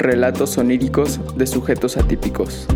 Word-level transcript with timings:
Relatos 0.00 0.56
oníricos 0.56 1.20
de 1.36 1.46
sujetos 1.46 1.98
atípicos. 1.98 2.66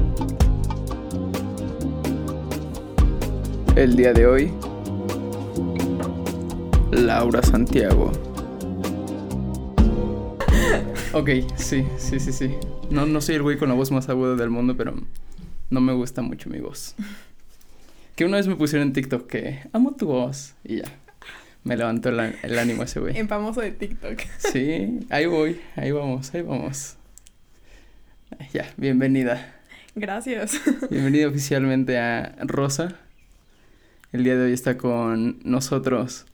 El 3.76 3.96
día 3.96 4.12
de 4.12 4.26
hoy, 4.26 4.52
Laura 6.92 7.42
Santiago. 7.42 8.12
Ok, 11.14 11.30
sí, 11.56 11.86
sí, 11.96 12.20
sí, 12.20 12.30
sí. 12.30 12.56
No, 12.90 13.06
no 13.06 13.22
soy 13.22 13.36
el 13.36 13.42
güey 13.42 13.56
con 13.56 13.70
la 13.70 13.74
voz 13.74 13.90
más 13.90 14.10
aguda 14.10 14.36
del 14.36 14.50
mundo, 14.50 14.76
pero 14.76 14.92
no 15.70 15.80
me 15.80 15.94
gusta 15.94 16.20
mucho 16.20 16.50
mi 16.50 16.60
voz. 16.60 16.94
Que 18.16 18.26
una 18.26 18.36
vez 18.36 18.48
me 18.48 18.56
pusieron 18.56 18.88
en 18.88 18.92
TikTok 18.92 19.26
que 19.26 19.60
amo 19.72 19.92
tu 19.92 20.08
voz 20.08 20.52
y 20.62 20.82
ya. 20.82 20.92
Me 21.62 21.78
levantó 21.78 22.10
el, 22.10 22.20
el 22.42 22.58
ánimo 22.58 22.82
ese 22.82 23.00
güey. 23.00 23.16
En 23.16 23.28
famoso 23.28 23.62
de 23.62 23.70
TikTok. 23.70 24.20
Sí, 24.36 25.00
ahí 25.08 25.24
voy, 25.24 25.58
ahí 25.74 25.90
vamos, 25.90 26.34
ahí 26.34 26.42
vamos. 26.42 26.98
Ya, 28.52 28.66
bienvenida. 28.76 29.54
Gracias. 29.94 30.60
Bienvenida 30.90 31.28
oficialmente 31.28 31.98
a 31.98 32.34
Rosa. 32.40 32.96
El 34.12 34.24
día 34.24 34.36
de 34.36 34.46
hoy 34.46 34.52
está 34.52 34.76
con 34.76 35.38
nosotros 35.44 36.26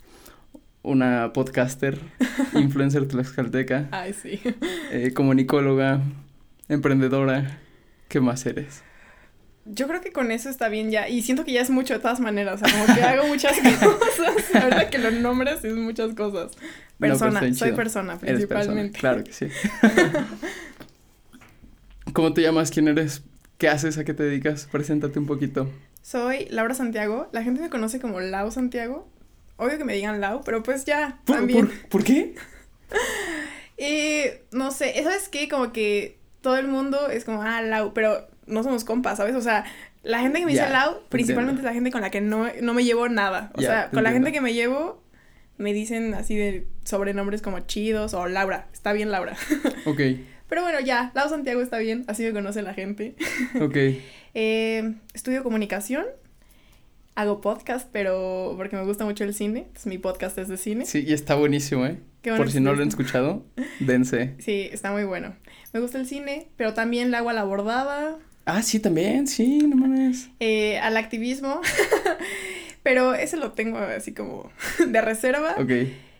una 0.82 1.32
podcaster, 1.34 1.98
influencer 2.54 3.06
tlaxcalteca, 3.06 3.88
Ay, 3.90 4.14
sí. 4.14 4.40
eh, 4.92 5.12
comunicóloga, 5.14 6.00
emprendedora. 6.68 7.58
¿Qué 8.08 8.20
más 8.20 8.44
eres? 8.46 8.82
Yo 9.66 9.86
creo 9.86 10.00
que 10.00 10.10
con 10.10 10.32
eso 10.32 10.48
está 10.48 10.68
bien 10.68 10.90
ya. 10.90 11.08
Y 11.08 11.22
siento 11.22 11.44
que 11.44 11.52
ya 11.52 11.60
es 11.60 11.70
mucho 11.70 11.94
de 11.94 12.00
todas 12.00 12.18
maneras. 12.18 12.60
O 12.62 12.66
sea, 12.66 12.72
como 12.86 12.94
que 12.94 13.02
hago 13.02 13.26
muchas 13.28 13.56
cosas. 13.60 14.54
Ahorita 14.62 14.90
que 14.90 14.98
lo 14.98 15.10
nombres 15.12 15.62
es 15.64 15.76
muchas 15.76 16.14
cosas. 16.14 16.52
pues, 16.98 17.10
Persona, 17.12 17.40
soy 17.40 17.52
chido. 17.52 17.76
persona 17.76 18.12
Eres 18.22 18.46
persona, 18.46 18.46
principalmente. 18.48 18.98
claro 18.98 19.22
que 19.22 19.32
sí. 19.32 19.46
¿Cómo 22.12 22.32
te 22.32 22.42
llamas? 22.42 22.70
¿Quién 22.70 22.88
eres? 22.88 23.22
¿Qué 23.58 23.68
haces? 23.68 23.98
¿A 23.98 24.04
qué 24.04 24.14
te 24.14 24.22
dedicas? 24.22 24.68
Preséntate 24.70 25.18
un 25.18 25.26
poquito. 25.26 25.70
Soy 26.02 26.46
Laura 26.50 26.74
Santiago. 26.74 27.28
La 27.32 27.42
gente 27.42 27.60
me 27.60 27.68
conoce 27.70 28.00
como 28.00 28.20
Lau 28.20 28.50
Santiago. 28.50 29.08
Obvio 29.56 29.76
que 29.78 29.84
me 29.84 29.94
digan 29.94 30.20
Lau, 30.20 30.40
pero 30.44 30.62
pues 30.62 30.84
ya, 30.86 31.20
¿Por, 31.26 31.36
también. 31.36 31.66
por- 31.66 31.88
por 31.88 32.04
qué? 32.04 32.34
Y 33.82 34.24
no 34.52 34.72
sé, 34.72 34.92
¿sabes 35.02 35.28
qué? 35.30 35.48
Como 35.48 35.72
que 35.72 36.18
todo 36.42 36.58
el 36.58 36.68
mundo 36.68 37.08
es 37.08 37.24
como, 37.24 37.42
ah, 37.42 37.62
Lau, 37.62 37.94
pero 37.94 38.28
no 38.46 38.62
somos 38.62 38.84
compas, 38.84 39.16
¿sabes? 39.16 39.34
O 39.34 39.40
sea, 39.40 39.64
la 40.02 40.20
gente 40.20 40.38
que 40.40 40.44
me 40.44 40.52
dice 40.52 40.68
Lau, 40.68 40.96
te 40.96 41.08
principalmente 41.08 41.60
entiendo. 41.60 41.60
es 41.60 41.64
la 41.64 41.74
gente 41.74 41.90
con 41.90 42.00
la 42.02 42.10
que 42.10 42.20
no, 42.20 42.46
no 42.60 42.74
me 42.74 42.84
llevo 42.84 43.08
nada. 43.08 43.50
O 43.54 43.60
sea, 43.62 43.88
con 43.90 44.02
la 44.02 44.12
gente 44.12 44.32
que 44.32 44.42
me 44.42 44.52
llevo, 44.52 45.02
me 45.56 45.72
dicen 45.72 46.12
así 46.12 46.36
de 46.36 46.66
sobrenombres 46.84 47.40
como 47.40 47.60
chidos 47.60 48.12
o 48.12 48.26
Laura. 48.28 48.68
Está 48.72 48.92
bien, 48.92 49.10
Laura. 49.10 49.34
Ok, 49.86 50.00
Pero 50.50 50.62
bueno, 50.62 50.80
ya, 50.80 51.12
Lau 51.14 51.28
Santiago 51.28 51.62
está 51.62 51.78
bien, 51.78 52.04
así 52.08 52.22
me 52.24 52.32
conoce 52.32 52.60
la 52.62 52.74
gente. 52.74 53.14
ok. 53.60 53.76
Eh, 54.34 54.94
estudio 55.14 55.42
comunicación. 55.42 56.04
Hago 57.14 57.40
podcast, 57.40 57.88
pero 57.92 58.54
porque 58.56 58.76
me 58.76 58.84
gusta 58.84 59.04
mucho 59.04 59.24
el 59.24 59.32
cine. 59.32 59.68
Mi 59.84 59.98
podcast 59.98 60.36
es 60.38 60.48
de 60.48 60.56
cine. 60.56 60.86
Sí, 60.86 61.04
y 61.06 61.12
está 61.12 61.34
buenísimo, 61.36 61.86
¿eh? 61.86 61.98
Qué 62.22 62.30
bueno 62.30 62.44
Por 62.44 62.52
si 62.52 62.60
no 62.60 62.74
lo 62.74 62.82
han 62.82 62.88
escuchado, 62.88 63.44
dense. 63.78 64.34
Sí, 64.40 64.68
está 64.72 64.92
muy 64.92 65.04
bueno. 65.04 65.34
Me 65.72 65.80
gusta 65.80 65.98
el 65.98 66.06
cine, 66.06 66.48
pero 66.56 66.74
también 66.74 67.10
le 67.10 67.16
hago 67.16 67.30
a 67.30 67.32
la 67.32 67.44
bordada, 67.44 68.18
Ah, 68.46 68.62
sí, 68.62 68.80
también, 68.80 69.28
sí, 69.28 69.58
no 69.58 69.76
mames. 69.76 70.30
eh, 70.40 70.78
al 70.78 70.96
activismo. 70.96 71.60
pero 72.82 73.14
ese 73.14 73.36
lo 73.36 73.52
tengo 73.52 73.78
así 73.78 74.12
como 74.12 74.50
de 74.84 75.00
reserva. 75.00 75.54
Ok. 75.58 75.70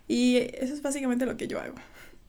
Y 0.06 0.37
eso 0.37 0.75
es 0.75 0.83
básicamente 0.83 1.27
lo 1.27 1.37
que 1.37 1.48
yo 1.48 1.61
hago. 1.61 1.75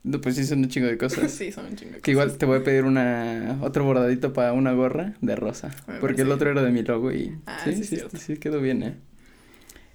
No, 0.04 0.20
pues 0.20 0.34
sí, 0.36 0.44
son 0.44 0.58
un 0.60 0.68
chingo 0.68 0.88
de 0.88 0.98
cosas. 0.98 1.30
sí, 1.38 1.52
son 1.52 1.66
un 1.66 1.76
chingo 1.76 1.92
de 1.94 2.00
Que 2.00 2.10
igual 2.10 2.26
cosas. 2.28 2.38
te 2.38 2.46
voy 2.46 2.58
a 2.58 2.64
pedir 2.64 2.84
una 2.84 3.58
otro 3.60 3.84
bordadito 3.84 4.32
para 4.32 4.52
una 4.52 4.72
gorra 4.72 5.14
de 5.20 5.36
rosa. 5.36 5.70
Me 5.86 5.94
Porque 6.00 6.22
el 6.22 6.32
otro 6.32 6.50
era 6.50 6.62
de 6.62 6.70
mi 6.70 6.82
logo 6.82 7.12
y 7.12 7.36
Ah, 7.46 7.60
sí, 7.64 7.74
sí, 7.74 7.84
sí, 7.84 7.96
sí, 8.10 8.18
sí, 8.18 8.36
quedó 8.38 8.60
bien, 8.60 8.82
¿eh? 8.82 8.94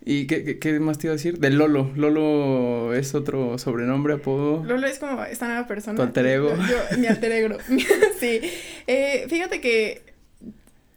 ¿Y 0.09 0.25
qué, 0.25 0.45
qué, 0.45 0.57
qué 0.57 0.79
más 0.79 0.97
te 0.97 1.07
iba 1.07 1.11
a 1.11 1.17
decir? 1.17 1.37
De 1.39 1.49
Lolo. 1.49 1.91
Lolo 1.97 2.93
es 2.93 3.13
otro 3.13 3.57
sobrenombre, 3.57 4.13
apodo. 4.13 4.63
Lolo 4.63 4.87
es 4.87 4.99
como 4.99 5.21
esta 5.25 5.47
nueva 5.47 5.67
persona. 5.67 5.97
Tu 5.97 6.01
alter 6.01 6.25
ego. 6.27 6.55
Yo, 6.55 6.65
yo- 6.91 6.97
mi 6.97 7.07
alter 7.07 7.29
ego. 7.33 7.57
sí. 8.19 8.39
Eh, 8.87 9.25
fíjate 9.27 9.59
que. 9.59 10.03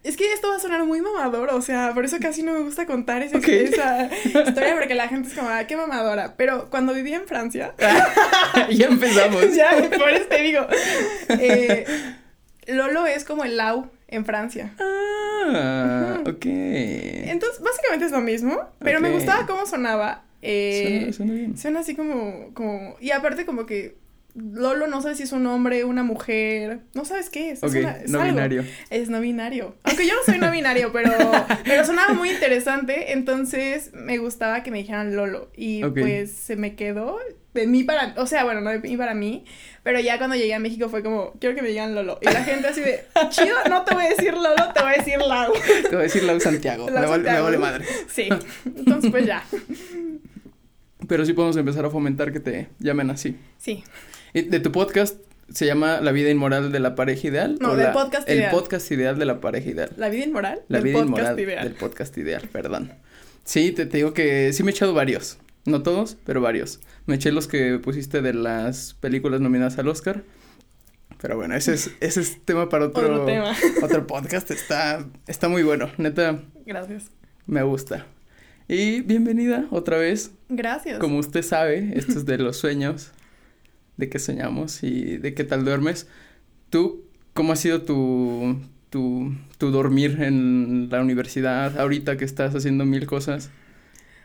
Es 0.03 0.17
que 0.17 0.33
esto 0.33 0.49
va 0.49 0.57
a 0.57 0.59
sonar 0.59 0.83
muy 0.85 1.03
mamador, 1.03 1.51
o 1.51 1.61
sea, 1.61 1.93
por 1.93 2.07
eso 2.07 2.17
casi 2.21 2.43
no 2.43 2.55
me 2.55 2.61
gusta 2.61 2.87
contar 2.87 3.23
esa, 3.23 3.37
historia, 3.37 4.75
porque 4.75 4.95
la 4.95 5.09
gente 5.09 5.29
es 5.29 5.35
como, 5.35 5.51
ah, 5.51 5.65
qué 5.67 5.77
mamadora. 5.77 6.37
Pero 6.39 6.71
cuando 6.71 6.95
vivía 6.95 7.17
en 7.17 7.27
Francia, 7.27 7.75
ya 8.71 8.87
empezamos. 8.87 9.55
ya, 9.55 9.71
por 9.99 10.09
eso 10.09 10.27
te 10.27 10.41
digo, 10.41 10.67
eh, 11.29 11.85
Lolo 12.67 13.05
es 13.05 13.25
como 13.25 13.45
el 13.45 13.59
Lau 13.59 13.91
en 14.09 14.25
Francia. 14.25 14.73
Ah, 14.79 16.21
ok. 16.27 16.47
Entonces, 16.47 17.61
básicamente 17.61 18.07
es 18.07 18.13
lo 18.13 18.23
mismo, 18.23 18.71
pero 18.79 19.01
me 19.01 19.11
gustaba 19.11 19.47
cómo 19.47 19.67
sonaba. 19.67 20.25
Eh, 20.41 20.83
Suena, 20.83 21.13
suena 21.13 21.33
bien. 21.35 21.59
Suena 21.59 21.81
así 21.81 21.95
como, 21.95 22.55
como, 22.55 22.97
y 23.01 23.11
aparte 23.11 23.45
como 23.45 23.67
que 23.67 23.97
Lolo 24.35 24.87
no 24.87 25.03
sabes 25.03 25.17
si 25.19 25.25
es 25.25 25.33
un 25.33 25.47
hombre, 25.47 25.85
una 25.85 26.03
mujer, 26.03 26.81
no 26.95 27.05
sabes 27.05 27.31
qué 27.31 27.51
es. 27.51 27.63
Es, 27.63 27.75
una- 27.75 27.93
es 27.99 28.11
no 28.11 28.21
algo. 28.21 28.35
binario. 28.35 28.65
Es 28.91 29.09
no 29.09 29.21
binario. 29.21 29.75
Aunque 29.85 30.07
yo 30.07 30.15
no 30.15 30.21
soy 30.25 30.39
no 30.39 30.51
binario, 30.51 30.93
pero, 30.93 31.11
pero 31.65 31.85
sonaba 31.85 32.13
muy 32.15 32.31
interesante, 32.31 33.13
entonces 33.13 33.91
me 33.93 34.19
gustaba 34.19 34.63
que 34.63 34.71
me 34.71 34.79
dijeran 34.79 35.17
Lolo. 35.17 35.51
Y 35.57 35.85
pues 35.85 36.33
se 36.33 36.57
me 36.57 36.75
quedó 36.77 37.19
de 37.55 37.67
mí 37.67 37.83
para, 37.83 38.15
o 38.17 38.27
sea, 38.27 38.45
bueno, 38.45 38.61
no 38.61 38.71
de 38.71 38.79
mí 38.79 38.97
para 38.97 39.13
mí, 39.13 39.45
pero 39.83 39.99
ya 39.99 40.19
cuando 40.19 40.37
llegué 40.37 40.55
a 40.55 40.61
México 40.61 40.89
fue 40.89 41.03
como, 41.03 41.33
quiero 41.41 41.57
que 41.57 41.63
me 41.63 41.69
digan 41.69 41.95
Lolo. 41.97 42.19
Y 42.23 42.27
la 42.27 42.45
gente 42.45 42.69
así 42.69 42.81
de, 42.81 43.01
chido, 43.31 43.57
no 43.69 43.83
te 43.85 43.93
voy 43.95 44.05
a 44.05 44.09
decir 44.11 44.35
Lolo, 44.35 44.73
te 44.73 44.81
voy 44.81 44.93
a 44.93 44.97
decir 44.99 45.19
Lau. 45.19 45.53
Te 45.83 45.89
voy 45.89 45.99
a 45.99 46.03
decir 46.03 46.23
Lau 46.23 46.39
Santiago. 46.39 46.89
Lau 46.89 47.03
me, 47.03 47.09
vale, 47.09 47.31
me 47.33 47.41
vale 47.41 47.59
madre. 47.59 47.85
Sí, 48.09 48.29
entonces 48.65 49.11
pues 49.11 49.27
ya. 49.27 49.43
Pero 51.09 51.25
sí 51.25 51.33
podemos 51.33 51.57
empezar 51.57 51.85
a 51.85 51.91
fomentar 51.91 52.33
que 52.33 52.41
te 52.41 52.69
llamen 52.79 53.11
así. 53.11 53.37
Sí. 53.59 53.83
De 54.35 54.61
tu 54.61 54.71
podcast 54.73 55.17
se 55.53 55.67
llama 55.67 56.01
La 56.01 56.13
vida 56.13 56.31
inmoral 56.31 56.71
de 56.71 56.79
la 56.81 56.95
pareja 56.95 57.27
ideal. 57.29 57.57
No, 57.61 57.71
¿O 57.71 57.77
del 57.77 57.87
la- 57.87 57.93
podcast 57.93 58.29
El 58.29 58.39
ideal. 58.39 58.51
podcast 58.53 58.91
ideal 58.93 59.19
de 59.19 59.25
la 59.25 59.41
pareja 59.41 59.71
ideal. 59.71 59.91
La 59.97 60.09
vida 60.09 60.25
inmoral. 60.25 60.61
La 60.69 60.79
del 60.79 60.85
vida 60.85 60.95
podcast 60.99 61.09
inmoral 61.19 61.41
ideal. 61.41 61.65
del 61.65 61.75
podcast 61.75 62.19
ideal, 62.19 62.49
perdón. 62.53 62.93
Sí, 63.45 63.73
te, 63.73 63.87
te 63.87 63.97
digo 63.97 64.13
que 64.15 64.53
sí 64.53 64.63
me 64.63 64.71
he 64.71 64.75
echado 64.75 64.95
varios. 64.95 65.39
No 65.65 65.83
todos, 65.83 66.17
pero 66.25 66.41
varios. 66.41 66.81
Me 67.07 67.17
eché 67.17 67.33
los 67.33 67.49
que 67.49 67.79
pusiste 67.81 68.23
de 68.23 68.33
las 68.35 68.95
películas 69.01 69.41
nominadas 69.41 69.79
al 69.79 69.89
Oscar. 69.89 70.23
Pero 71.21 71.37
bueno, 71.37 71.55
ese 71.57 71.75
es, 71.75 71.91
ese 72.01 72.21
es 72.21 72.41
tema 72.45 72.69
para 72.69 72.87
otro, 72.87 73.03
Otro 73.13 73.27
tema. 73.27 73.53
otro 73.83 74.07
podcast. 74.07 74.51
Está, 74.53 75.05
está 75.27 75.49
muy 75.49 75.63
bueno. 75.65 75.91
Neta, 75.99 76.41
Gracias. 76.65 77.11
me 77.47 77.63
gusta. 77.65 78.07
Y 78.69 79.01
bienvenida 79.01 79.67
otra 79.73 79.99
vez. 79.99 80.31
Gracias. 80.49 81.01
Como 81.01 81.19
usted 81.19 81.43
sabe, 81.43 81.91
esto 81.97 82.13
es 82.13 82.25
de 82.25 82.39
los 82.39 82.57
sueños, 82.57 83.11
de 84.01 84.09
qué 84.09 84.19
soñamos 84.19 84.83
y 84.83 85.19
de 85.19 85.35
qué 85.35 85.45
tal 85.45 85.65
duermes. 85.65 86.09
¿Tú 86.71 87.05
cómo 87.35 87.53
ha 87.53 87.57
sido 87.57 87.83
tu, 87.83 88.57
tu, 88.91 89.33
tu 89.59 89.71
dormir 89.71 90.21
en 90.21 90.89
la 90.91 91.01
universidad 91.01 91.79
ahorita 91.79 92.17
que 92.17 92.25
estás 92.25 92.55
haciendo 92.55 92.85
mil 92.85 93.07
cosas? 93.07 93.51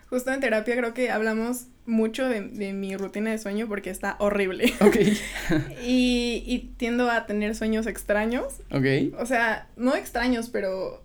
Justo 0.09 0.31
en 0.31 0.39
terapia 0.39 0.75
creo 0.77 0.93
que 0.93 1.09
hablamos 1.09 1.65
mucho 1.87 2.27
de, 2.27 2.41
de 2.41 2.73
mi 2.73 2.95
rutina 2.95 3.31
de 3.31 3.37
sueño 3.37 3.67
porque 3.67 3.89
está 3.89 4.15
horrible. 4.19 4.73
Ok, 4.81 4.97
Y, 5.85 6.43
y 6.45 6.73
tiendo 6.77 7.09
a 7.09 7.25
tener 7.25 7.55
sueños 7.55 7.87
extraños. 7.87 8.61
ok, 8.71 9.19
O 9.19 9.25
sea, 9.25 9.67
no 9.75 9.95
extraños, 9.95 10.49
pero 10.49 11.03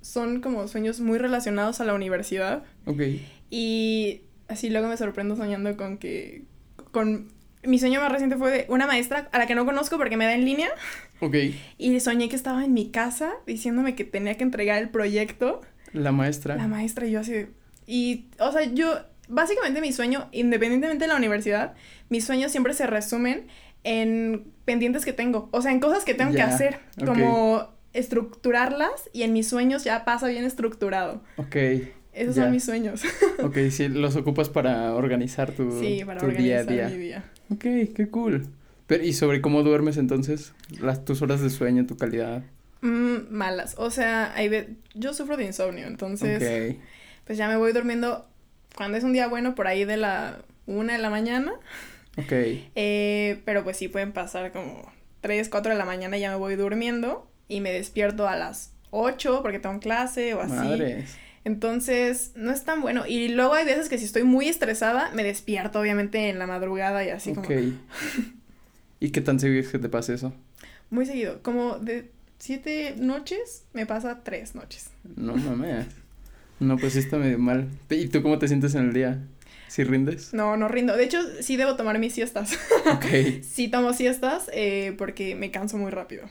son 0.00 0.40
como 0.40 0.68
sueños 0.68 1.00
muy 1.00 1.18
relacionados 1.18 1.80
a 1.80 1.84
la 1.84 1.94
universidad. 1.94 2.64
ok. 2.86 3.00
Y 3.50 4.22
así 4.48 4.70
luego 4.70 4.88
me 4.88 4.96
sorprendo 4.96 5.36
soñando 5.36 5.76
con 5.76 5.98
que... 5.98 6.44
Con... 6.90 7.28
Mi 7.64 7.78
sueño 7.78 8.00
más 8.00 8.10
reciente 8.10 8.36
fue 8.36 8.50
de 8.50 8.66
una 8.68 8.86
maestra 8.86 9.28
a 9.32 9.38
la 9.38 9.46
que 9.46 9.54
no 9.54 9.64
conozco 9.64 9.96
porque 9.96 10.16
me 10.16 10.24
da 10.24 10.34
en 10.34 10.44
línea. 10.44 10.68
Ok, 11.20 11.36
Y 11.78 12.00
soñé 12.00 12.28
que 12.28 12.34
estaba 12.36 12.64
en 12.64 12.72
mi 12.74 12.90
casa 12.90 13.32
diciéndome 13.46 13.94
que 13.94 14.04
tenía 14.04 14.36
que 14.36 14.42
entregar 14.44 14.82
el 14.82 14.88
proyecto. 14.88 15.60
la 15.92 16.10
maestra. 16.10 16.56
La 16.56 16.66
maestra 16.68 17.06
y 17.06 17.12
yo 17.12 17.20
así 17.20 17.32
de- 17.32 17.48
Y, 17.86 18.26
o 18.40 18.50
sea, 18.50 18.62
yo, 18.64 18.98
básicamente 19.28 19.80
mi 19.80 19.92
sueño, 19.92 20.28
independientemente 20.32 21.04
de 21.04 21.08
la 21.08 21.16
universidad, 21.16 21.74
mis 22.08 22.24
sueños 22.24 22.50
siempre 22.50 22.74
se 22.74 22.86
resumen 22.86 23.46
en 23.84 24.44
pendientes 24.64 25.04
que 25.04 25.12
tengo. 25.12 25.48
O 25.52 25.62
sea, 25.62 25.70
en 25.72 25.80
cosas 25.80 26.04
que 26.04 26.14
tengo 26.14 26.32
que 26.32 26.42
hacer. 26.42 26.78
Como 27.04 27.68
estructurarlas 27.92 29.10
y 29.12 29.22
en 29.22 29.32
mis 29.32 29.48
sueños 29.48 29.84
ya 29.84 30.04
pasa 30.04 30.26
bien 30.28 30.44
estructurado. 30.44 31.22
Ok, 31.36 31.56
Esos 32.14 32.34
Ya. 32.36 32.42
son 32.42 32.52
mis 32.52 32.64
sueños. 32.64 33.02
ok, 33.42 33.56
sí, 33.70 33.88
los 33.88 34.16
ocupas 34.16 34.48
para 34.50 34.94
organizar 34.94 35.52
tu, 35.52 35.80
sí, 35.80 36.02
para 36.04 36.20
tu 36.20 36.26
día 36.28 36.58
a 36.58 36.60
organizar 36.60 36.66
día. 36.66 36.88
mi 36.98 37.04
día. 37.04 37.24
Ok, 37.52 37.62
qué 37.94 38.08
cool. 38.10 38.46
Pero, 38.86 39.04
¿y 39.04 39.12
sobre 39.12 39.40
cómo 39.40 39.62
duermes 39.62 39.96
entonces? 39.96 40.52
Las, 40.80 41.04
tus 41.04 41.22
horas 41.22 41.40
de 41.40 41.50
sueño, 41.50 41.86
tu 41.86 41.96
calidad. 41.96 42.42
Mm, 42.80 43.30
malas. 43.30 43.74
O 43.78 43.90
sea, 43.90 44.32
hay 44.34 44.76
yo 44.94 45.14
sufro 45.14 45.36
de 45.36 45.44
insomnio, 45.44 45.86
entonces, 45.86 46.76
ok. 46.76 46.82
pues 47.24 47.38
ya 47.38 47.48
me 47.48 47.56
voy 47.56 47.72
durmiendo 47.72 48.26
cuando 48.76 48.98
es 48.98 49.04
un 49.04 49.12
día 49.12 49.28
bueno 49.28 49.54
por 49.54 49.66
ahí 49.66 49.84
de 49.84 49.96
la 49.96 50.38
una 50.66 50.94
de 50.94 50.98
la 50.98 51.10
mañana. 51.10 51.52
Ok. 52.18 52.32
Eh, 52.74 53.40
pero 53.44 53.64
pues 53.64 53.76
sí 53.76 53.88
pueden 53.88 54.12
pasar 54.12 54.52
como 54.52 54.90
3, 55.20 55.48
4 55.48 55.72
de 55.72 55.78
la 55.78 55.84
mañana 55.84 56.16
y 56.16 56.20
ya 56.20 56.30
me 56.30 56.36
voy 56.36 56.56
durmiendo 56.56 57.28
y 57.48 57.60
me 57.60 57.72
despierto 57.72 58.28
a 58.28 58.36
las 58.36 58.72
8 58.90 59.40
porque 59.42 59.58
tengo 59.58 59.78
clase 59.80 60.34
o 60.34 60.40
así. 60.40 60.52
Madres. 60.52 61.16
Entonces, 61.44 62.32
no 62.36 62.52
es 62.52 62.64
tan 62.64 62.80
bueno. 62.80 63.04
Y 63.06 63.28
luego 63.28 63.54
hay 63.54 63.64
veces 63.64 63.88
que 63.88 63.98
si 63.98 64.04
estoy 64.04 64.22
muy 64.22 64.48
estresada, 64.48 65.10
me 65.14 65.24
despierto 65.24 65.80
obviamente 65.80 66.28
en 66.28 66.38
la 66.38 66.46
madrugada 66.46 67.04
y 67.04 67.10
así 67.10 67.30
ok. 67.30 67.36
como 67.44 67.48
¿Y 69.00 69.10
qué 69.10 69.20
tan 69.20 69.40
seguido 69.40 69.60
es 69.60 69.68
que 69.68 69.78
te 69.78 69.88
pase 69.88 70.14
eso? 70.14 70.32
muy 70.90 71.06
seguido. 71.06 71.42
Como 71.42 71.78
de 71.78 72.10
siete 72.38 72.94
noches, 72.98 73.64
me 73.72 73.86
pasa 73.86 74.22
tres 74.22 74.54
noches. 74.54 74.90
No 75.16 75.34
mames. 75.36 75.86
No, 76.60 76.76
pues 76.76 76.92
sí 76.92 77.00
está 77.00 77.16
medio 77.16 77.38
mal. 77.38 77.66
¿Y 77.90 78.08
tú 78.08 78.22
cómo 78.22 78.38
te 78.38 78.46
sientes 78.46 78.74
en 78.74 78.88
el 78.88 78.92
día? 78.92 79.18
¿Sí 79.68 79.84
rindes? 79.84 80.34
No, 80.34 80.56
no 80.58 80.68
rindo. 80.68 80.94
De 80.96 81.02
hecho, 81.04 81.18
sí 81.40 81.56
debo 81.56 81.76
tomar 81.76 81.98
mis 81.98 82.12
siestas. 82.12 82.52
Ok, 82.92 83.06
sí 83.42 83.68
tomo 83.68 83.94
siestas 83.94 84.50
eh, 84.52 84.94
porque 84.98 85.34
me 85.34 85.50
canso 85.50 85.78
muy 85.78 85.90
rápido. 85.90 86.24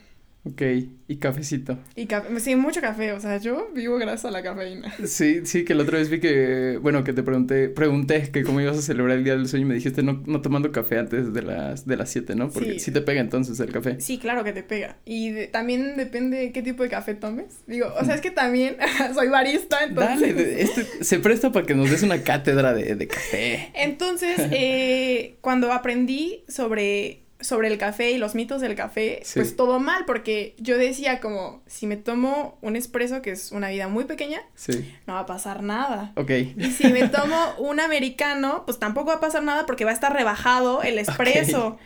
Ok. 0.43 0.61
¿Y 1.07 1.17
cafecito? 1.17 1.77
Y 1.95 2.05
café, 2.05 2.39
sí, 2.39 2.55
mucho 2.55 2.79
café. 2.79 3.11
O 3.11 3.19
sea, 3.19 3.37
yo 3.37 3.67
vivo 3.75 3.97
gracias 3.97 4.25
a 4.25 4.31
la 4.31 4.41
cafeína. 4.41 4.93
Sí, 5.05 5.41
sí, 5.45 5.65
que 5.65 5.75
la 5.75 5.83
otra 5.83 5.97
vez 5.97 6.09
vi 6.09 6.21
que, 6.21 6.79
bueno, 6.81 7.03
que 7.03 7.11
te 7.11 7.21
pregunté, 7.21 7.67
pregunté 7.67 8.31
que 8.31 8.43
cómo 8.43 8.61
ibas 8.61 8.77
a 8.77 8.81
celebrar 8.81 9.17
el 9.17 9.23
Día 9.25 9.35
del 9.35 9.47
Sueño 9.49 9.65
y 9.65 9.69
me 9.69 9.75
dijiste 9.75 10.03
no, 10.03 10.23
no 10.25 10.41
tomando 10.41 10.71
café 10.71 10.99
antes 10.99 11.33
de 11.33 11.41
las, 11.41 11.85
de 11.85 11.97
las 11.97 12.09
7, 12.11 12.35
¿no? 12.35 12.49
Porque 12.49 12.73
Sí. 12.73 12.79
sí. 12.79 12.91
te 12.91 13.01
pega 13.01 13.19
entonces 13.19 13.59
el 13.59 13.71
café. 13.73 13.99
Sí, 13.99 14.19
claro 14.19 14.43
que 14.45 14.53
te 14.53 14.63
pega. 14.63 14.97
Y 15.03 15.31
de- 15.31 15.47
también 15.47 15.97
depende 15.97 16.51
qué 16.53 16.61
tipo 16.61 16.83
de 16.83 16.89
café 16.89 17.13
tomes. 17.13 17.47
Digo, 17.67 17.87
o 17.99 18.05
sea, 18.05 18.15
es 18.15 18.21
que 18.21 18.31
también 18.31 18.77
soy 19.13 19.27
barista, 19.27 19.83
entonces... 19.83 20.21
Dale, 20.35 20.61
este 20.61 21.03
se 21.03 21.19
presta 21.19 21.51
para 21.51 21.65
que 21.65 21.75
nos 21.75 21.91
des 21.91 22.03
una 22.03 22.23
cátedra 22.23 22.73
de, 22.73 22.95
de 22.95 23.07
café. 23.07 23.69
Entonces, 23.75 24.37
eh, 24.51 25.35
cuando 25.41 25.73
aprendí 25.73 26.45
sobre, 26.47 27.23
sobre 27.41 27.67
el 27.67 27.77
café 27.77 28.11
y 28.11 28.17
los 28.17 28.35
mitos 28.35 28.61
del 28.61 28.75
café, 28.75 29.21
Sí. 29.23 29.39
pues 29.39 29.55
todo 29.55 29.79
mal, 29.79 30.05
porque 30.05 30.55
yo 30.59 30.77
decía 30.77 31.19
como, 31.19 31.61
si 31.67 31.87
me 31.87 31.97
tomo 31.97 32.57
un 32.61 32.75
espresso, 32.75 33.21
que 33.21 33.31
es 33.31 33.51
una 33.51 33.69
vida 33.69 33.87
muy 33.87 34.05
pequeña, 34.05 34.41
Sí, 34.55 34.93
no 35.07 35.13
va 35.15 35.19
a 35.21 35.25
pasar 35.25 35.63
nada. 35.63 36.13
ok. 36.15 36.29
Y 36.57 36.71
si 36.71 36.87
me 36.93 37.07
tomo 37.09 37.35
un 37.59 37.79
americano, 37.79 38.63
pues 38.65 38.79
tampoco 38.79 39.07
va 39.09 39.15
a 39.15 39.19
pasar 39.19 39.43
nada 39.43 39.65
porque 39.65 39.85
va 39.85 39.91
a 39.91 39.93
estar 39.93 40.13
rebajado 40.13 40.81
el 40.83 40.97
espresso. 40.99 41.77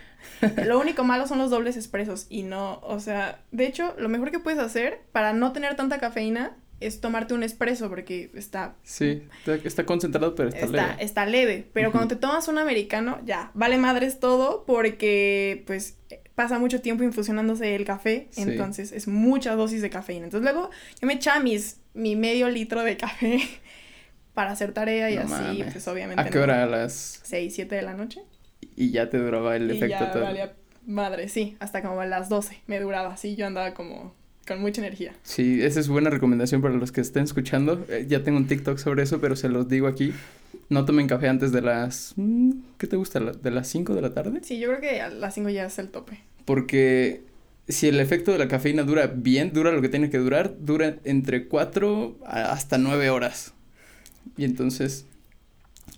Lo 0.65 0.79
único 0.79 1.03
malo 1.03 1.27
son 1.27 1.37
los 1.37 1.49
dobles 1.51 1.77
expresos 1.77 2.25
y 2.29 2.43
no, 2.43 2.79
o 2.83 2.99
sea, 2.99 3.39
de 3.51 3.67
hecho, 3.67 3.93
lo 3.97 4.09
mejor 4.09 4.31
que 4.31 4.39
puedes 4.39 4.59
hacer 4.59 5.01
para 5.11 5.33
no 5.33 5.53
tener 5.53 5.75
tanta 5.75 5.99
cafeína 5.99 6.55
es 6.79 6.99
tomarte 7.01 7.33
un 7.33 7.43
espresso 7.43 7.89
porque 7.89 8.31
está 8.35 8.75
Sí, 8.83 9.23
está, 9.63 9.85
concentrado, 9.85 10.35
pero 10.35 10.49
está, 10.49 10.65
está, 10.65 10.87
leve. 10.89 11.03
está 11.03 11.25
leve, 11.25 11.67
pero 11.73 11.91
cuando 11.91 12.09
te 12.09 12.15
tomas 12.19 12.47
un 12.47 12.57
americano, 12.57 13.19
ya, 13.25 13.51
vale 13.53 13.77
madres 13.77 14.19
todo 14.19 14.65
porque, 14.65 15.63
pues, 15.67 15.97
pasa 16.35 16.59
mucho 16.59 16.81
tiempo 16.81 17.03
infusionándose 17.03 17.75
el 17.75 17.85
café, 17.85 18.27
Sí. 18.31 18.41
entonces 18.41 18.91
es 18.91 19.07
mucha 19.07 19.55
dosis 19.55 19.81
de 19.81 19.89
cafeína. 19.89 20.25
Entonces 20.25 20.43
luego 20.51 20.69
yo 21.01 21.07
me 21.07 21.13
echaba 21.13 21.39
mis, 21.39 21.79
mi 21.93 22.15
medio 22.17 22.49
litro 22.49 22.83
de 22.83 22.97
café 22.97 23.39
para 24.33 24.51
hacer 24.51 24.73
tarea 24.73 25.09
y 25.09 25.15
No 25.15 25.21
así, 25.21 25.31
mames. 25.31 25.71
pues 25.73 25.87
obviamente. 25.87 26.21
¿A 26.21 26.29
qué 26.29 26.39
hora? 26.39 26.63
A 26.63 26.65
las... 26.65 27.21
6, 27.23 27.53
7 27.55 27.75
de 27.75 27.81
la 27.83 27.93
noche. 27.93 28.21
Y 28.75 28.91
ya 28.91 29.09
te 29.09 29.17
duraba 29.17 29.55
el 29.55 29.71
y 29.71 29.77
efecto 29.77 29.99
ya 30.05 30.11
todo. 30.11 30.23
valía 30.23 30.53
madre, 30.85 31.29
sí, 31.29 31.55
hasta 31.59 31.81
como 31.81 32.01
a 32.01 32.05
las 32.05 32.27
12 32.29 32.61
me 32.67 32.79
duraba 32.81 33.13
así, 33.13 33.35
yo 33.37 33.47
andaba 33.47 33.73
como 33.73 34.13
con 34.47 34.61
mucha 34.61 34.81
energía. 34.81 35.13
Sí, 35.23 35.61
esa 35.63 35.79
es 35.79 35.87
buena 35.87 36.09
recomendación 36.09 36.61
para 36.61 36.75
los 36.75 36.91
que 36.91 37.01
estén 37.01 37.23
escuchando. 37.23 37.85
Eh, 37.89 38.05
ya 38.07 38.23
tengo 38.23 38.37
un 38.37 38.47
TikTok 38.47 38.77
sobre 38.77 39.03
eso, 39.03 39.19
pero 39.19 39.35
se 39.35 39.49
los 39.49 39.67
digo 39.67 39.87
aquí. 39.87 40.13
No 40.69 40.85
tomen 40.85 41.07
café 41.07 41.27
antes 41.29 41.51
de 41.51 41.61
las... 41.61 42.13
mm, 42.15 42.51
¿Qué 42.77 42.87
te 42.87 42.95
gusta? 42.95 43.19
¿La- 43.19 43.31
¿De 43.33 43.51
las 43.51 43.67
5 43.67 43.93
de 43.95 44.01
la 44.01 44.13
tarde? 44.13 44.39
Sí, 44.43 44.59
yo 44.59 44.67
creo 44.69 44.81
que 44.81 45.01
a 45.01 45.09
las 45.09 45.33
5 45.35 45.49
ya 45.49 45.65
es 45.65 45.77
el 45.79 45.89
tope. 45.89 46.19
Porque 46.45 47.23
si 47.67 47.87
el 47.87 47.99
efecto 47.99 48.31
de 48.31 48.37
la 48.37 48.47
cafeína 48.47 48.83
dura 48.83 49.07
bien, 49.07 49.51
dura 49.53 49.71
lo 49.71 49.81
que 49.81 49.89
tiene 49.89 50.09
que 50.09 50.17
durar, 50.19 50.55
dura 50.59 50.95
entre 51.03 51.47
4 51.47 52.17
hasta 52.25 52.77
9 52.77 53.09
horas. 53.09 53.53
Y 54.37 54.43
entonces 54.45 55.05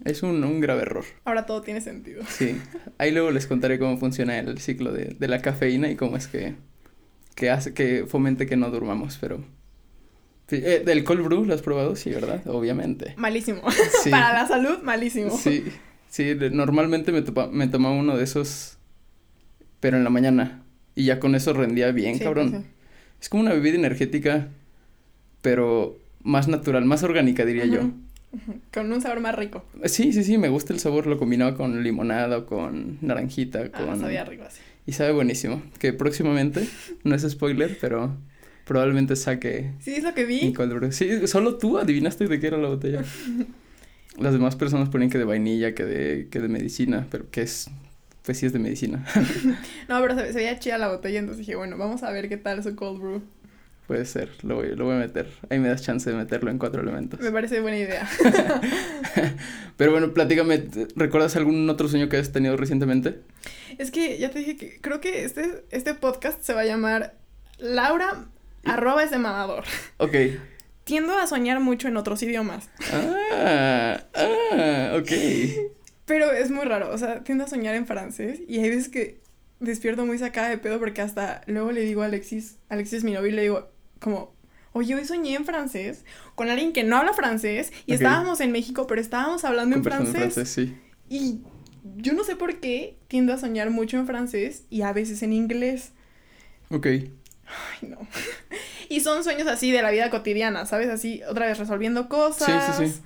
es 0.05 0.23
un, 0.23 0.43
un 0.43 0.59
grave 0.61 0.81
error. 0.83 1.05
Ahora 1.25 1.45
todo 1.45 1.61
tiene 1.61 1.81
sentido. 1.81 2.23
Sí. 2.29 2.57
Ahí 2.97 3.11
luego 3.11 3.31
les 3.31 3.47
contaré 3.47 3.79
cómo 3.79 3.97
funciona 3.97 4.37
el 4.39 4.57
ciclo 4.59 4.91
de, 4.91 5.15
de 5.19 5.27
la 5.27 5.41
cafeína 5.41 5.89
y 5.89 5.95
cómo 5.95 6.17
es 6.17 6.27
que, 6.27 6.55
que 7.37 7.49
hace 7.51 7.73
que 7.73 8.05
fomente 8.07 8.47
que 8.47 8.57
no 8.57 8.69
durmamos, 8.71 9.17
pero... 9.21 9.37
Sí, 10.49 10.55
eh, 10.63 10.83
¿El 10.87 11.03
cold 11.03 11.23
brew 11.23 11.45
lo 11.45 11.53
has 11.53 11.61
probado? 11.61 11.95
Sí, 11.95 12.09
¿verdad? 12.09 12.41
Obviamente. 12.47 13.13
Malísimo. 13.17 13.61
Sí. 14.03 14.09
Para 14.11 14.33
la 14.33 14.47
salud, 14.47 14.79
malísimo. 14.81 15.29
Sí, 15.37 15.65
sí, 16.09 16.35
normalmente 16.51 17.11
me, 17.11 17.21
topa- 17.23 17.49
me 17.51 17.67
tomaba 17.67 17.95
uno 17.95 18.17
de 18.17 18.23
esos, 18.23 18.77
pero 19.79 19.97
en 19.97 20.03
la 20.03 20.09
mañana. 20.09 20.63
Y 20.95 21.03
ya 21.05 21.19
con 21.19 21.35
eso 21.35 21.53
rendía 21.53 21.91
bien, 21.91 22.17
Sí, 22.17 22.23
cabrón. 22.23 22.49
pues 22.49 22.63
sí. 22.63 22.69
Es 23.21 23.29
como 23.29 23.43
una 23.43 23.53
bebida 23.53 23.75
energética, 23.75 24.47
pero 25.41 25.97
más 26.23 26.47
natural, 26.47 26.85
más 26.85 27.03
orgánica, 27.03 27.45
diría 27.45 27.65
yo. 27.65 27.81
Con 28.73 28.91
un 28.91 29.01
sabor 29.01 29.19
más 29.19 29.35
rico. 29.35 29.63
Sí, 29.85 30.11
sí, 30.13 30.23
sí, 30.23 30.37
me 30.37 30.49
gusta 30.49 30.73
el 30.73 30.79
sabor, 30.79 31.07
lo 31.07 31.17
combinaba 31.17 31.55
con 31.55 31.83
limonada 31.83 32.37
o 32.39 32.45
con 32.45 32.97
naranjita, 33.01 33.65
Ah, 33.73 33.85
con... 33.85 33.99
sabía 33.99 34.25
rico 34.25 34.43
así. 34.43 34.61
Y 34.87 34.93
sabe 34.93 35.11
buenísimo, 35.11 35.61
que 35.79 35.91
próximamente, 35.91 36.65
no 37.03 37.13
es 37.13 37.21
spoiler, 37.29 37.77
pero 37.79 38.15
probablemente 38.65 39.17
saque 39.17 39.73
Sí, 39.79 39.95
es 39.95 40.03
lo 40.03 40.13
que 40.13 40.25
vi. 40.25 40.39
Sí, 40.93 41.27
solo 41.27 41.57
tú 41.57 41.77
adivinaste 41.77 42.25
de 42.25 42.39
qué 42.39 42.47
era 42.47 42.57
la 42.57 42.69
botella. 42.69 43.03
Las 44.17 44.33
demás 44.33 44.55
personas 44.55 44.87
ponen 44.89 45.09
que 45.09 45.17
de 45.17 45.25
vainilla, 45.25 45.75
que 45.75 45.83
de, 45.83 46.27
que 46.29 46.39
de 46.39 46.47
medicina, 46.47 47.05
pero 47.11 47.29
que 47.29 47.41
es, 47.41 47.69
pues 48.23 48.39
sí 48.39 48.45
es 48.45 48.53
de 48.53 48.59
medicina. 48.59 49.05
No, 49.89 50.01
pero 50.01 50.15
se, 50.15 50.31
se 50.31 50.39
veía 50.39 50.57
chida 50.57 50.77
la 50.77 50.87
botella, 50.87 51.19
entonces 51.19 51.45
dije, 51.45 51.55
bueno, 51.57 51.77
vamos 51.77 52.03
a 52.03 52.11
ver 52.11 52.29
qué 52.29 52.37
tal 52.37 52.63
su 52.63 52.75
cold 52.75 53.01
brew. 53.01 53.21
Puede 53.87 54.05
ser, 54.05 54.29
lo 54.43 54.55
voy, 54.55 54.75
lo 54.75 54.83
voy 54.85 54.95
a 54.95 54.99
meter. 54.99 55.27
Ahí 55.49 55.59
me 55.59 55.69
das 55.69 55.81
chance 55.81 56.09
de 56.09 56.15
meterlo 56.17 56.51
en 56.51 56.57
cuatro 56.59 56.81
elementos. 56.81 57.19
Me 57.21 57.31
parece 57.31 57.61
buena 57.61 57.77
idea. 57.77 58.07
Pero 59.77 59.91
bueno, 59.91 60.13
platícame, 60.13 60.57
¿te- 60.59 60.87
¿recuerdas 60.95 61.35
algún 61.35 61.69
otro 61.69 61.87
sueño 61.87 62.09
que 62.09 62.17
has 62.17 62.31
tenido 62.31 62.57
recientemente? 62.57 63.21
es 63.77 63.91
que 63.91 64.17
ya 64.17 64.31
te 64.31 64.39
dije 64.39 64.57
que 64.57 64.81
creo 64.81 64.99
que 64.99 65.23
este, 65.23 65.63
este 65.71 65.93
podcast 65.93 66.41
se 66.41 66.53
va 66.53 66.61
a 66.61 66.65
llamar 66.65 67.15
Laura 67.59 68.25
arroba 68.65 69.03
es 69.03 69.11
de 69.11 69.19
mamador. 69.19 69.63
Ok. 69.97 70.15
Tiendo 70.83 71.17
a 71.17 71.27
soñar 71.27 71.59
mucho 71.59 71.87
en 71.87 71.97
otros 71.97 72.23
idiomas, 72.23 72.69
Ah, 72.91 74.01
ah, 74.15 74.93
ok. 74.97 75.11
pero 76.05 76.31
es 76.31 76.49
muy 76.49 76.65
raro, 76.65 76.89
o 76.91 76.97
sea, 76.97 77.23
tiendo 77.23 77.43
a 77.43 77.47
soñar 77.47 77.75
en 77.75 77.85
francés 77.87 78.39
y 78.47 78.59
hay 78.59 78.69
veces 78.69 78.89
que 78.89 79.19
despierto 79.59 80.05
muy 80.05 80.17
sacada 80.17 80.49
de 80.49 80.57
pedo 80.57 80.79
porque 80.79 81.01
hasta 81.01 81.41
luego 81.47 81.71
le 81.71 81.81
digo 81.81 82.03
a 82.03 82.05
Alexis, 82.05 82.57
Alexis 82.69 83.03
mi 83.03 83.11
novio, 83.13 83.27
y 83.27 83.31
le 83.33 83.41
digo 83.43 83.69
como, 83.99 84.33
oye, 84.73 84.95
hoy 84.95 85.05
soñé 85.05 85.35
en 85.35 85.45
francés 85.45 86.05
con 86.35 86.49
alguien 86.49 86.73
que 86.73 86.83
no 86.83 86.97
habla 86.97 87.13
francés 87.13 87.71
y 87.85 87.93
estábamos 87.93 88.39
en 88.41 88.51
México, 88.51 88.87
pero 88.87 89.01
estábamos 89.01 89.43
hablando 89.43 89.75
en 89.75 89.83
francés. 89.83 90.15
en 90.15 90.31
francés, 90.31 90.49
sí. 90.49 90.77
Y 91.09 91.39
yo 91.97 92.13
no 92.13 92.23
sé 92.23 92.35
por 92.35 92.59
qué 92.59 92.97
tiendo 93.07 93.33
a 93.33 93.37
soñar 93.37 93.69
mucho 93.69 93.97
en 93.97 94.05
francés 94.05 94.63
y 94.69 94.81
a 94.81 94.93
veces 94.93 95.23
en 95.23 95.33
inglés. 95.33 95.91
Ok. 96.69 96.85
Ay, 96.87 97.89
no. 97.89 97.97
y 98.89 98.99
son 98.99 99.23
sueños 99.23 99.47
así 99.47 99.71
de 99.71 99.81
la 99.81 99.91
vida 99.91 100.09
cotidiana, 100.09 100.65
¿sabes? 100.65 100.89
Así, 100.89 101.21
otra 101.29 101.45
vez 101.47 101.57
resolviendo 101.57 102.09
cosas. 102.09 102.75
Sí, 102.77 102.85
sí, 102.87 102.91
sí. 102.93 103.01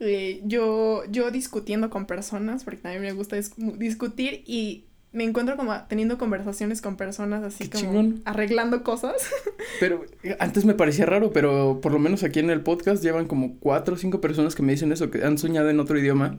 Eh, 0.00 0.40
yo, 0.44 1.04
yo 1.10 1.30
discutiendo 1.30 1.88
con 1.90 2.06
personas, 2.06 2.64
porque 2.64 2.80
también 2.80 3.02
me 3.02 3.12
gusta 3.12 3.36
dis- 3.36 3.54
discutir 3.78 4.42
y 4.46 4.86
me 5.14 5.24
encuentro 5.24 5.56
como 5.56 5.72
teniendo 5.88 6.18
conversaciones 6.18 6.82
con 6.82 6.96
personas 6.96 7.42
así 7.44 7.64
Qué 7.68 7.70
como 7.70 7.84
chingón. 7.84 8.22
arreglando 8.26 8.82
cosas. 8.82 9.14
Pero 9.80 10.04
eh, 10.22 10.36
antes 10.40 10.64
me 10.66 10.74
parecía 10.74 11.06
raro, 11.06 11.32
pero 11.32 11.80
por 11.80 11.92
lo 11.92 11.98
menos 11.98 12.22
aquí 12.24 12.40
en 12.40 12.50
el 12.50 12.60
podcast 12.60 13.02
llevan 13.02 13.26
como 13.26 13.56
cuatro 13.58 13.94
o 13.94 13.96
cinco 13.98 14.20
personas 14.20 14.54
que 14.54 14.62
me 14.62 14.72
dicen 14.72 14.92
eso, 14.92 15.10
que 15.10 15.24
han 15.24 15.38
soñado 15.38 15.70
en 15.70 15.80
otro 15.80 15.98
idioma 15.98 16.38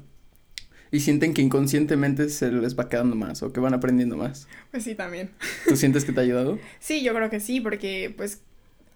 y 0.91 0.99
sienten 0.99 1.33
que 1.33 1.41
inconscientemente 1.41 2.29
se 2.29 2.51
les 2.51 2.77
va 2.77 2.87
quedando 2.87 3.15
más 3.15 3.41
o 3.43 3.51
que 3.51 3.59
van 3.59 3.73
aprendiendo 3.73 4.15
más. 4.17 4.47
Pues 4.71 4.83
sí, 4.83 4.93
también. 4.93 5.31
¿Tú 5.67 5.75
sientes 5.75 6.05
que 6.05 6.11
te 6.11 6.19
ha 6.19 6.23
ayudado? 6.23 6.59
Sí, 6.79 7.01
yo 7.03 7.13
creo 7.13 7.29
que 7.29 7.39
sí, 7.39 7.59
porque 7.61 8.13
pues 8.15 8.41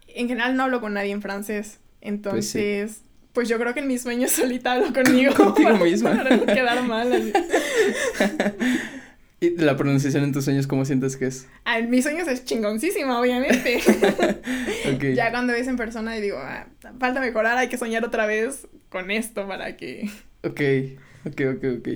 en 0.08 0.28
general 0.28 0.56
no 0.56 0.64
hablo 0.64 0.82
con 0.82 0.94
nadie 0.94 1.12
en 1.12 1.22
francés. 1.22 1.80
Entonces, 2.02 3.02
pues, 3.34 3.48
yo 3.50 3.58
creo 3.60 3.74
que 3.74 3.80
en 3.82 3.88
mis 3.88 4.02
sueños 4.02 4.32
solita 4.40 4.74
hablo 4.74 4.94
conmigo. 4.94 5.34
Contigo 5.34 5.70
para- 5.72 5.84
misma. 5.84 6.16
Para 6.16 6.38
no 6.38 6.46
quedar 6.46 6.84
mal. 6.84 7.12
así. 7.14 7.32
¿Y 9.42 9.58
la 9.58 9.78
pronunciación 9.78 10.24
en 10.26 10.34
tus 10.34 10.44
sueños 10.44 10.68
cómo 10.68 10.84
sientes 10.84 11.16
que 11.16 11.28
es? 11.28 11.48
Ah, 11.64 11.80
en 11.80 11.90
mis 11.90 12.04
sueños 12.04 12.28
es 12.28 12.44
chingoncísima, 12.44 13.20
obviamente. 13.20 13.80
Ya 15.16 15.32
cuando 15.32 15.54
ves 15.54 15.68
en 15.68 15.78
persona 15.78 16.18
y 16.18 16.22
digo, 16.22 16.38
ah, 16.40 16.68
falta 17.00 17.22
mejorar, 17.22 17.58
hay 17.58 17.70
que 17.70 17.78
soñar 17.78 18.04
otra 18.04 18.26
vez 18.26 18.68
con 18.90 19.12
esto 19.12 19.48
para 19.48 19.78
que... 19.78 20.10
Ok, 20.44 20.62
ok, 21.26 21.42
ok, 21.56 21.66
ok. 21.80 21.90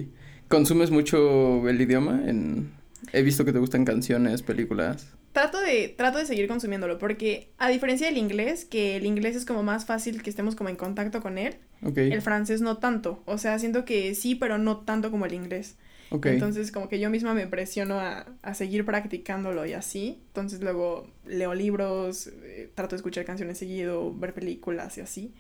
¿Consumes 0.48 0.92
mucho 0.92 1.68
el 1.68 1.82
idioma? 1.82 2.22
En... 2.26 2.72
He 3.12 3.24
visto 3.24 3.44
que 3.44 3.52
te 3.52 3.60
gustan 3.60 3.84
canciones, 3.84 4.42
películas. 4.42 5.08
Trato 5.34 5.60
de, 5.60 5.90
trato 5.90 6.20
de 6.20 6.26
seguir 6.26 6.48
consumiéndolo, 6.48 7.00
porque 7.00 7.50
a 7.58 7.68
diferencia 7.70 8.08
del 8.08 8.18
inglés, 8.18 8.66
que 8.66 8.96
el 8.96 9.06
inglés 9.06 9.36
es 9.36 9.46
como 9.46 9.64
más 9.64 9.86
fácil 9.86 10.22
que 10.22 10.30
estemos 10.30 10.56
como 10.56 10.70
en 10.70 10.76
contacto 10.76 11.22
con 11.22 11.38
él, 11.38 11.56
el 11.96 12.22
francés 12.22 12.62
no 12.62 12.78
tanto. 12.78 13.22
O 13.26 13.38
sea, 13.38 13.60
siento 13.60 13.84
que 13.84 14.16
sí, 14.16 14.36
pero 14.36 14.58
no 14.58 14.78
tanto 14.78 15.12
como 15.12 15.26
el 15.26 15.34
inglés. 15.34 15.76
Entonces, 16.22 16.72
como 16.72 16.90
que 16.90 17.00
yo 17.00 17.10
misma 17.10 17.34
me 17.34 17.48
presiono 17.48 18.00
a, 18.00 18.28
a 18.42 18.54
seguir 18.54 18.86
practicándolo 18.86 19.66
y 19.66 19.74
así. 19.74 20.22
Entonces, 20.28 20.62
luego 20.62 21.08
leo 21.26 21.56
libros, 21.56 22.28
eh, 22.28 22.70
trato 22.76 22.92
de 22.92 22.98
escuchar 22.98 23.26
canciones 23.26 23.58
seguido, 23.58 24.14
ver 24.14 24.34
películas 24.34 24.98
y 24.98 25.02
así, 25.02 25.34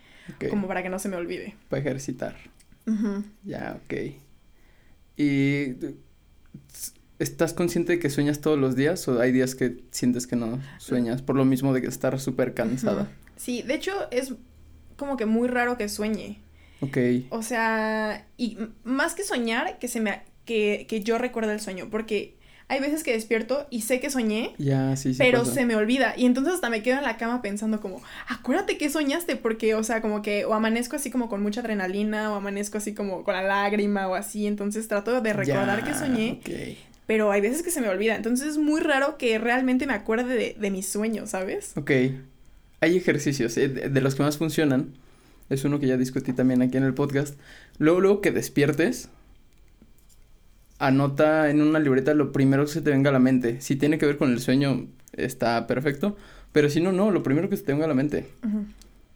como 0.49 0.67
para 0.67 0.81
que 0.81 0.89
no 0.89 0.97
se 0.99 1.09
me 1.09 1.15
olvide. 1.15 1.55
Para 1.69 1.81
ejercitar. 1.81 2.35
Ya, 3.43 3.79
ok. 3.83 3.93
¿Y 5.15 5.75
estás 7.19 7.53
consciente 7.53 7.93
de 7.93 7.99
que 7.99 8.09
sueñas 8.09 8.41
todos 8.41 8.57
los 8.57 8.75
días 8.75 9.07
o 9.07 9.19
hay 9.19 9.31
días 9.31 9.55
que 9.55 9.83
sientes 9.91 10.27
que 10.27 10.35
no 10.35 10.59
sueñas 10.79 11.21
por 11.21 11.35
lo 11.35 11.45
mismo 11.45 11.73
de 11.73 11.81
que 11.81 11.87
estar 11.87 12.19
súper 12.19 12.53
cansada? 12.53 13.11
Sí, 13.35 13.61
de 13.61 13.75
hecho, 13.75 13.91
es 14.11 14.33
como 14.97 15.17
que 15.17 15.25
muy 15.25 15.47
raro 15.47 15.77
que 15.77 15.87
sueñe. 15.89 16.39
Ok, 16.81 16.97
O 17.29 17.43
sea, 17.43 18.27
y 18.37 18.57
más 18.83 19.15
que 19.15 19.23
soñar, 19.23 19.79
que 19.79 19.87
se 19.87 20.01
me 20.01 20.23
que, 20.45 20.85
que 20.87 21.01
yo 21.01 21.17
recuerde 21.17 21.53
el 21.53 21.59
sueño, 21.59 21.87
porque 21.89 22.35
hay 22.67 22.79
veces 22.79 23.03
que 23.03 23.11
despierto 23.11 23.67
y 23.69 23.81
sé 23.81 23.99
que 23.99 24.09
soñé, 24.09 24.53
ya, 24.57 24.95
sí, 24.95 25.13
sí. 25.13 25.19
pero 25.19 25.39
pasa. 25.39 25.53
se 25.53 25.65
me 25.65 25.75
olvida. 25.75 26.13
Y 26.17 26.25
entonces 26.25 26.55
hasta 26.55 26.69
me 26.69 26.81
quedo 26.81 26.97
en 26.97 27.03
la 27.03 27.17
cama 27.17 27.41
pensando 27.41 27.79
como, 27.81 28.01
acuérdate 28.27 28.77
que 28.77 28.89
soñaste, 28.89 29.35
porque, 29.35 29.75
o 29.75 29.83
sea, 29.83 30.01
como 30.01 30.21
que 30.21 30.45
o 30.45 30.53
amanezco 30.53 30.95
así 30.95 31.11
como 31.11 31.29
con 31.29 31.41
mucha 31.43 31.61
adrenalina, 31.61 32.31
o 32.31 32.35
amanezco 32.35 32.77
así 32.77 32.93
como 32.93 33.23
con 33.23 33.33
la 33.35 33.43
lágrima 33.43 34.07
o 34.07 34.15
así. 34.15 34.47
Entonces 34.47 34.87
trato 34.87 35.21
de 35.21 35.33
recordar 35.33 35.79
Ya, 35.79 35.85
que 35.85 35.93
soñé, 35.93 36.39
pero 37.05 37.31
hay 37.31 37.41
veces 37.41 37.63
que 37.63 37.69
se 37.71 37.81
me 37.81 37.89
olvida. 37.89 38.15
Entonces 38.15 38.47
es 38.47 38.57
muy 38.57 38.81
raro 38.81 39.17
que 39.17 39.37
realmente 39.37 39.85
me 39.85 39.93
acuerde 39.93 40.35
de, 40.35 40.55
de 40.59 40.71
mis 40.71 40.87
sueños, 40.87 41.31
¿sabes? 41.31 41.73
ok. 41.75 41.91
Hay 42.79 42.97
ejercicios, 42.97 43.55
eh, 43.57 43.69
de 43.69 43.89
de 43.89 44.01
los 44.01 44.15
que 44.15 44.23
más 44.23 44.37
funcionan. 44.37 44.93
Es 45.49 45.63
uno 45.63 45.79
que 45.79 45.87
ya 45.87 45.95
discutí 45.95 46.33
también 46.33 46.61
aquí 46.61 46.77
en 46.77 46.83
el 46.83 46.93
podcast. 46.93 47.37
Luego, 47.77 48.01
luego 48.01 48.21
que 48.21 48.31
despiertes, 48.31 49.09
anota 50.87 51.49
en 51.49 51.61
una 51.61 51.79
libreta 51.79 52.13
lo 52.13 52.31
primero 52.31 52.65
que 52.65 52.71
se 52.71 52.81
te 52.81 52.91
venga 52.91 53.09
a 53.09 53.13
la 53.13 53.19
mente. 53.19 53.61
Si 53.61 53.75
tiene 53.75 53.97
que 53.97 54.05
ver 54.05 54.17
con 54.17 54.31
el 54.31 54.39
sueño, 54.39 54.87
está 55.13 55.65
perfecto. 55.67 56.17
Pero 56.51 56.69
si 56.69 56.81
no, 56.81 56.91
no, 56.91 57.09
lo 57.11 57.23
primero 57.23 57.49
que 57.49 57.57
se 57.57 57.63
te 57.63 57.71
venga 57.71 57.85
a 57.85 57.87
la 57.87 57.93
mente. 57.93 58.27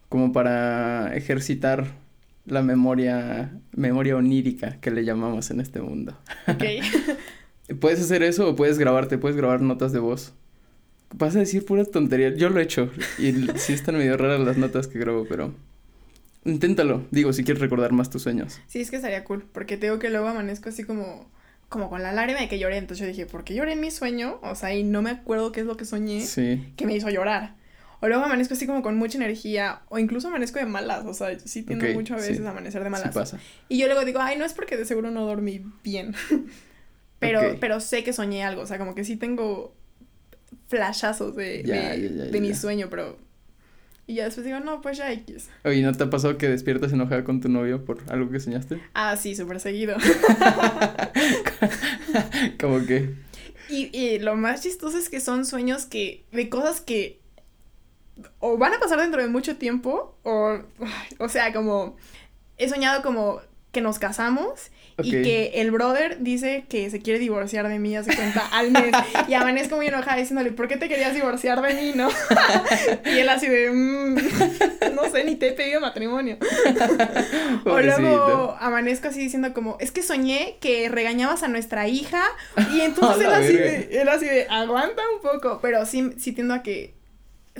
Como 0.08 0.32
para 0.32 1.14
ejercitar 1.14 1.86
la 2.46 2.62
memoria, 2.62 3.52
memoria 3.76 4.16
onírica 4.16 4.80
que 4.80 4.90
le 4.90 5.04
llamamos 5.04 5.50
en 5.50 5.60
este 5.60 5.80
mundo. 5.80 6.18
Ok. 6.46 6.64
Puedes 7.80 8.00
hacer 8.00 8.22
eso 8.22 8.48
o 8.48 8.56
puedes 8.56 8.78
grabarte, 8.78 9.18
puedes 9.18 9.36
grabar 9.36 9.60
notas 9.60 9.92
de 9.92 9.98
voz. 9.98 10.32
Vas 11.14 11.36
a 11.36 11.40
decir 11.40 11.66
pura 11.66 11.84
tontería. 11.84 12.34
Yo 12.34 12.48
lo 12.48 12.60
he 12.60 12.62
hecho 12.62 12.90
y 13.18 13.32
sí 13.56 13.74
están 13.74 13.98
medio 13.98 14.16
raras 14.16 14.40
las 14.40 14.56
notas 14.56 14.86
que 14.86 14.98
grabo, 14.98 15.26
pero 15.28 15.52
inténtalo. 16.46 17.04
Digo, 17.10 17.34
si 17.34 17.44
quieres 17.44 17.60
recordar 17.60 17.92
más 17.92 18.08
tus 18.08 18.22
sueños. 18.22 18.58
Sí, 18.68 18.80
es 18.80 18.90
que 18.90 18.96
estaría 18.96 19.22
cool, 19.24 19.44
porque 19.52 19.76
te 19.76 19.84
digo 19.84 19.98
que 19.98 20.08
luego 20.08 20.28
amanezco 20.28 20.70
así 20.70 20.82
como, 20.84 21.30
como 21.68 21.90
con 21.90 22.02
la 22.02 22.12
lágrima 22.12 22.40
de 22.40 22.48
que 22.48 22.58
lloré, 22.58 22.76
entonces 22.78 23.04
yo 23.04 23.08
dije, 23.08 23.26
¿por 23.26 23.44
qué 23.44 23.54
lloré 23.54 23.72
en 23.72 23.80
mi 23.80 23.90
sueño? 23.90 24.38
O 24.42 24.54
sea, 24.54 24.74
y 24.74 24.84
no 24.84 25.02
me 25.02 25.10
acuerdo 25.10 25.52
qué 25.52 25.60
es 25.60 25.66
lo 25.66 25.76
que 25.76 25.84
soñé 25.84 26.22
Sí. 26.22 26.72
que 26.76 26.86
me 26.86 26.94
hizo 26.94 27.10
llorar. 27.10 27.56
O 28.00 28.06
luego 28.08 28.24
amanezco 28.24 28.54
así 28.54 28.66
como 28.66 28.80
con 28.80 28.96
mucha 28.96 29.18
energía, 29.18 29.80
o 29.88 29.98
incluso 29.98 30.28
amanezco 30.28 30.58
de 30.60 30.66
malas, 30.66 31.04
o 31.04 31.12
sea, 31.14 31.36
sí 31.40 31.64
tiendo 31.64 31.84
mucho 31.88 32.14
a 32.14 32.18
veces 32.18 32.36
sí. 32.38 32.44
a 32.44 32.50
amanecer 32.50 32.80
de 32.82 32.86
Sí 32.88 32.92
malas. 32.92 33.14
pasa. 33.14 33.38
y 33.68 33.76
yo 33.78 33.86
luego 33.86 34.04
digo, 34.04 34.20
ay, 34.20 34.38
no 34.38 34.44
es 34.44 34.54
porque 34.54 34.76
de 34.76 34.84
seguro 34.84 35.10
no 35.10 35.26
dormí 35.26 35.62
bien. 35.82 36.14
pero, 37.18 37.56
pero 37.60 37.80
sé 37.80 38.04
que 38.04 38.12
soñé 38.12 38.44
algo, 38.44 38.62
o 38.62 38.66
sea, 38.66 38.78
como 38.78 38.94
que 38.94 39.04
sí 39.04 39.16
tengo 39.16 39.74
flashazos 40.68 41.34
de, 41.36 41.62
Ya, 41.64 41.90
de, 41.90 42.02
ya, 42.08 42.24
ya, 42.24 42.24
de 42.30 42.40
mi 42.40 42.54
sueño, 42.54 42.88
pero... 42.90 43.18
Y 44.08 44.14
ya 44.14 44.24
después 44.24 44.46
digo, 44.46 44.58
no, 44.58 44.80
pues 44.80 44.96
ya 44.96 45.12
X. 45.12 45.50
Oye, 45.64 45.82
¿no 45.82 45.92
te 45.92 46.02
ha 46.02 46.08
pasado 46.08 46.38
que 46.38 46.48
despiertas 46.48 46.92
enojada 46.92 47.24
con 47.24 47.42
tu 47.42 47.50
novio 47.50 47.84
por 47.84 47.98
algo 48.08 48.30
que 48.30 48.40
soñaste? 48.40 48.80
Ah, 48.94 49.16
sí, 49.16 49.36
súper 49.36 49.60
seguido. 49.60 49.96
como 52.60 52.84
que... 52.86 53.14
Y, 53.68 53.94
y 53.94 54.18
lo 54.18 54.34
más 54.34 54.62
chistoso 54.62 54.96
es 54.96 55.10
que 55.10 55.20
son 55.20 55.44
sueños 55.44 55.84
que, 55.84 56.24
de 56.32 56.48
cosas 56.48 56.80
que 56.80 57.20
o 58.40 58.56
van 58.56 58.72
a 58.72 58.80
pasar 58.80 58.98
dentro 58.98 59.20
de 59.20 59.28
mucho 59.28 59.58
tiempo, 59.58 60.16
o, 60.22 60.58
o 61.18 61.28
sea, 61.28 61.52
como, 61.52 61.96
he 62.56 62.68
soñado 62.68 63.02
como 63.02 63.42
que 63.72 63.82
nos 63.82 63.98
casamos 63.98 64.70
y 65.02 65.10
que 65.22 65.52
el 65.56 65.70
brother 65.70 66.18
dice 66.20 66.64
que 66.68 66.90
se 66.90 67.00
quiere 67.00 67.18
divorciar 67.18 67.68
de 67.68 67.78
mí, 67.78 67.96
hace 67.96 68.14
cuenta, 68.14 68.46
al 68.52 68.70
mes, 68.70 68.92
y 69.28 69.34
amanezco 69.34 69.76
muy 69.76 69.86
enojada 69.86 70.16
diciéndole, 70.16 70.50
¿por 70.52 70.68
qué 70.68 70.76
te 70.76 70.88
querías 70.88 71.14
divorciar 71.14 71.62
de 71.62 71.74
mí, 71.74 71.92
no? 71.94 72.08
y 73.04 73.18
él 73.18 73.28
así 73.28 73.46
de, 73.46 73.70
"Mm, 73.70 74.16
no 74.94 75.10
sé, 75.10 75.24
ni 75.24 75.36
te 75.36 75.48
he 75.48 75.52
pedido 75.52 75.80
matrimonio. 75.80 76.38
O 77.64 77.80
luego 77.80 78.56
amanezco 78.60 79.08
así 79.08 79.20
diciendo 79.20 79.52
como, 79.52 79.76
es 79.80 79.90
que 79.90 80.02
soñé 80.02 80.56
que 80.60 80.88
regañabas 80.88 81.42
a 81.42 81.48
nuestra 81.48 81.88
hija 81.88 82.22
y 82.74 82.80
entonces 82.80 83.24
él 83.26 83.32
así, 83.32 83.52
de, 83.52 83.88
él 84.00 84.08
así 84.08 84.26
de, 84.26 84.46
aguanta 84.48 85.02
un 85.14 85.20
poco, 85.22 85.58
pero 85.60 85.84
sí, 85.86 86.12
sí 86.18 86.32
tiendo 86.32 86.54
a 86.54 86.62
que 86.62 86.97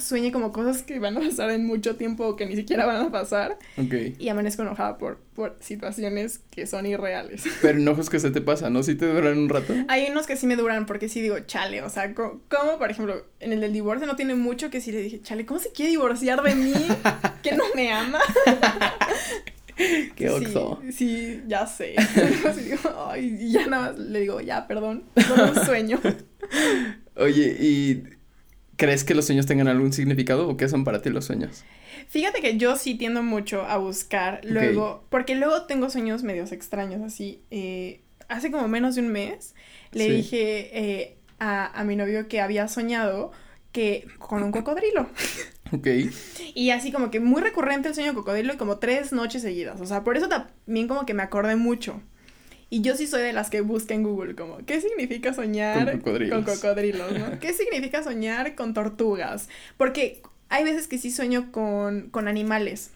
sueñe 0.01 0.33
como 0.33 0.53
cosas 0.53 0.83
que 0.83 0.99
van 0.99 1.17
a 1.17 1.21
pasar 1.21 1.51
en 1.51 1.67
mucho 1.67 1.97
tiempo 1.97 2.27
o 2.27 2.37
que 2.37 2.47
ni 2.47 2.57
siquiera 2.57 2.87
van 2.87 2.97
a 3.07 3.11
pasar 3.11 3.59
Ok. 3.77 3.95
y 4.19 4.29
amanezco 4.29 4.63
enojada 4.63 4.99
por, 4.99 5.19
por 5.35 5.57
situaciones 5.61 6.41
que 6.51 6.67
son 6.67 6.87
irreales. 6.87 7.45
Pero 7.63 7.79
enojos 7.79 8.11
que 8.11 8.21
se 8.21 8.31
te 8.31 8.41
pasan, 8.41 8.73
¿no? 8.73 8.83
Si 8.83 8.95
te 8.95 9.07
duran 9.07 9.39
un 9.39 9.49
rato. 9.49 9.75
Hay 9.89 10.07
unos 10.11 10.27
que 10.27 10.37
sí 10.37 10.47
me 10.47 10.57
duran 10.57 10.87
porque 10.87 11.09
sí 11.09 11.21
digo, 11.21 11.39
chale, 11.41 11.83
o 11.83 11.91
sea, 11.91 12.15
co- 12.15 12.41
como 12.49 12.79
por 12.79 12.91
ejemplo, 12.91 13.25
en 13.41 13.53
el 13.53 13.61
del 13.61 13.73
divorcio 13.73 14.07
no 14.07 14.17
tiene 14.17 14.35
mucho 14.35 14.71
que 14.71 14.81
sí 14.81 14.93
le 14.93 15.01
dije, 15.03 15.21
chale, 15.23 15.47
¿cómo 15.47 15.61
se 15.61 15.73
quiere 15.73 15.91
divorciar 15.91 16.43
de 16.43 16.55
mí? 16.55 16.75
¿Que 17.43 17.53
no 17.57 17.65
me 17.75 17.93
ama? 17.93 18.21
Qué 20.17 20.29
oxo. 20.29 20.81
Sí, 20.87 20.93
sí, 20.93 21.43
ya 21.47 21.65
sé. 21.67 21.95
Así 21.97 22.63
digo, 22.63 22.79
ay, 23.09 23.37
y 23.41 23.53
ya 23.53 23.67
nada 23.69 23.91
más 23.93 23.99
le 23.99 24.21
digo, 24.21 24.41
ya, 24.41 24.67
perdón, 24.67 25.05
solo 25.27 25.53
un 25.53 25.65
sueño. 25.65 26.01
Oye, 27.15 27.57
¿y 27.61 28.03
crees 28.79 29.05
que 29.05 29.15
los 29.15 29.27
sueños 29.27 29.45
tengan 29.45 29.69
algún 29.69 29.93
significado 29.93 30.49
o 30.49 30.57
qué 30.57 30.69
son 30.71 30.85
para 30.85 31.03
ti 31.03 31.11
los 31.11 31.27
sueños? 31.27 31.65
Fíjate 32.09 32.41
que 32.41 32.57
yo 32.57 32.77
sí 32.77 32.95
tiendo 32.95 33.23
mucho 33.23 33.63
a 33.65 33.77
buscar 33.77 34.41
luego, 34.45 35.05
porque 35.11 35.35
luego 35.35 35.65
tengo 35.67 35.91
sueños 35.91 36.23
medios 36.23 36.53
extraños, 36.53 37.03
así. 37.03 37.43
eh, 37.51 38.01
hace 38.29 38.51
como 38.51 38.67
menos 38.69 38.95
de 38.95 39.03
un 39.03 39.09
mes 39.09 39.55
le 39.93 40.05
Sí. 40.05 40.11
dije 40.13 40.71
eh, 40.79 41.17
a, 41.39 41.67
a 41.79 41.85
mi 41.85 41.97
novio 41.97 42.29
que 42.29 42.41
había 42.41 42.69
soñado 42.69 43.33
que 43.73 44.07
con 44.19 44.43
un 44.43 44.53
cocodrilo. 44.53 45.07
Ok. 45.71 45.87
Y 46.55 46.71
así 46.71 46.91
como 46.91 47.11
que 47.11 47.21
muy 47.21 47.43
recurrente 47.43 47.89
el 47.89 47.95
sueño 47.95 48.13
de 48.13 48.17
cocodrilo 48.17 48.55
y 48.55 48.57
como 48.57 48.79
tres 48.79 49.13
noches 49.13 49.43
seguidas. 49.43 49.79
O 49.83 49.85
sea, 49.85 50.03
por 50.03 50.17
eso 50.17 50.27
también 50.27 50.89
como 50.89 51.05
que 51.05 51.13
me 51.13 51.23
acordé 51.23 51.57
mucho. 51.57 52.01
Y 52.71 52.83
yo 52.83 52.97
sí 52.97 53.07
soy 53.07 53.23
de 53.23 53.33
las 53.33 53.49
que 53.49 53.63
busca 53.63 53.95
en 53.95 54.03
Google 54.03 54.35
como, 54.35 54.59
¿qué 54.67 54.81
significa 54.81 55.33
soñar 55.33 55.91
Con 55.91 56.01
cocodrilos. 56.01 56.45
con 56.45 56.55
cocodrilos, 56.55 57.13
no? 57.13 57.39
¿Qué 57.41 57.53
significa 57.55 58.03
soñar 58.03 58.55
con 58.55 58.75
tortugas? 58.75 59.49
Porque 59.79 60.21
hay 60.51 60.65
veces 60.65 60.87
que 60.87 60.99
sí 60.99 61.11
sueño 61.11 61.51
con, 61.51 62.11
con 62.11 62.29
animales. 62.29 62.91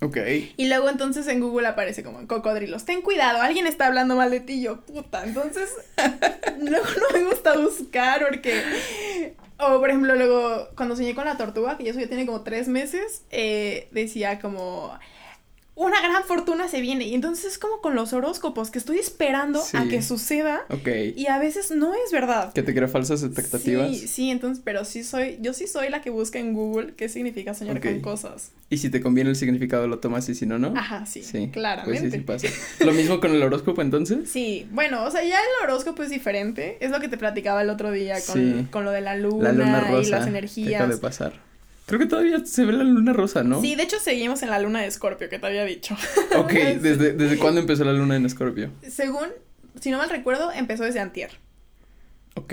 Ok. 0.00 0.18
Y 0.56 0.66
luego 0.68 0.88
entonces 0.90 1.26
en 1.28 1.40
Google 1.40 1.68
aparece 1.68 2.02
como 2.02 2.26
cocodrilos. 2.26 2.84
Ten 2.84 3.02
cuidado, 3.02 3.40
alguien 3.40 3.66
está 3.66 3.86
hablando 3.86 4.16
mal 4.16 4.30
de 4.30 4.40
ti. 4.40 4.60
Yo, 4.60 4.80
puta. 4.80 5.24
Entonces, 5.24 5.70
luego 6.58 6.86
no 6.86 7.18
me 7.18 7.24
gusta 7.24 7.56
buscar 7.56 8.26
porque... 8.28 9.34
O 9.58 9.78
por 9.78 9.88
ejemplo, 9.88 10.16
luego 10.16 10.68
cuando 10.76 10.96
soñé 10.96 11.14
con 11.14 11.24
la 11.24 11.36
tortuga, 11.36 11.78
que 11.78 11.84
ya 11.84 11.92
eso 11.92 12.00
ya 12.00 12.08
tiene 12.08 12.26
como 12.26 12.40
tres 12.42 12.66
meses, 12.68 13.22
eh, 13.30 13.86
decía 13.92 14.40
como... 14.40 14.98
Una 15.76 16.00
gran 16.00 16.22
fortuna 16.22 16.68
se 16.68 16.80
viene. 16.80 17.04
Y 17.08 17.14
entonces 17.14 17.44
es 17.46 17.58
como 17.58 17.80
con 17.80 17.96
los 17.96 18.12
horóscopos, 18.12 18.70
que 18.70 18.78
estoy 18.78 18.98
esperando 18.98 19.60
a 19.72 19.84
que 19.88 20.02
suceda. 20.02 20.64
Ok. 20.70 20.88
Y 21.16 21.26
a 21.26 21.38
veces 21.38 21.72
no 21.72 21.92
es 21.94 22.12
verdad. 22.12 22.52
Que 22.52 22.62
te 22.62 22.72
crea 22.74 22.86
falsas 22.86 23.24
expectativas. 23.24 23.88
Sí, 23.90 24.06
sí, 24.06 24.30
entonces, 24.30 24.62
pero 24.64 24.84
sí 24.84 25.02
soy, 25.02 25.38
yo 25.40 25.52
sí 25.52 25.66
soy 25.66 25.88
la 25.88 26.00
que 26.00 26.10
busca 26.10 26.38
en 26.38 26.52
Google 26.54 26.94
qué 26.96 27.08
significa 27.08 27.54
soñar 27.54 27.80
con 27.80 28.00
cosas. 28.00 28.52
Y 28.70 28.78
si 28.78 28.88
te 28.88 29.00
conviene 29.00 29.30
el 29.30 29.36
significado 29.36 29.88
lo 29.88 29.98
tomas 29.98 30.28
y 30.28 30.34
si 30.36 30.46
no, 30.46 30.58
no. 30.58 30.74
Ajá, 30.76 31.06
sí, 31.06 31.22
Sí. 31.24 31.48
claramente. 31.52 32.20
Pues 32.20 32.42
sí, 32.42 32.48
sí 32.48 32.54
pasa. 32.54 32.84
Lo 32.84 32.92
mismo 32.92 33.18
con 33.20 33.32
el 33.32 33.42
horóscopo 33.42 33.82
entonces. 33.82 34.30
Sí, 34.30 34.68
bueno, 34.70 35.04
o 35.04 35.10
sea, 35.10 35.22
ya 35.24 35.38
el 35.40 35.64
horóscopo 35.68 36.02
es 36.04 36.10
diferente. 36.10 36.78
Es 36.80 36.90
lo 36.92 37.00
que 37.00 37.08
te 37.08 37.18
platicaba 37.18 37.62
el 37.62 37.70
otro 37.70 37.90
día 37.90 38.16
con, 38.26 38.34
Sí. 38.34 38.66
con 38.70 38.84
lo 38.84 38.90
de 38.92 39.00
la 39.00 39.16
luna, 39.16 39.52
La 39.52 39.52
luna 39.52 39.80
rosa. 39.80 39.92
y 39.92 40.10
las 40.10 40.20
acaba 40.22 40.26
energías. 40.28 40.88
de 40.88 40.96
pasar. 40.98 41.32
Creo 41.86 41.98
que 42.00 42.06
todavía 42.06 42.44
se 42.46 42.64
ve 42.64 42.72
la 42.72 42.84
luna 42.84 43.12
rosa, 43.12 43.42
¿no? 43.44 43.60
Sí, 43.60 43.74
de 43.74 43.82
hecho 43.82 43.98
seguimos 43.98 44.42
en 44.42 44.50
la 44.50 44.58
luna 44.58 44.80
de 44.80 44.86
Escorpio, 44.86 45.28
que 45.28 45.38
te 45.38 45.46
había 45.46 45.64
dicho. 45.64 45.96
Ok, 46.36 46.52
¿desde, 46.52 47.12
¿desde 47.12 47.36
cuándo 47.38 47.60
empezó 47.60 47.84
la 47.84 47.92
luna 47.92 48.16
en 48.16 48.24
Escorpio? 48.26 48.70
Según, 48.88 49.28
si 49.80 49.90
no 49.90 49.98
mal 49.98 50.08
recuerdo, 50.10 50.50
empezó 50.52 50.84
desde 50.84 51.00
antier. 51.00 51.30
Ok. 52.36 52.52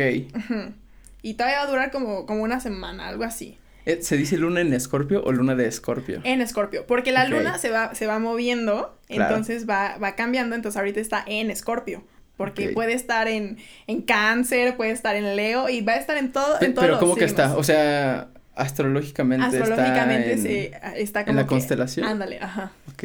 Y 1.23 1.33
todavía 1.35 1.59
va 1.59 1.63
a 1.63 1.67
durar 1.69 1.91
como, 1.91 2.25
como 2.25 2.43
una 2.43 2.59
semana, 2.59 3.07
algo 3.07 3.23
así. 3.23 3.57
Eh, 3.85 3.99
¿Se 4.01 4.15
dice 4.17 4.37
luna 4.37 4.61
en 4.61 4.73
Escorpio 4.73 5.23
o 5.23 5.31
luna 5.31 5.55
de 5.55 5.65
Escorpio? 5.67 6.21
En 6.23 6.41
Escorpio. 6.41 6.85
Porque 6.85 7.11
la 7.11 7.27
luna 7.27 7.57
se 7.57 7.69
va, 7.71 7.95
se 7.95 8.05
va 8.07 8.19
moviendo, 8.19 8.97
Claro. 9.07 9.35
entonces 9.35 9.67
va, 9.67 9.97
va 9.97 10.15
cambiando. 10.15 10.55
Entonces 10.55 10.77
ahorita 10.77 10.99
está 10.99 11.23
en 11.25 11.49
Escorpio. 11.51 12.03
Porque 12.37 12.69
puede 12.69 12.93
estar 12.93 13.27
en, 13.27 13.57
en 13.87 14.01
Cáncer, 14.01 14.75
puede 14.75 14.91
estar 14.91 15.15
en 15.15 15.35
Leo 15.35 15.69
y 15.69 15.81
va 15.81 15.93
a 15.93 15.97
estar 15.97 16.17
en 16.17 16.31
todo. 16.31 16.59
Pe- 16.59 16.65
En 16.65 16.73
todos 16.73 16.83
Pero 16.85 16.91
los 16.93 16.99
¿cómo 16.99 17.15
que 17.15 17.25
está? 17.25 17.55
O 17.55 17.63
sea, 17.63 18.29
astrológicamente, 18.61 19.45
Astrológicamente 19.45 20.33
está 20.33 20.47
en... 20.49 20.93
se, 20.95 21.01
está 21.01 21.21
como 21.25 21.31
en 21.31 21.35
la 21.37 21.43
que- 21.43 21.47
constelación. 21.49 22.05
Ándale, 22.07 22.39
ajá. 22.39 22.71
Ok. 22.91 23.03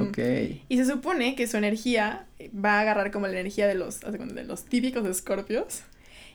Ok. 0.00 0.18
Y 0.68 0.76
se 0.76 0.84
supone 0.84 1.34
que 1.34 1.46
su 1.46 1.56
energía 1.56 2.26
va 2.54 2.74
a 2.74 2.80
agarrar 2.80 3.10
como 3.10 3.26
la 3.26 3.32
energía 3.40 3.66
de 3.66 3.74
los, 3.74 4.00
de 4.00 4.44
los 4.44 4.64
típicos 4.66 5.06
escorpios. 5.06 5.82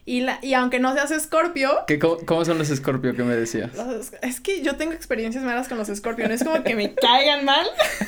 Y, 0.07 0.21
la, 0.21 0.37
y 0.43 0.53
aunque 0.53 0.79
no 0.79 0.93
seas 0.93 1.09
escorpio, 1.09 1.71
¿Qué, 1.87 1.97
cómo, 1.97 2.17
cómo 2.25 2.45
son 2.45 2.59
los 2.59 2.69
escorpio 2.69 3.15
que 3.15 3.23
me 3.23 3.35
decías? 3.35 3.71
los- 3.75 4.13
es 4.21 4.39
que 4.39 4.61
yo 4.61 4.75
tengo 4.75 4.93
experiencias 4.93 5.43
malas 5.43 5.67
con 5.67 5.79
los 5.79 5.89
escorpios. 5.89 6.27
No 6.27 6.35
es 6.35 6.43
como 6.43 6.63
que 6.63 6.75
me 6.75 6.93
caigan 6.93 7.43
mal, 7.45 7.65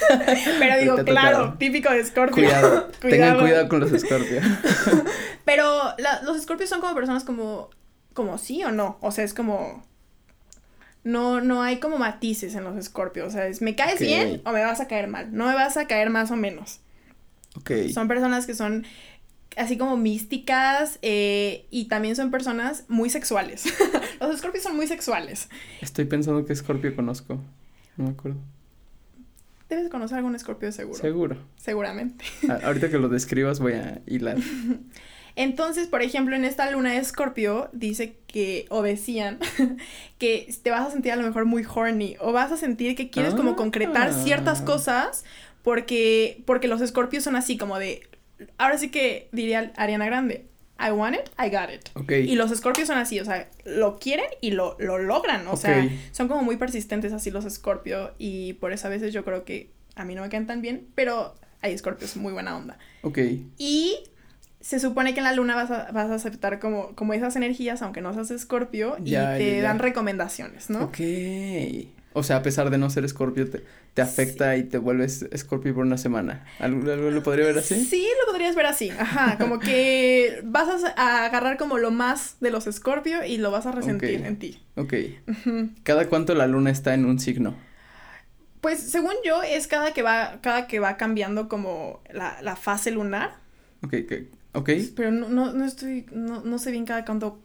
pero 0.59 0.79
digo, 0.79 1.03
claro, 1.05 1.55
típico 1.57 1.91
de 1.91 1.99
escorpio. 2.01 2.35
Cuidado. 2.43 2.87
Tengan 3.01 3.39
cuidado 3.39 3.67
con 3.67 3.79
los 3.79 3.91
escorpio. 3.93 4.41
Pero 5.45 5.63
la- 5.97 6.21
los 6.23 6.37
escorpios 6.37 6.69
son 6.69 6.81
como 6.81 6.93
personas 6.93 7.23
como, 7.23 7.69
como 8.17 8.39
sí 8.39 8.63
o 8.63 8.71
no. 8.71 8.97
O 8.99 9.11
sea, 9.11 9.23
es 9.23 9.35
como... 9.35 9.85
No, 11.03 11.39
no 11.39 11.61
hay 11.61 11.79
como 11.79 11.99
matices 11.99 12.55
en 12.55 12.63
los 12.63 12.75
escorpios. 12.75 13.27
O 13.27 13.31
sea, 13.31 13.47
es 13.47 13.61
me 13.61 13.75
caes 13.75 13.99
bien 13.99 14.41
o 14.43 14.51
me 14.51 14.61
vas 14.61 14.81
a 14.81 14.87
caer 14.87 15.07
mal. 15.07 15.29
No 15.31 15.45
me 15.45 15.53
vas 15.53 15.77
a 15.77 15.85
caer 15.87 16.09
más 16.09 16.31
o 16.31 16.35
menos. 16.35 16.81
Ok. 17.55 17.71
Son 17.93 18.07
personas 18.07 18.47
que 18.47 18.55
son 18.55 18.85
así 19.55 19.77
como 19.77 19.95
místicas 19.97 20.97
eh, 21.03 21.67
y 21.69 21.85
también 21.85 22.15
son 22.15 22.31
personas 22.31 22.85
muy 22.87 23.09
sexuales. 23.11 23.65
los 24.19 24.35
escorpios 24.35 24.63
son 24.63 24.75
muy 24.75 24.87
sexuales. 24.87 25.47
Estoy 25.79 26.05
pensando 26.05 26.43
que 26.43 26.53
escorpio 26.53 26.95
conozco. 26.95 27.39
No 27.95 28.05
me 28.05 28.09
acuerdo. 28.09 28.39
Debes 29.69 29.89
conocer 29.89 30.17
algún 30.17 30.35
escorpio 30.35 30.71
seguro. 30.71 30.99
Seguro. 30.99 31.37
Seguramente. 31.57 32.25
A- 32.49 32.65
ahorita 32.67 32.89
que 32.89 32.97
lo 32.97 33.07
describas 33.17 33.59
voy 33.59 33.73
a 33.73 34.01
hilar. 34.07 34.37
Entonces, 35.37 35.87
por 35.87 36.01
ejemplo, 36.01 36.35
en 36.35 36.43
esta 36.43 36.69
luna 36.71 36.91
de 36.91 36.97
escorpio 36.97 37.69
dice 37.71 38.15
que, 38.27 38.65
o 38.69 38.81
decían, 38.81 39.37
que 40.17 40.53
te 40.63 40.71
vas 40.71 40.87
a 40.87 40.91
sentir 40.91 41.11
a 41.11 41.15
lo 41.15 41.23
mejor 41.23 41.45
muy 41.45 41.63
horny, 41.63 42.17
o 42.19 42.31
vas 42.33 42.51
a 42.51 42.57
sentir 42.57 42.95
que 42.95 43.09
quieres 43.11 43.35
como 43.35 43.55
concretar 43.55 44.11
ciertas 44.13 44.61
Ah. 44.61 44.65
cosas, 44.65 45.23
porque, 45.61 46.41
porque 46.45 46.67
los 46.67 46.81
escorpios 46.81 47.23
son 47.23 47.35
así 47.35 47.55
como 47.57 47.77
de, 47.77 48.01
ahora 48.57 48.77
sí 48.79 48.89
que 48.89 49.29
diría 49.31 49.71
Ariana 49.77 50.07
Grande, 50.07 50.45
I 50.79 50.91
want 50.91 51.15
it, 51.15 51.29
I 51.39 51.49
got 51.49 51.69
it. 51.73 51.89
Ok. 51.95 52.11
Y 52.11 52.35
los 52.35 52.51
escorpios 52.51 52.87
son 52.87 52.97
así, 52.97 53.19
o 53.19 53.25
sea, 53.25 53.47
lo 53.63 53.99
quieren 53.99 54.27
y 54.41 54.51
lo, 54.51 54.75
lo 54.79 54.97
logran, 54.97 55.47
o 55.47 55.55
sea, 55.55 55.87
son 56.11 56.27
como 56.27 56.41
muy 56.41 56.57
persistentes 56.57 57.13
así 57.13 57.29
los 57.31 57.45
escorpio, 57.45 58.13
y 58.17 58.53
por 58.53 58.73
eso 58.73 58.87
a 58.87 58.89
veces 58.89 59.13
yo 59.13 59.23
creo 59.23 59.43
que 59.45 59.69
a 59.95 60.03
mí 60.03 60.15
no 60.15 60.23
me 60.23 60.29
caen 60.29 60.47
tan 60.47 60.61
bien, 60.61 60.87
pero 60.95 61.35
hay 61.61 61.73
escorpios 61.73 62.15
muy 62.17 62.33
buena 62.33 62.57
onda. 62.57 62.77
Ok. 63.03 63.19
Y 63.57 63.97
se 64.59 64.79
supone 64.79 65.13
que 65.13 65.19
en 65.19 65.25
la 65.25 65.33
luna 65.33 65.55
vas 65.55 65.71
a, 65.71 65.91
vas 65.91 66.09
a 66.09 66.15
aceptar 66.15 66.59
como, 66.59 66.95
como 66.95 67.13
esas 67.13 67.35
energías, 67.35 67.81
aunque 67.81 68.01
no 68.01 68.13
seas 68.13 68.31
escorpio, 68.31 68.97
y 69.03 69.11
Ya, 69.11 69.37
te 69.37 69.57
ya, 69.57 69.61
ya. 69.61 69.61
dan 69.63 69.79
recomendaciones, 69.79 70.69
¿no? 70.69 70.83
Ok. 70.85 70.97
O 72.13 72.23
sea, 72.23 72.37
a 72.37 72.41
pesar 72.41 72.69
de 72.71 72.77
no 72.79 72.89
ser 72.89 73.05
escorpio, 73.05 73.47
te, 73.49 73.63
te 73.93 74.01
afecta 74.01 74.57
y 74.57 74.63
te 74.63 74.79
vuelves 74.79 75.23
escorpio 75.31 75.75
por 75.75 75.85
una 75.85 75.97
semana. 75.97 76.45
¿Algo, 76.59 76.91
algo 76.91 77.11
lo 77.11 77.21
podría 77.21 77.45
ver 77.45 77.59
así? 77.59 77.75
Sí, 77.75 78.07
lo 78.25 78.31
podrías 78.31 78.55
ver 78.55 78.65
así, 78.65 78.89
ajá, 78.97 79.37
como 79.37 79.59
que 79.61 80.41
vas 80.45 80.83
a, 80.83 80.93
a 80.97 81.25
agarrar 81.25 81.57
como 81.57 81.77
lo 81.77 81.91
más 81.91 82.37
de 82.39 82.49
los 82.49 82.65
escorpio 82.65 83.23
y 83.23 83.37
lo 83.37 83.51
vas 83.51 83.67
a 83.67 83.71
resentir 83.71 84.25
en 84.25 84.39
ti. 84.39 84.59
Ok. 84.75 84.93
¿Cada 85.83 86.07
cuánto 86.09 86.33
la 86.33 86.47
luna 86.47 86.71
está 86.71 86.93
en 86.95 87.05
un 87.05 87.19
signo? 87.19 87.55
Pues 88.61 88.79
según 88.79 89.13
yo 89.23 89.43
es 89.43 89.67
cada 89.67 89.93
que 89.93 90.01
va, 90.01 90.39
cada 90.41 90.67
que 90.67 90.79
va 90.79 90.97
cambiando 90.97 91.47
como 91.47 92.01
la, 92.11 92.41
la 92.41 92.55
fase 92.55 92.91
lunar, 92.91 93.35
Ok, 93.83 93.93
ok. 94.05 94.13
Ok. 94.57 94.69
pero 94.95 95.11
no, 95.11 95.29
no, 95.29 95.53
no 95.53 95.65
estoy, 95.65 96.05
no, 96.11 96.41
no 96.41 96.57
sé 96.59 96.71
bien 96.71 96.85
cada 96.85 97.05
cuánto 97.05 97.39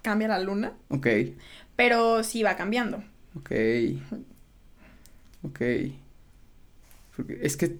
cambia 0.00 0.28
la 0.28 0.40
luna, 0.40 0.72
Ok. 0.88 1.06
pero 1.76 2.22
sí 2.24 2.42
va 2.42 2.56
cambiando. 2.56 3.04
Ok. 3.36 3.50
Ok. 5.42 5.60
Porque 7.16 7.38
es 7.42 7.56
que 7.56 7.76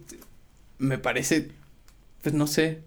me 0.79 0.99
parece, 0.99 1.51
pues 2.23 2.35
no 2.35 2.47
sé, 2.47 2.81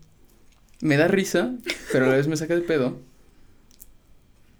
me 0.82 0.98
da 0.98 1.08
risa, 1.08 1.54
pero 1.92 2.06
a 2.06 2.10
la 2.10 2.16
vez 2.16 2.28
me 2.28 2.38
saca 2.38 2.54
de 2.56 2.62
pedo 2.62 3.00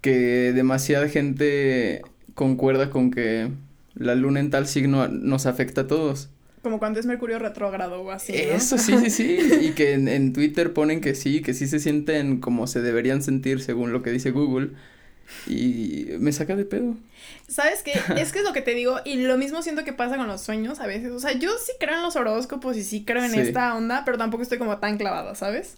que 0.00 0.52
demasiada 0.54 1.08
gente 1.08 2.02
concuerda 2.34 2.90
con 2.90 3.10
que 3.10 3.50
la 3.94 4.14
luna 4.14 4.40
en 4.40 4.50
tal 4.50 4.66
signo 4.66 5.08
nos 5.08 5.46
afecta 5.46 5.82
a 5.82 5.86
todos. 5.86 6.28
Como 6.66 6.80
cuando 6.80 6.98
es 6.98 7.06
Mercurio 7.06 7.38
retrógrado 7.38 8.02
o 8.02 8.10
así. 8.10 8.32
¿no? 8.32 8.38
Eso 8.38 8.76
sí, 8.76 8.98
sí, 8.98 9.10
sí. 9.10 9.38
Y 9.60 9.70
que 9.70 9.92
en, 9.92 10.08
en 10.08 10.32
Twitter 10.32 10.72
ponen 10.72 11.00
que 11.00 11.14
sí, 11.14 11.40
que 11.42 11.54
sí 11.54 11.68
se 11.68 11.78
sienten 11.78 12.40
como 12.40 12.66
se 12.66 12.82
deberían 12.82 13.22
sentir 13.22 13.62
según 13.62 13.92
lo 13.92 14.02
que 14.02 14.10
dice 14.10 14.32
Google. 14.32 14.70
Y 15.46 16.06
me 16.18 16.32
saca 16.32 16.56
de 16.56 16.64
pedo. 16.64 16.96
¿Sabes 17.46 17.84
qué? 17.84 17.92
Es 18.20 18.32
que 18.32 18.40
es 18.40 18.44
lo 18.44 18.52
que 18.52 18.62
te 18.62 18.74
digo, 18.74 18.96
y 19.04 19.14
lo 19.16 19.38
mismo 19.38 19.62
siento 19.62 19.84
que 19.84 19.92
pasa 19.92 20.16
con 20.16 20.26
los 20.26 20.40
sueños 20.40 20.80
a 20.80 20.88
veces. 20.88 21.12
O 21.12 21.20
sea, 21.20 21.32
yo 21.38 21.50
sí 21.64 21.70
creo 21.78 21.94
en 21.98 22.02
los 22.02 22.16
horóscopos 22.16 22.76
y 22.76 22.82
sí 22.82 23.04
creo 23.04 23.22
en 23.24 23.30
Sí. 23.30 23.38
esta 23.38 23.76
onda, 23.76 24.02
pero 24.04 24.18
tampoco 24.18 24.42
estoy 24.42 24.58
como 24.58 24.78
tan 24.78 24.98
clavada, 24.98 25.36
¿sabes? 25.36 25.76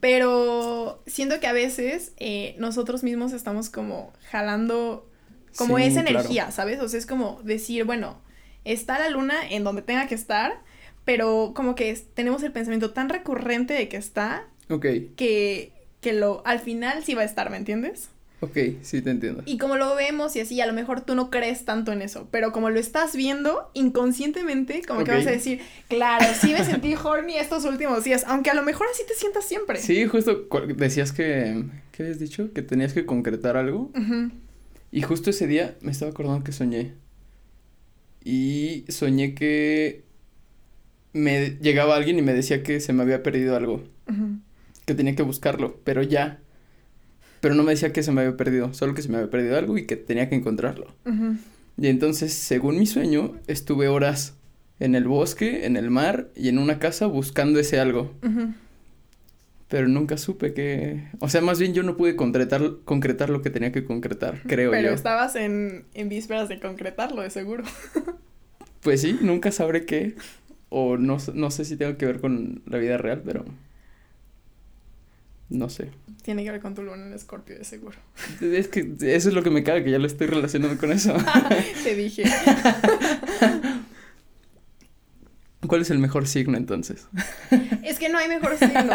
Pero 0.00 1.02
siento 1.06 1.38
que 1.40 1.46
a 1.46 1.52
veces 1.52 2.12
eh, 2.18 2.54
nosotros 2.58 3.02
mismos 3.04 3.32
estamos 3.32 3.70
como 3.70 4.12
jalando 4.30 5.08
como 5.56 5.78
Sí, 5.78 5.84
esa 5.84 6.02
claro. 6.02 6.18
energía, 6.20 6.50
¿sabes? 6.50 6.80
O 6.80 6.88
sea, 6.88 6.98
es 6.98 7.06
como 7.06 7.40
decir, 7.44 7.84
bueno, 7.84 8.20
está 8.64 8.98
la 8.98 9.08
luna 9.10 9.34
en 9.50 9.64
donde 9.64 9.82
tenga 9.82 10.06
que 10.06 10.14
estar, 10.14 10.60
pero 11.04 11.52
como 11.54 11.74
que 11.74 11.94
tenemos 12.14 12.42
el 12.42 12.52
pensamiento 12.52 12.92
tan 12.92 13.08
recurrente 13.08 13.74
de 13.74 13.88
que 13.88 13.96
está 13.96 14.44
Ok, 14.70 14.86
que, 15.16 15.72
que 16.00 16.12
lo, 16.12 16.42
al 16.46 16.60
final 16.60 17.04
sí 17.04 17.14
va 17.14 17.22
a 17.22 17.24
estar, 17.26 17.50
¿me 17.50 17.56
entiendes? 17.56 18.08
ok, 18.40 18.56
sí 18.82 19.02
te 19.02 19.10
entiendo. 19.10 19.42
Y 19.46 19.56
como 19.58 19.76
lo 19.76 19.94
vemos 19.94 20.34
y 20.36 20.40
así, 20.40 20.60
a 20.60 20.66
lo 20.66 20.72
mejor 20.72 21.00
tú 21.02 21.14
no 21.14 21.30
crees 21.30 21.64
tanto 21.64 21.92
en 21.92 22.02
eso, 22.02 22.28
pero 22.30 22.50
como 22.52 22.70
lo 22.70 22.80
estás 22.80 23.14
viendo 23.14 23.70
inconscientemente, 23.74 24.82
como 24.86 25.04
que 25.04 25.12
Ok. 25.12 25.18
vas 25.18 25.26
a 25.26 25.30
decir, 25.30 25.60
claro, 25.88 26.26
sí 26.34 26.52
me 26.52 26.64
sentí 26.64 26.94
horny 27.02 27.36
estos 27.36 27.64
últimos 27.64 28.04
días, 28.04 28.24
aunque 28.26 28.50
a 28.50 28.54
lo 28.54 28.62
mejor 28.62 28.88
así 28.92 29.02
te 29.06 29.14
sientas 29.14 29.44
siempre. 29.44 29.78
Sí, 29.78 30.06
justo 30.06 30.48
decías 30.76 31.12
que, 31.12 31.64
¿qué 31.92 32.02
habías 32.02 32.18
dicho? 32.18 32.52
Que 32.52 32.62
tenías 32.62 32.92
que 32.92 33.06
concretar 33.06 33.56
algo. 33.56 33.90
Y 34.90 35.02
justo 35.02 35.30
ese 35.30 35.46
día 35.46 35.76
me 35.80 35.90
estaba 35.92 36.10
acordando 36.10 36.44
que 36.44 36.52
soñé. 36.52 36.94
Y 38.24 38.84
soñé 38.88 39.34
que 39.34 40.04
me 41.12 41.58
llegaba 41.60 41.96
alguien 41.96 42.18
y 42.18 42.22
me 42.22 42.34
decía 42.34 42.62
que 42.62 42.80
se 42.80 42.92
me 42.92 43.02
había 43.02 43.22
perdido 43.22 43.56
algo. 43.56 43.84
Que 44.84 44.94
tenía 44.94 45.14
que 45.14 45.22
buscarlo, 45.22 45.78
pero 45.84 46.02
ya. 46.02 46.40
Pero 47.40 47.54
no 47.54 47.62
me 47.62 47.72
decía 47.72 47.92
que 47.92 48.02
se 48.02 48.12
me 48.12 48.20
había 48.22 48.36
perdido, 48.36 48.72
solo 48.74 48.94
que 48.94 49.02
se 49.02 49.08
me 49.08 49.16
había 49.16 49.30
perdido 49.30 49.56
algo 49.56 49.76
y 49.78 49.86
que 49.86 49.96
tenía 49.96 50.28
que 50.28 50.36
encontrarlo. 50.36 50.94
Y 51.76 51.86
entonces, 51.88 52.32
según 52.32 52.78
mi 52.78 52.86
sueño, 52.86 53.36
estuve 53.46 53.88
horas 53.88 54.34
en 54.78 54.94
el 54.94 55.04
bosque, 55.04 55.66
en 55.66 55.76
el 55.76 55.90
mar 55.90 56.30
y 56.36 56.48
en 56.48 56.58
una 56.58 56.78
casa 56.78 57.06
buscando 57.06 57.58
ese 57.58 57.80
algo. 57.80 58.14
Ujú. 58.22 58.54
Pero 59.72 59.88
nunca 59.88 60.18
supe 60.18 60.52
que... 60.52 61.02
O 61.18 61.30
sea, 61.30 61.40
más 61.40 61.58
bien 61.58 61.72
yo 61.72 61.82
no 61.82 61.96
pude 61.96 62.14
concretar, 62.14 62.60
concretar 62.84 63.30
lo 63.30 63.40
que 63.40 63.48
tenía 63.48 63.72
que 63.72 63.86
concretar, 63.86 64.42
creo 64.46 64.70
Pero 64.70 64.88
yo. 64.90 64.94
estabas 64.94 65.34
en, 65.34 65.86
en 65.94 66.10
vísperas 66.10 66.50
de 66.50 66.60
concretarlo, 66.60 67.22
de 67.22 67.30
seguro. 67.30 67.64
Pues 68.82 69.00
sí, 69.00 69.16
nunca 69.22 69.52
sabré 69.52 69.86
qué. 69.86 70.16
O 70.68 70.96
no, 70.98 71.16
no 71.34 71.50
sé 71.52 71.64
si 71.64 71.76
tengo 71.76 71.96
que 71.96 72.04
ver 72.04 72.20
con 72.20 72.62
la 72.66 72.78
vida 72.78 72.98
real, 72.98 73.22
pero... 73.24 73.44
No 75.48 75.70
sé. 75.70 75.90
Tiene 76.22 76.44
que 76.44 76.50
ver 76.50 76.60
con 76.60 76.74
tu 76.74 76.82
luna 76.82 77.06
en 77.06 77.14
escorpio, 77.14 77.56
de 77.56 77.64
seguro. 77.64 77.96
Es 78.40 78.68
que 78.68 78.80
eso 79.00 79.28
es 79.28 79.34
lo 79.34 79.42
que 79.42 79.50
me 79.50 79.62
caga, 79.62 79.84
que 79.84 79.90
ya 79.90 79.98
lo 79.98 80.06
estoy 80.06 80.26
relacionando 80.26 80.78
con 80.78 80.92
eso. 80.92 81.16
Te 81.84 81.94
dije. 81.94 82.24
¿Cuál 85.66 85.82
es 85.82 85.90
el 85.90 85.98
mejor 85.98 86.26
signo 86.26 86.56
entonces? 86.56 87.06
Es 87.82 87.98
que 87.98 88.08
no 88.08 88.18
hay 88.18 88.28
mejor 88.28 88.56
signo. 88.58 88.94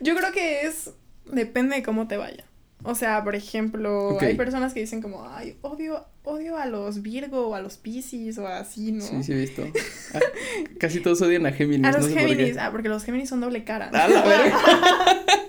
Yo 0.00 0.16
creo 0.16 0.32
que 0.32 0.62
es. 0.62 0.90
Depende 1.26 1.76
de 1.76 1.82
cómo 1.82 2.06
te 2.06 2.16
vaya. 2.16 2.44
O 2.86 2.94
sea, 2.94 3.24
por 3.24 3.34
ejemplo, 3.34 4.18
hay 4.20 4.34
personas 4.34 4.74
que 4.74 4.80
dicen 4.80 5.00
como, 5.00 5.26
ay, 5.26 5.56
odio, 5.62 6.04
odio 6.22 6.58
a 6.58 6.66
los 6.66 7.00
Virgo 7.00 7.48
o 7.48 7.54
a 7.54 7.60
los 7.60 7.78
Piscis 7.78 8.36
o 8.36 8.46
así, 8.46 8.92
¿no? 8.92 9.02
Sí, 9.02 9.22
sí 9.22 9.32
he 9.32 9.36
visto. 9.36 9.66
Ah, 10.14 10.20
casi 10.78 11.00
todos 11.00 11.20
odian 11.22 11.44
a 11.44 11.50
Géminis. 11.50 11.88
A 11.88 11.90
no 11.90 11.98
los 11.98 12.06
por 12.06 12.14
qué. 12.14 12.28
Géminis, 12.28 12.56
ah, 12.56 12.70
porque 12.70 12.88
los 12.88 13.02
Géminis 13.02 13.28
son 13.28 13.40
doble 13.40 13.64
cara. 13.64 13.88
A 13.88 14.08
la 14.08 14.22
verga. 14.22 14.58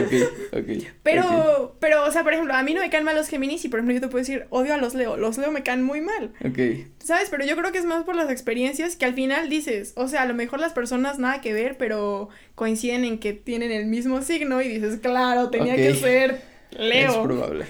ok, 0.00 0.58
ok. 0.58 0.86
Pero, 1.02 1.76
pero, 1.80 2.04
o 2.04 2.10
sea, 2.10 2.22
por 2.22 2.32
ejemplo, 2.32 2.54
a 2.54 2.62
mí 2.62 2.74
no 2.74 2.80
me 2.80 2.90
caen 2.90 3.04
mal 3.04 3.16
los 3.16 3.28
Géminis 3.28 3.64
y, 3.64 3.68
por 3.68 3.78
ejemplo, 3.78 3.94
yo 3.94 4.00
te 4.00 4.08
puedo 4.08 4.22
decir, 4.22 4.46
odio 4.50 4.74
a 4.74 4.76
los 4.76 4.94
Leo. 4.94 5.16
Los 5.16 5.38
Leo 5.38 5.50
me 5.52 5.62
caen 5.62 5.82
muy 5.82 6.00
mal. 6.00 6.32
Ok, 6.44 6.58
¿Sabes? 6.98 7.28
Pero 7.30 7.44
yo 7.44 7.56
creo 7.56 7.72
que 7.72 7.78
es 7.78 7.84
más 7.84 8.04
por 8.04 8.14
las 8.14 8.30
experiencias 8.30 8.96
que 8.96 9.04
al 9.04 9.14
final 9.14 9.48
dices, 9.48 9.92
o 9.96 10.08
sea, 10.08 10.22
a 10.22 10.26
lo 10.26 10.34
mejor 10.34 10.60
las 10.60 10.72
personas 10.72 11.18
nada 11.18 11.40
que 11.40 11.52
ver, 11.52 11.76
pero 11.76 12.28
coinciden 12.54 13.04
en 13.04 13.18
que 13.18 13.32
tienen 13.32 13.70
el 13.72 13.86
mismo 13.86 14.22
signo 14.22 14.62
y 14.62 14.68
dices, 14.68 15.00
claro, 15.00 15.50
tenía 15.50 15.76
que 15.76 15.94
ser 15.94 16.40
es 16.70 16.78
Leo. 16.78 17.22
probable. 17.22 17.66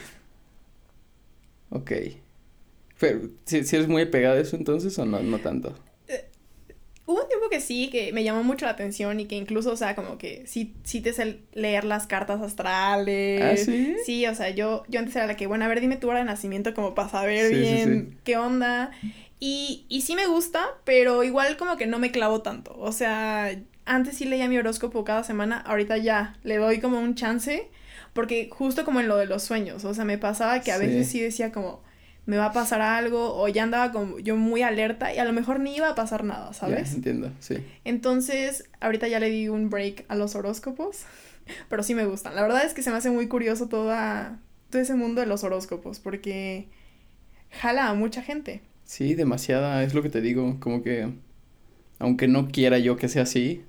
Ok. 1.71 1.93
Pero, 2.99 3.21
¿sí, 3.47 3.65
sí 3.65 3.77
eres 3.77 3.89
muy 3.89 4.03
apegada 4.03 4.37
a 4.37 4.41
eso 4.41 4.57
entonces 4.57 4.99
o 4.99 5.05
no, 5.05 5.21
no 5.21 5.39
tanto? 5.39 5.75
Hubo 7.13 7.23
un 7.23 7.29
tiempo 7.29 7.49
que 7.51 7.61
sí, 7.61 7.89
que 7.91 8.13
me 8.13 8.25
llamó 8.25 8.43
mucho 8.43 8.65
la 8.67 8.73
atención 8.73 9.21
y 9.21 9.27
que 9.27 9.37
incluso, 9.37 9.71
o 9.73 9.77
sea, 9.77 9.95
como 9.95 10.19
que 10.19 10.45
sí, 10.47 10.75
sí 10.85 11.01
te 11.01 11.13
sé 11.13 11.41
leer 11.53 11.85
las 11.85 12.07
cartas 12.07 12.41
astrales. 12.41 13.43
¿Ah, 13.43 13.57
sí? 13.57 13.97
Sí, 14.05 14.27
o 14.27 14.35
sea, 14.35 14.51
yo, 14.51 14.85
yo 14.89 14.99
antes 15.01 15.15
era 15.17 15.27
la 15.27 15.37
que, 15.37 15.47
bueno, 15.47 15.65
a 15.65 15.69
ver, 15.69 15.81
dime 15.81 15.97
tu 15.97 16.09
hora 16.09 16.21
de 16.21 16.25
nacimiento 16.25 16.75
como 16.75 16.95
para 16.95 17.09
saber 17.09 17.51
Sí, 17.51 17.57
bien 17.61 18.09
sí. 18.11 18.17
qué 18.25 18.37
onda. 18.37 18.91
Y, 19.41 19.85
y 19.89 20.03
sí 20.03 20.15
me 20.15 20.27
gusta, 20.27 20.65
pero 20.85 21.23
igual 21.25 21.57
como 21.57 21.77
que 21.77 21.87
no 21.87 21.99
me 21.99 22.11
clavo 22.13 22.43
tanto. 22.43 22.75
O 22.79 22.93
sea, 22.93 23.51
antes 23.85 24.17
sí 24.17 24.25
leía 24.25 24.49
mi 24.49 24.59
horóscopo 24.59 25.05
cada 25.05 25.25
semana, 25.25 25.59
ahorita 25.59 25.97
ya 25.99 26.37
le 26.45 26.57
doy 26.57 26.81
como 26.81 27.01
un 27.01 27.15
chance, 27.17 27.69
porque 28.13 28.49
justo 28.53 28.85
como 28.85 29.01
en 29.01 29.09
lo 29.09 29.17
de 29.17 29.27
los 29.27 29.43
sueños, 29.43 29.85
o 29.85 29.95
sea, 29.95 30.05
me 30.05 30.19
pasaba 30.19 30.61
que 30.61 30.71
a 30.73 30.79
veces 30.79 31.09
sí 31.09 31.21
decía 31.21 31.51
como, 31.51 31.83
me 32.25 32.37
va 32.37 32.47
a 32.47 32.53
pasar 32.53 32.81
algo, 32.81 33.35
o 33.35 33.49
ya 33.49 33.65
andaba 33.65 33.93
como 33.93 34.19
yo 34.19 34.37
muy 34.37 34.63
alerta 34.63 35.13
y 35.13 35.19
a 35.19 35.25
lo 35.25 35.33
mejor 35.33 35.61
ni 35.61 35.77
iba 35.77 35.89
a 35.89 35.95
pasar 35.95 36.25
nada, 36.25 36.53
¿sabes? 36.53 36.95
entiendo, 36.95 37.33
sí. 37.41 37.57
Entonces, 37.85 38.69
ahorita 38.81 39.09
ya 39.09 39.19
le 39.19 39.29
di 39.31 39.49
un 39.49 39.71
break 39.71 40.05
a 40.09 40.15
los 40.15 40.35
horóscopos, 40.35 41.03
pero 41.69 41.83
sí 41.83 41.95
me 41.95 42.07
gustan. 42.07 42.35
La 42.35 42.43
verdad 42.43 42.65
es 42.65 42.75
que 42.75 42.83
se 42.83 42.91
me 42.91 42.97
hace 42.97 43.11
muy 43.11 43.29
curioso 43.29 43.69
toda, 43.69 44.39
todo 44.71 44.81
ese 44.81 44.95
mundo 44.95 45.21
de 45.21 45.27
los 45.27 45.43
horóscopos, 45.45 45.99
porque 45.99 46.69
jala 47.51 47.89
a 47.89 47.95
mucha 47.95 48.23
gente. 48.23 48.63
Sí, 48.85 49.15
demasiada, 49.15 49.83
es 49.83 49.95
lo 49.95 50.03
que 50.03 50.11
te 50.11 50.21
digo, 50.21 50.59
como 50.61 50.83
que 50.83 51.09
aunque 52.03 52.27
no 52.27 52.49
quiera 52.49 52.79
yo 52.79 52.97
que 52.97 53.09
sea 53.09 53.23
así, 53.23 53.65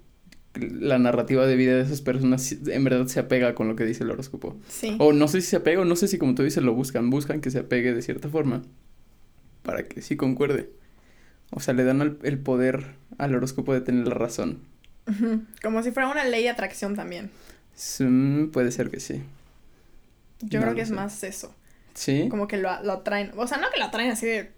la 0.56 1.00
narrativa 1.00 1.46
de 1.48 1.56
vida 1.56 1.76
de 1.76 1.82
esas 1.82 2.02
personas 2.02 2.52
en 2.52 2.84
verdad 2.84 3.08
se 3.08 3.20
apega 3.20 3.56
con 3.56 3.68
lo 3.68 3.76
que 3.76 3.86
dice 3.86 4.04
el 4.04 4.12
horóscopo. 4.12 4.58
Sí. 4.70 4.96
O 5.00 5.14
no 5.14 5.28
sé 5.28 5.42
si 5.42 5.48
se 5.48 5.56
apega 5.58 5.82
o 5.82 5.86
no 5.86 5.96
sé 5.96 6.08
si 6.08 6.18
como 6.18 6.36
tú 6.36 6.44
dices 6.44 6.64
lo 6.64 6.74
buscan, 6.74 7.10
buscan 7.10 7.42
que 7.42 7.52
se 7.52 7.60
apegue 7.60 7.94
de 7.94 8.02
cierta 8.02 8.30
forma 8.30 8.62
para 9.64 9.88
que 9.88 10.02
sí 10.02 10.16
concuerde. 10.16 10.70
O 11.52 11.60
sea, 11.60 11.74
le 11.74 11.84
dan 11.84 12.18
el 12.24 12.40
poder 12.40 12.96
al 13.18 13.36
horóscopo 13.36 13.74
de 13.74 13.82
tener 13.82 14.08
la 14.08 14.16
razón. 14.16 14.60
Como 15.62 15.84
si 15.84 15.92
fuera 15.92 16.10
una 16.10 16.24
ley 16.24 16.44
de 16.44 16.50
atracción 16.50 16.96
también. 16.96 17.30
puede 18.52 18.72
ser 18.72 18.90
que 18.90 19.00
sí. 19.00 19.22
Yo 20.42 20.62
creo 20.62 20.76
que 20.76 20.82
es 20.82 20.92
más 20.92 21.24
eso. 21.24 21.54
Sí. 21.94 22.28
Como 22.30 22.48
que 22.48 22.58
lo, 22.58 22.70
lo 22.84 22.94
atraen. 22.94 23.32
O 23.38 23.48
sea, 23.48 23.58
no 23.58 23.70
que 23.72 23.80
lo 23.80 23.86
atraen 23.86 24.12
así 24.12 24.26
de 24.26 24.52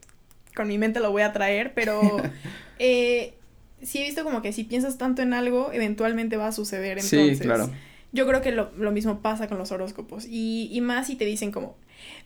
con 0.55 0.67
mi 0.67 0.77
mente 0.77 0.99
lo 0.99 1.11
voy 1.11 1.21
a 1.21 1.33
traer, 1.33 1.73
pero 1.73 2.01
eh, 2.79 3.35
sí 3.85 3.99
he 3.99 4.03
visto 4.03 4.23
como 4.23 4.41
que 4.41 4.53
si 4.53 4.63
piensas 4.63 4.97
tanto 4.97 5.21
en 5.21 5.33
algo, 5.33 5.71
eventualmente 5.71 6.37
va 6.37 6.47
a 6.47 6.51
suceder. 6.51 6.97
Entonces, 6.97 7.37
sí, 7.37 7.43
claro. 7.43 7.69
Yo 8.11 8.25
creo 8.25 8.41
que 8.41 8.51
lo, 8.53 8.91
mismo 8.91 9.19
pasa 9.19 9.47
con 9.47 9.57
los 9.57 9.71
horóscopos. 9.71 10.25
Y, 10.25 10.69
y, 10.71 10.79
más 10.79 11.07
si 11.07 11.15
te 11.15 11.25
dicen 11.25 11.51
como, 11.51 11.75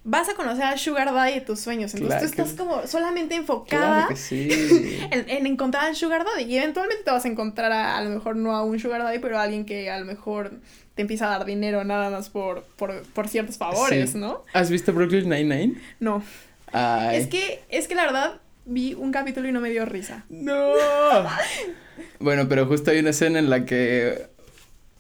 vas 0.04 0.30
a 0.30 0.36
conocer 0.36 0.66
al 0.66 0.78
Sugar 0.78 1.12
Daddy 1.12 1.34
de 1.34 1.42
tus 1.42 1.60
sueños. 1.60 1.94
Entonces 1.96 2.20
tú 2.20 2.42
estás 2.42 2.54
como 2.54 2.86
solamente 2.86 3.34
enfocada 3.34 4.08
en, 4.32 5.48
encontrar 5.48 5.86
al 5.86 5.96
Sugar 5.96 6.26
Daddy. 6.26 6.44
Y 6.44 6.58
eventualmente 6.58 7.04
te 7.04 7.10
vas 7.10 7.26
a 7.26 7.28
encontrar 7.28 7.72
a, 7.72 7.98
a 7.98 8.04
lo 8.04 8.12
mejor 8.12 8.36
no 8.36 8.56
a 8.56 8.64
un 8.64 8.80
Sugar 8.80 9.02
Daddy, 9.02 9.18
pero 9.18 9.40
a 9.40 9.44
alguien 9.44 9.66
que 9.66 9.90
a 9.90 10.00
lo 10.00 10.06
mejor 10.06 10.60
te 10.94 11.02
empieza 11.02 11.26
a 11.28 11.38
dar 11.38 11.46
dinero 11.46 11.84
nada 11.84 12.10
más 12.10 12.30
por, 12.30 12.64
por, 12.76 13.02
por 13.14 13.28
ciertos 13.28 13.58
favores, 13.58 14.16
¿no? 14.16 14.44
¿Has 14.54 14.70
visto 14.70 14.94
Brooklyn 14.94 15.30
Nine-Nine? 15.30 15.76
No. 16.00 16.22
Es 17.14 17.28
que, 17.28 17.64
es 17.70 17.88
que 17.88 17.96
la 17.96 18.04
verdad, 18.04 18.42
vi 18.70 18.94
un 18.94 19.12
capítulo 19.12 19.50
y 19.50 19.52
no 19.52 19.60
me 19.60 19.70
dio 19.70 19.86
risa. 19.86 20.26
¡No! 20.30 20.74
bueno, 22.20 22.48
pero 22.48 22.66
justo 22.68 22.92
hay 22.92 23.00
una 23.00 23.10
escena 23.10 23.40
en 23.40 23.50
la 23.50 23.66
que 23.66 24.28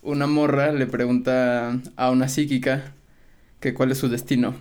una 0.01 0.27
morra 0.27 0.71
le 0.71 0.87
pregunta 0.87 1.79
a 1.95 2.11
una 2.11 2.27
psíquica 2.27 2.93
que 3.59 3.73
cuál 3.73 3.91
es 3.91 3.99
su 3.99 4.09
destino. 4.09 4.55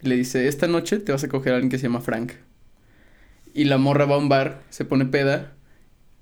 Le 0.00 0.16
dice, 0.16 0.48
esta 0.48 0.66
noche 0.66 0.98
te 0.98 1.12
vas 1.12 1.22
a 1.24 1.28
coger 1.28 1.52
a 1.52 1.56
alguien 1.56 1.70
que 1.70 1.76
se 1.76 1.84
llama 1.84 2.00
Frank. 2.00 2.32
Y 3.52 3.64
la 3.64 3.76
morra 3.76 4.06
va 4.06 4.14
a 4.14 4.18
un 4.18 4.28
bar, 4.28 4.62
se 4.70 4.84
pone 4.84 5.04
peda, 5.04 5.52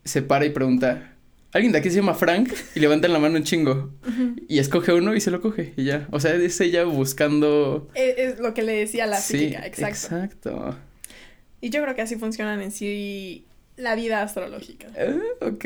se 0.05 0.23
para 0.23 0.47
y 0.47 0.51
pregunta, 0.51 1.13
alguien 1.53 1.73
de 1.73 1.79
aquí 1.79 1.91
se 1.91 1.97
llama 1.97 2.15
Frank 2.15 2.53
y 2.75 2.81
levanta 2.81 3.07
la 3.07 3.21
mano 3.21 3.37
un 3.37 3.45
chingo. 3.45 3.93
Y 4.49 4.59
escoge 4.59 4.93
uno 4.95 5.15
y 5.15 5.21
se 5.21 5.31
lo 5.31 5.41
coge 5.41 5.75
y 5.77 5.85
ya. 5.85 6.09
O 6.11 6.19
sea, 6.19 6.35
es 6.35 6.61
ella 6.61 6.85
buscando. 6.85 7.89
Es, 7.95 8.41
lo 8.41 8.53
que 8.53 8.63
le 8.63 8.73
decía 8.73 9.07
la 9.07 9.19
psíquica, 9.19 9.65
exacto. 9.65 10.17
Exacto. 10.17 10.88
Y 11.61 11.71
yo 11.71 11.83
creo 11.83 11.95
que 11.95 12.03
así 12.03 12.17
funcionan 12.17 12.61
en 12.63 12.71
sí 12.71 13.45
la 13.79 13.95
vida 13.95 14.23
astrológica. 14.23 14.89
Uh, 14.89 15.47
ok, 15.47 15.65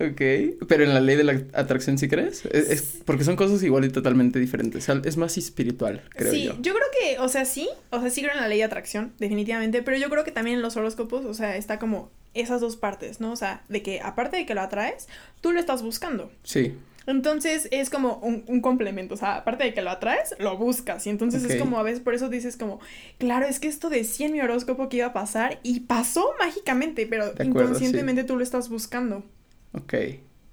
ok. 0.00 0.66
Pero 0.68 0.84
en 0.84 0.94
la 0.94 1.00
ley 1.00 1.16
de 1.16 1.24
la 1.24 1.42
atracción, 1.52 1.96
¿sí 1.96 2.08
crees? 2.08 2.44
Es, 2.46 3.00
porque 3.04 3.24
son 3.24 3.36
cosas 3.36 3.62
igual 3.62 3.84
y 3.84 3.88
totalmente 3.88 4.38
diferentes. 4.38 4.88
Es 4.88 5.16
más 5.16 5.38
espiritual, 5.38 6.02
creo 6.10 6.32
sí, 6.32 6.44
yo. 6.44 6.52
Sí, 6.52 6.58
yo 6.60 6.74
creo 6.74 6.86
que, 7.00 7.18
o 7.20 7.28
sea, 7.28 7.44
sí. 7.44 7.68
O 7.90 8.00
sea, 8.00 8.10
sí 8.10 8.20
creo 8.20 8.34
en 8.34 8.40
la 8.40 8.48
ley 8.48 8.58
de 8.58 8.64
atracción, 8.64 9.12
definitivamente. 9.18 9.82
Pero 9.82 9.96
yo 9.96 10.10
creo 10.10 10.24
que 10.24 10.32
también 10.32 10.56
en 10.56 10.62
los 10.62 10.76
horóscopos, 10.76 11.24
o 11.24 11.34
sea, 11.34 11.56
está 11.56 11.78
como 11.78 12.10
esas 12.34 12.60
dos 12.60 12.76
partes, 12.76 13.20
¿no? 13.20 13.32
O 13.32 13.36
sea, 13.36 13.62
de 13.68 13.82
que 13.82 14.00
aparte 14.00 14.36
de 14.36 14.46
que 14.46 14.54
lo 14.54 14.60
atraes, 14.60 15.06
tú 15.40 15.52
lo 15.52 15.60
estás 15.60 15.82
buscando. 15.82 16.32
Sí. 16.42 16.74
Entonces 17.06 17.68
es 17.70 17.90
como 17.90 18.16
un, 18.18 18.60
complemento, 18.60 19.14
o 19.14 19.16
sea, 19.16 19.36
aparte 19.36 19.64
de 19.64 19.74
que 19.74 19.82
lo 19.82 19.90
atraes, 19.90 20.34
lo 20.38 20.56
buscas. 20.56 21.06
Y 21.06 21.10
entonces 21.10 21.44
es 21.44 21.60
como 21.60 21.78
a 21.78 21.82
veces 21.82 22.00
por 22.00 22.14
eso 22.14 22.28
dices 22.28 22.56
como, 22.56 22.80
claro, 23.18 23.46
es 23.46 23.58
que 23.58 23.68
esto 23.68 23.90
decía 23.90 24.26
en 24.26 24.32
mi 24.32 24.40
horóscopo 24.40 24.88
que 24.88 24.98
iba 24.98 25.06
a 25.06 25.12
pasar 25.12 25.58
y 25.62 25.80
pasó 25.80 26.32
mágicamente, 26.38 27.06
pero 27.06 27.32
inconscientemente 27.42 28.24
tú 28.24 28.36
lo 28.36 28.42
estás 28.42 28.68
buscando. 28.68 29.24
Ok, 29.72 29.94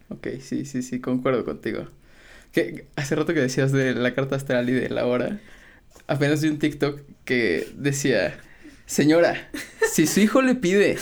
ok, 0.10 0.28
sí, 0.42 0.66
sí, 0.66 0.82
sí, 0.82 1.00
concuerdo 1.00 1.46
contigo. 1.46 1.88
Que 2.52 2.88
hace 2.96 3.16
rato 3.16 3.34
que 3.34 3.42
decías 3.42 3.72
de 3.72 3.94
la 3.94 4.16
carta 4.16 4.36
astral 4.36 4.70
y 4.70 4.74
de 4.74 4.90
la 4.90 5.06
hora, 5.06 5.40
apenas 6.08 6.42
vi 6.42 6.50
un 6.50 6.58
TikTok 6.58 7.02
que 7.26 7.68
decía, 7.76 8.40
señora, 8.88 9.50
si 9.92 10.08
su 10.08 10.20
hijo 10.20 10.42
le 10.42 10.56
pide 10.56 10.98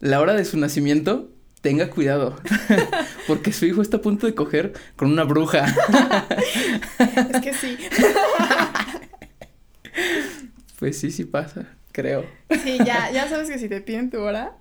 la 0.00 0.20
hora 0.20 0.34
de 0.34 0.44
su 0.44 0.58
nacimiento, 0.58 1.31
tenga 1.62 1.90
cuidado, 1.90 2.36
porque 3.26 3.52
su 3.52 3.64
hijo 3.64 3.80
está 3.80 3.98
a 3.98 4.02
punto 4.02 4.26
de 4.26 4.34
coger 4.34 4.74
con 4.96 5.10
una 5.10 5.24
bruja. 5.24 5.64
es 6.98 7.40
que 7.40 7.54
sí. 7.54 7.78
pues 10.78 10.98
sí, 10.98 11.10
sí 11.10 11.24
pasa, 11.24 11.68
creo. 11.92 12.26
Sí, 12.62 12.78
ya, 12.84 13.10
ya 13.12 13.28
sabes 13.28 13.48
que 13.48 13.58
si 13.58 13.68
te 13.68 13.80
piden 13.80 14.10
tu 14.10 14.20
hora, 14.20 14.56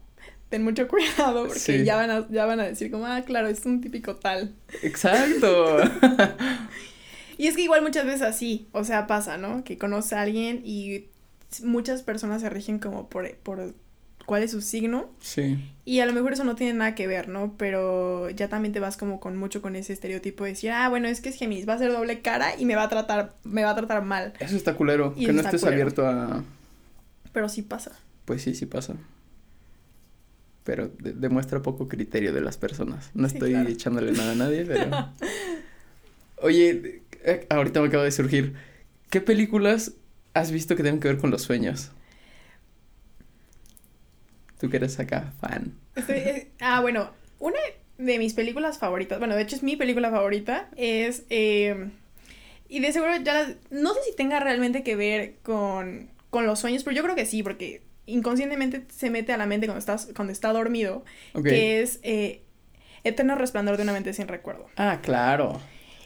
ten 0.49 0.63
mucho 0.63 0.87
cuidado 0.87 1.47
porque 1.47 1.83
ya, 1.83 1.95
van 1.95 2.11
a, 2.11 2.29
ya 2.29 2.45
van 2.45 2.59
a 2.59 2.65
decir 2.65 2.91
como, 2.91 3.07
ah, 3.07 3.23
claro, 3.25 3.47
es 3.47 3.65
un 3.65 3.81
típico 3.81 4.17
tal. 4.17 4.53
Exacto. 4.83 5.77
y 7.37 7.47
es 7.47 7.55
que 7.55 7.63
igual 7.63 7.81
muchas 7.81 8.05
veces 8.05 8.21
así, 8.21 8.67
o 8.73 8.83
sea, 8.83 9.07
pasa, 9.07 9.37
¿no? 9.37 9.63
Que 9.63 9.79
conoce 9.79 10.15
a 10.15 10.21
alguien 10.21 10.61
y 10.63 11.07
muchas 11.63 12.03
personas 12.03 12.43
se 12.43 12.49
rigen 12.51 12.77
como 12.77 13.09
por, 13.09 13.35
por 13.37 13.73
cuál 14.25 14.43
es 14.43 14.51
su 14.51 14.61
signo. 14.61 15.09
Sí. 15.19 15.57
Y 15.85 15.99
a 15.99 16.05
lo 16.05 16.13
mejor 16.13 16.33
eso 16.33 16.43
no 16.43 16.55
tiene 16.55 16.73
nada 16.73 16.95
que 16.95 17.07
ver, 17.07 17.27
¿no? 17.27 17.55
Pero 17.57 18.29
ya 18.29 18.47
también 18.47 18.73
te 18.73 18.79
vas 18.79 18.97
como 18.97 19.19
con 19.19 19.37
mucho 19.37 19.61
con 19.61 19.75
ese 19.75 19.93
estereotipo 19.93 20.43
de 20.43 20.51
decir, 20.51 20.71
ah, 20.71 20.89
bueno, 20.89 21.07
es 21.07 21.21
que 21.21 21.29
es 21.29 21.35
Géminis, 21.35 21.67
va 21.67 21.73
a 21.73 21.77
ser 21.77 21.91
doble 21.91 22.21
cara 22.21 22.51
y 22.57 22.65
me 22.65 22.75
va 22.75 22.83
a 22.83 22.89
tratar, 22.89 23.35
me 23.43 23.63
va 23.63 23.71
a 23.71 23.75
tratar 23.75 24.03
mal. 24.03 24.33
Eso 24.39 24.55
está 24.55 24.75
culero, 24.75 25.13
que 25.15 25.33
no 25.33 25.41
estés 25.41 25.63
abierto 25.63 26.05
a... 26.07 26.43
Pero 27.33 27.49
sí 27.49 27.61
pasa. 27.61 27.91
Pues 28.25 28.41
sí, 28.41 28.53
sí 28.53 28.65
pasa. 28.65 28.95
Pero 30.63 30.91
demuestra 30.99 31.61
poco 31.61 31.87
criterio 31.87 32.33
de 32.33 32.41
las 32.41 32.57
personas. 32.57 33.09
No 33.13 33.25
estoy 33.25 33.55
echándole 33.55 34.11
nada 34.11 34.33
a 34.33 34.35
nadie, 34.35 34.65
pero... 34.65 35.09
Oye, 36.37 37.01
eh, 37.23 37.45
ahorita 37.49 37.81
me 37.81 37.87
acaba 37.87 38.03
de 38.03 38.11
surgir. 38.11 38.55
¿Qué 39.09 39.21
películas 39.21 39.93
has 40.33 40.51
visto 40.51 40.75
que 40.75 40.83
tienen 40.83 40.99
que 40.99 41.07
ver 41.07 41.17
con 41.17 41.31
los 41.31 41.41
sueños? 41.41 41.91
Tú 44.61 44.69
que 44.69 44.77
eres 44.77 44.99
acá 44.99 45.33
fan. 45.41 45.73
Eh, 46.07 46.49
ah, 46.59 46.81
bueno, 46.81 47.09
una 47.39 47.57
de 47.97 48.19
mis 48.19 48.35
películas 48.35 48.77
favoritas, 48.77 49.17
bueno, 49.17 49.35
de 49.35 49.41
hecho 49.41 49.55
es 49.55 49.63
mi 49.63 49.75
película 49.75 50.11
favorita, 50.11 50.69
es... 50.77 51.23
Eh, 51.29 51.89
y 52.69 52.79
de 52.79 52.93
seguro 52.93 53.17
ya 53.17 53.53
No 53.69 53.93
sé 53.93 53.99
si 54.09 54.15
tenga 54.15 54.39
realmente 54.39 54.83
que 54.83 54.95
ver 54.95 55.35
con, 55.43 56.09
con 56.29 56.45
los 56.45 56.59
sueños, 56.59 56.83
pero 56.83 56.95
yo 56.95 57.03
creo 57.03 57.15
que 57.15 57.25
sí, 57.25 57.43
porque 57.43 57.81
inconscientemente 58.05 58.85
se 58.95 59.09
mete 59.09 59.33
a 59.33 59.37
la 59.37 59.47
mente 59.47 59.65
cuando, 59.65 59.79
estás, 59.79 60.09
cuando 60.15 60.31
está 60.31 60.53
dormido, 60.53 61.03
que 61.43 61.81
es 61.81 61.99
eh, 62.03 62.43
Eterno 63.03 63.35
Resplandor 63.35 63.77
de 63.77 63.83
una 63.83 63.93
mente 63.93 64.13
sin 64.13 64.27
recuerdo. 64.27 64.67
Ah, 64.77 64.99
claro. 65.01 65.59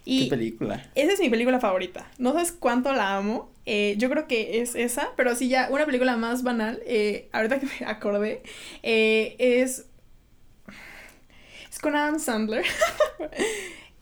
¿Qué 0.05 0.27
película? 0.29 0.89
Esa 0.95 1.13
es 1.13 1.19
mi 1.19 1.29
película 1.29 1.59
favorita. 1.59 2.09
No 2.19 2.31
sabes 2.31 2.51
cuánto 2.51 2.93
la 2.93 3.17
amo. 3.17 3.51
Eh, 3.65 3.95
yo 3.97 4.09
creo 4.09 4.27
que 4.27 4.61
es 4.61 4.75
esa, 4.75 5.09
pero 5.15 5.35
sí 5.35 5.49
ya 5.49 5.69
una 5.71 5.85
película 5.85 6.17
más 6.17 6.43
banal, 6.43 6.81
eh, 6.85 7.29
ahorita 7.31 7.59
que 7.59 7.67
me 7.79 7.85
acordé, 7.87 8.43
eh, 8.83 9.35
es... 9.39 9.85
Es 11.69 11.79
con 11.79 11.95
Adam 11.95 12.19
Sandler. 12.19 12.63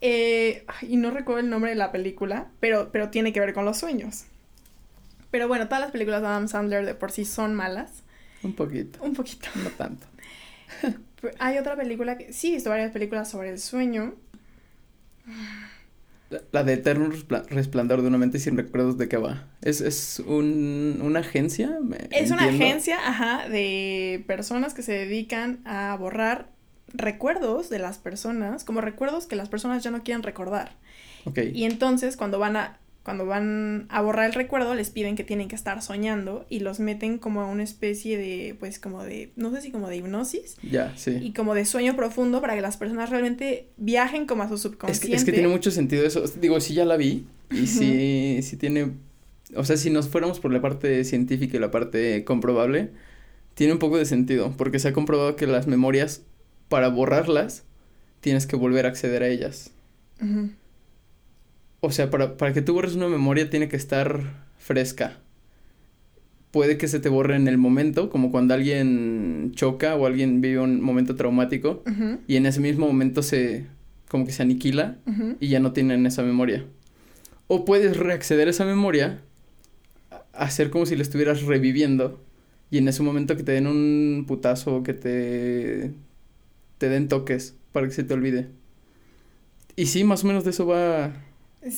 y 0.00 0.96
no 0.96 1.10
recuerdo 1.10 1.40
el 1.40 1.50
nombre 1.50 1.70
de 1.70 1.76
la 1.76 1.90
película, 1.90 2.48
pero, 2.60 2.90
pero 2.92 3.10
tiene 3.10 3.32
que 3.32 3.40
ver 3.40 3.52
con 3.52 3.64
los 3.64 3.78
sueños. 3.78 4.26
Pero 5.30 5.48
bueno, 5.48 5.66
todas 5.66 5.80
las 5.80 5.90
películas 5.90 6.20
de 6.20 6.28
Adam 6.28 6.46
Sandler 6.46 6.86
de 6.86 6.94
por 6.94 7.10
sí 7.10 7.24
son 7.24 7.54
malas. 7.54 8.04
Un 8.44 8.52
poquito. 8.52 9.02
Un 9.02 9.14
poquito. 9.14 9.48
No 9.56 9.70
tanto. 9.70 10.06
Hay 11.40 11.58
otra 11.58 11.74
película 11.74 12.16
que... 12.16 12.32
Sí, 12.32 12.50
he 12.50 12.54
visto 12.54 12.70
varias 12.70 12.92
películas 12.92 13.30
sobre 13.30 13.50
el 13.50 13.58
sueño. 13.58 14.14
La 16.52 16.64
de 16.64 16.72
Eterno 16.72 17.10
Resplandor 17.48 18.02
de 18.02 18.08
una 18.08 18.18
mente 18.18 18.38
sin 18.38 18.56
recuerdos 18.56 18.98
de 18.98 19.08
qué 19.08 19.16
va. 19.16 19.46
¿Es, 19.62 19.80
es 19.80 20.20
un, 20.20 21.00
una 21.02 21.20
agencia? 21.20 21.78
es 22.10 22.30
una 22.30 22.44
agencia, 22.44 22.96
ajá, 23.06 23.48
de 23.48 24.24
personas 24.26 24.74
que 24.74 24.82
se 24.82 24.92
dedican 24.92 25.60
a 25.64 25.96
borrar 25.96 26.48
recuerdos 26.92 27.70
de 27.70 27.78
las 27.78 27.98
personas, 27.98 28.64
como 28.64 28.80
recuerdos 28.80 29.26
que 29.26 29.36
las 29.36 29.48
personas 29.48 29.82
ya 29.82 29.90
no 29.90 30.02
quieren 30.02 30.22
recordar. 30.22 30.72
Ok. 31.24 31.38
Y 31.52 31.64
entonces 31.64 32.16
cuando 32.16 32.38
van 32.38 32.56
a 32.56 32.78
cuando 33.04 33.26
van 33.26 33.86
a 33.90 34.00
borrar 34.00 34.24
el 34.26 34.32
recuerdo, 34.32 34.74
les 34.74 34.88
piden 34.88 35.14
que 35.14 35.24
tienen 35.24 35.46
que 35.48 35.54
estar 35.54 35.80
soñando 35.82 36.46
y 36.48 36.60
los 36.60 36.80
meten 36.80 37.18
como 37.18 37.42
a 37.42 37.46
una 37.46 37.62
especie 37.62 38.16
de, 38.16 38.56
pues 38.58 38.78
como 38.78 39.04
de, 39.04 39.30
no 39.36 39.52
sé 39.52 39.60
si 39.60 39.70
como 39.70 39.88
de 39.90 39.98
hipnosis. 39.98 40.56
Ya, 40.62 40.92
sí. 40.96 41.18
Y 41.20 41.34
como 41.34 41.54
de 41.54 41.66
sueño 41.66 41.96
profundo 41.96 42.40
para 42.40 42.54
que 42.54 42.62
las 42.62 42.78
personas 42.78 43.10
realmente 43.10 43.68
viajen 43.76 44.26
como 44.26 44.42
a 44.42 44.48
su 44.48 44.54
Es 44.54 44.62
subconsciente. 44.62 45.08
que, 45.08 45.16
es 45.16 45.24
que 45.24 45.32
tiene 45.32 45.48
mucho 45.48 45.70
sentido 45.70 46.06
eso. 46.06 46.24
Digo, 46.40 46.58
sí 46.60 46.72
ya 46.72 46.86
la 46.86 46.96
vi 46.96 47.26
y 47.50 47.66
sí, 47.66 48.40
sí 48.42 48.56
tiene... 48.56 48.92
O 49.54 49.64
sea, 49.64 49.76
si 49.76 49.90
nos 49.90 50.08
fuéramos 50.08 50.40
por 50.40 50.50
la 50.50 50.62
parte 50.62 51.04
científica 51.04 51.58
y 51.58 51.60
la 51.60 51.70
parte 51.70 52.24
comprobable, 52.24 52.90
tiene 53.52 53.74
un 53.74 53.78
poco 53.78 53.98
de 53.98 54.06
sentido, 54.06 54.54
porque 54.56 54.78
se 54.78 54.88
ha 54.88 54.92
comprobado 54.94 55.36
que 55.36 55.46
las 55.46 55.66
memorias, 55.66 56.22
para 56.70 56.88
borrarlas, 56.88 57.64
tienes 58.20 58.46
que 58.46 58.56
volver 58.56 58.86
a 58.86 58.88
acceder 58.88 59.22
a 59.22 59.28
ellas. 59.28 59.70
Ujú. 60.22 60.48
O 61.84 61.90
sea, 61.90 62.08
para, 62.08 62.38
para 62.38 62.54
que 62.54 62.62
tú 62.62 62.72
borres 62.72 62.94
una 62.94 63.08
memoria 63.08 63.50
tiene 63.50 63.68
que 63.68 63.76
estar 63.76 64.22
fresca. 64.56 65.18
Puede 66.50 66.78
que 66.78 66.88
se 66.88 66.98
te 66.98 67.10
borre 67.10 67.36
en 67.36 67.46
el 67.46 67.58
momento, 67.58 68.08
como 68.08 68.30
cuando 68.30 68.54
alguien 68.54 69.52
choca 69.54 69.94
o 69.94 70.06
alguien 70.06 70.40
vive 70.40 70.60
un 70.60 70.80
momento 70.80 71.14
traumático 71.14 71.82
y 72.26 72.36
en 72.36 72.46
ese 72.46 72.60
mismo 72.60 72.86
momento 72.86 73.22
se 73.22 73.66
como 74.08 74.24
que 74.24 74.32
se 74.32 74.42
aniquila 74.42 74.96
y 75.40 75.48
ya 75.48 75.60
no 75.60 75.72
tienen 75.72 76.06
esa 76.06 76.22
memoria. 76.22 76.64
O 77.48 77.66
puedes 77.66 77.98
reacceder 77.98 78.48
a 78.48 78.52
esa 78.52 78.64
memoria, 78.64 79.20
hacer 80.32 80.70
como 80.70 80.86
si 80.86 80.96
la 80.96 81.02
estuvieras 81.02 81.42
reviviendo 81.42 82.18
y 82.70 82.78
en 82.78 82.88
ese 82.88 83.02
momento 83.02 83.36
que 83.36 83.42
te 83.42 83.52
den 83.52 83.66
un 83.66 84.24
putazo 84.26 84.76
o 84.76 84.82
que 84.82 84.94
te 84.94 85.92
te 86.78 86.88
den 86.88 87.08
toques 87.08 87.56
para 87.72 87.86
que 87.86 87.92
se 87.92 88.04
te 88.04 88.14
olvide. 88.14 88.48
Y 89.76 89.86
sí, 89.86 90.04
más 90.04 90.24
o 90.24 90.28
menos 90.28 90.44
de 90.44 90.50
eso 90.50 90.66
va 90.66 91.12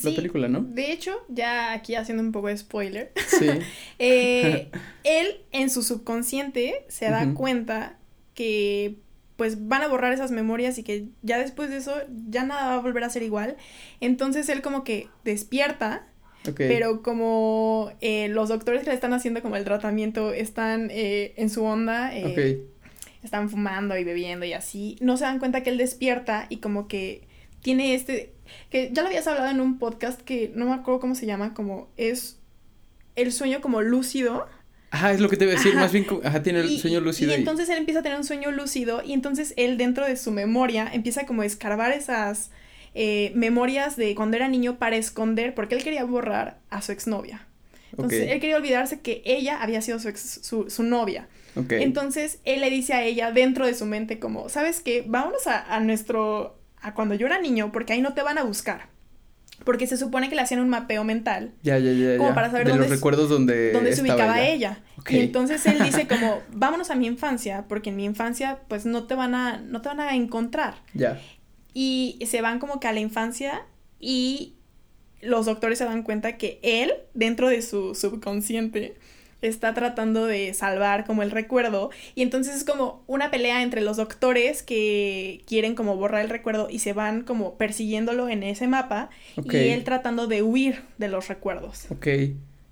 la 0.03 0.15
película, 0.15 0.47
¿no? 0.47 0.61
De 0.61 0.91
hecho, 0.91 1.13
ya 1.29 1.73
aquí 1.73 1.95
haciendo 1.95 2.23
un 2.23 2.31
poco 2.31 2.47
de 2.47 2.57
spoiler, 2.57 3.11
Sí. 3.27 3.47
eh, 3.99 4.69
él 5.03 5.41
en 5.51 5.69
su 5.69 5.83
subconsciente 5.83 6.85
se 6.89 7.09
da 7.09 7.33
cuenta 7.33 7.97
que 8.33 8.97
pues 9.37 9.67
van 9.67 9.83
a 9.83 9.87
borrar 9.87 10.11
esas 10.13 10.31
memorias 10.31 10.77
y 10.79 10.83
que 10.83 11.09
ya 11.21 11.37
después 11.37 11.69
de 11.69 11.77
eso 11.77 11.93
ya 12.27 12.43
nada 12.43 12.67
va 12.67 12.73
a 12.75 12.79
volver 12.79 13.03
a 13.03 13.09
ser 13.09 13.21
igual. 13.23 13.55
Entonces 14.01 14.49
él 14.49 14.61
como 14.61 14.83
que 14.83 15.07
despierta, 15.23 16.07
pero 16.55 17.03
como 17.03 17.91
eh, 18.01 18.29
los 18.29 18.49
doctores 18.49 18.83
que 18.83 18.89
le 18.89 18.95
están 18.95 19.13
haciendo 19.13 19.41
como 19.41 19.57
el 19.57 19.63
tratamiento 19.63 20.33
están 20.33 20.89
eh, 20.91 21.33
en 21.37 21.49
su 21.49 21.63
onda, 21.63 22.15
eh, 22.15 22.63
están 23.21 23.49
fumando 23.49 23.97
y 23.97 24.03
bebiendo 24.03 24.45
y 24.45 24.53
así, 24.53 24.97
no 25.01 25.17
se 25.17 25.25
dan 25.25 25.39
cuenta 25.39 25.61
que 25.61 25.69
él 25.69 25.77
despierta 25.77 26.47
y 26.49 26.57
como 26.57 26.87
que 26.87 27.26
tiene 27.67 27.95
este, 27.95 28.31
que 28.69 28.91
ya 28.93 29.01
lo 29.01 29.09
habías 29.09 29.27
hablado 29.27 29.49
en 29.49 29.59
un 29.59 29.77
podcast 29.77 30.21
que 30.21 30.53
no 30.55 30.63
me 30.67 30.73
acuerdo 30.73 31.01
cómo 31.01 31.15
se 31.15 31.25
llama, 31.25 31.53
como 31.53 31.89
es 31.97 32.39
el 33.17 33.33
sueño 33.33 33.59
como 33.59 33.81
lúcido. 33.81 34.47
Ajá, 34.91 35.11
es 35.11 35.19
lo 35.19 35.27
que 35.27 35.35
te 35.35 35.43
iba 35.43 35.51
a 35.51 35.57
decir, 35.57 35.73
Ajá. 35.73 35.81
más 35.81 35.91
bien, 35.91 36.05
ajá, 36.23 36.41
tiene 36.43 36.61
el 36.61 36.71
y, 36.71 36.79
sueño 36.79 37.01
lúcido 37.01 37.31
Y 37.33 37.35
y- 37.35 37.39
entonces 37.39 37.67
él 37.67 37.77
empieza 37.79 37.99
a 37.99 38.03
tener 38.03 38.17
un 38.17 38.23
sueño 38.23 38.51
lúcido 38.51 39.03
y 39.03 39.11
entonces 39.11 39.53
él 39.57 39.77
dentro 39.77 40.05
de 40.05 40.15
su 40.15 40.31
memoria 40.31 40.89
empieza 40.93 41.25
como 41.25 41.41
a 41.41 41.45
escarbar 41.45 41.91
esas 41.91 42.51
eh, 42.95 43.33
memorias 43.35 43.97
de 43.97 44.15
cuando 44.15 44.37
era 44.37 44.47
niño 44.47 44.77
para 44.79 44.95
esconder, 44.95 45.53
porque 45.53 45.75
él 45.75 45.83
quería 45.83 46.05
borrar 46.05 46.59
a 46.69 46.81
su 46.81 46.93
exnovia. 46.93 47.45
Entonces 47.91 48.29
él 48.31 48.39
quería 48.39 48.55
olvidarse 48.55 49.01
que 49.01 49.21
ella 49.25 49.61
había 49.61 49.81
sido 49.81 49.99
su, 49.99 50.07
ex- 50.07 50.39
su, 50.41 50.69
su 50.69 50.83
novia. 50.83 51.27
Entonces 51.69 52.39
él 52.45 52.61
le 52.61 52.69
dice 52.69 52.93
a 52.93 53.03
ella 53.03 53.31
dentro 53.31 53.65
de 53.65 53.73
su 53.73 53.85
mente 53.85 54.19
como, 54.19 54.47
¿sabes 54.47 54.79
qué? 54.79 55.03
Vámonos 55.05 55.47
a, 55.47 55.75
a 55.75 55.79
nuestro, 55.79 56.56
a 56.81 56.93
cuando 56.93 57.15
yo 57.15 57.27
era 57.27 57.39
niño, 57.39 57.71
porque 57.71 57.93
ahí 57.93 58.01
no 58.01 58.13
te 58.13 58.21
van 58.21 58.37
a 58.37 58.43
buscar. 58.43 58.89
Porque 59.63 59.87
se 59.87 59.97
supone 59.97 60.29
que 60.29 60.35
le 60.35 60.41
hacían 60.41 60.59
un 60.59 60.69
mapeo 60.69 61.03
mental 61.03 61.51
Ya, 61.63 61.79
ya, 61.79 61.91
ya, 61.91 62.17
como 62.17 62.29
ya. 62.29 62.35
para 62.35 62.51
saber 62.51 62.67
de 62.67 62.73
dónde 62.73 62.87
los 62.87 62.95
recuerdos 62.95 63.27
donde 63.27 63.71
donde 63.71 63.95
se 63.95 64.01
ubicaba 64.03 64.41
ella. 64.43 64.81
Y 65.09 65.19
entonces 65.19 65.65
él 65.65 65.81
dice 65.83 66.07
como, 66.09 66.41
vámonos 66.53 66.91
a 66.91 66.95
mi 66.95 67.07
infancia, 67.07 67.65
porque 67.67 67.89
en 67.89 67.95
mi 67.95 68.05
infancia 68.05 68.59
pues 68.67 68.85
no 68.85 69.05
te 69.05 69.15
van 69.15 69.33
a, 69.33 69.57
no 69.57 69.81
te 69.81 69.89
van 69.89 69.99
a 69.99 70.15
encontrar. 70.15 70.75
Ya. 70.93 71.19
Y 71.73 72.19
se 72.27 72.41
van 72.41 72.59
como 72.59 72.79
que 72.79 72.87
a 72.87 72.93
la 72.93 72.99
infancia 72.99 73.65
y 73.99 74.53
los 75.21 75.47
doctores 75.47 75.79
se 75.79 75.85
dan 75.85 76.03
cuenta 76.03 76.37
que 76.37 76.59
él, 76.61 76.93
dentro 77.13 77.49
de 77.49 77.61
su 77.61 77.95
subconsciente, 77.95 78.95
está 79.41 79.73
tratando 79.73 80.25
de 80.25 80.53
salvar 80.53 81.05
como 81.05 81.23
el 81.23 81.31
recuerdo. 81.31 81.91
Y 82.15 82.21
entonces 82.21 82.55
es 82.55 82.63
como 82.63 83.03
una 83.07 83.31
pelea 83.31 83.61
entre 83.61 83.81
los 83.81 83.97
doctores 83.97 84.63
que 84.63 85.41
quieren 85.45 85.75
como 85.75 85.95
borrar 85.95 86.23
el 86.23 86.29
recuerdo 86.29 86.67
y 86.69 86.79
se 86.79 86.93
van 86.93 87.23
como 87.23 87.57
persiguiéndolo 87.57 88.29
en 88.29 88.43
ese 88.43 88.67
mapa. 88.67 89.09
Y 89.43 89.55
él 89.69 89.83
tratando 89.83 90.27
de 90.27 90.43
huir 90.43 90.83
de 90.97 91.07
los 91.07 91.27
recuerdos. 91.27 91.85
Ok. 91.91 92.07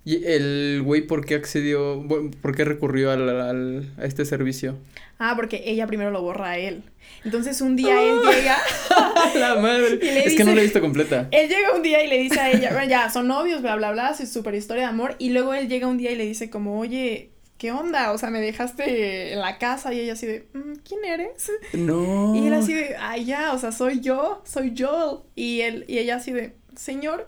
¿Y 0.06 0.24
el 0.26 0.82
güey 0.84 1.02
por 1.02 1.26
qué 1.26 1.34
accedió, 1.36 2.06
por 2.42 2.56
qué 2.56 2.64
recurrió 2.64 3.10
al, 3.12 3.28
al- 3.28 3.92
a 3.98 4.06
este 4.06 4.24
servicio? 4.24 4.78
Ah, 5.18 5.34
porque 5.36 5.64
ella 5.66 5.88
primero 5.88 6.12
lo 6.12 6.22
borra 6.22 6.52
a 6.52 6.58
él. 6.60 6.84
Entonces 7.24 7.60
un 7.62 7.76
día 7.76 8.02
él 8.04 8.20
llega, 8.22 8.58
¡La 9.36 9.56
madre! 9.56 9.96
Y 10.02 10.06
le 10.06 10.26
Es 10.28 10.36
que 10.36 10.44
no 10.44 10.52
dice- 10.52 10.56
la 10.56 10.62
he 10.62 10.64
visto 10.64 10.82
completa. 10.82 11.28
él 11.32 11.50
llega 11.50 11.74
un 11.76 11.82
día 11.82 12.04
y 12.04 12.08
le 12.08 12.20
dice 12.20 12.40
a 12.40 12.52
ella, 12.52 12.72
bueno, 12.72 12.88
ya, 12.88 13.10
son 13.10 13.28
novios, 13.28 13.62
bla, 13.64 13.76
bla, 13.78 13.92
bla, 13.92 14.14
su 14.14 14.26
super 14.28 14.54
historia 14.54 14.84
de 14.84 14.90
amor. 14.90 15.16
Y 15.18 15.30
luego 15.30 15.54
él 15.56 15.68
llega 15.70 15.88
un 15.88 15.98
día 15.98 16.12
y 16.12 16.16
le 16.16 16.26
dice 16.26 16.50
como, 16.52 16.80
oye, 16.80 17.32
¿qué 17.58 17.72
onda? 17.72 18.12
O 18.12 18.18
sea, 18.20 18.30
me 18.30 18.42
dejaste 18.42 19.34
en 19.34 19.40
la 19.40 19.58
casa 19.58 19.92
y 19.94 20.02
ella 20.02 20.14
así 20.14 20.28
de, 20.28 20.46
"Mm, 20.54 20.74
¿quién 20.88 21.04
eres? 21.06 21.52
No. 21.74 22.36
Y 22.36 22.46
él 22.46 22.54
así 22.54 22.74
de, 22.74 22.96
ay, 23.00 23.26
ya, 23.26 23.54
o 23.54 23.58
sea, 23.58 23.72
soy 23.72 24.02
yo, 24.02 24.44
soy 24.46 24.74
yo. 24.74 25.26
Y 25.36 25.62
él, 25.62 25.86
y 25.88 25.98
ella 25.98 26.18
así 26.18 26.32
de, 26.32 26.54
señor, 26.76 27.28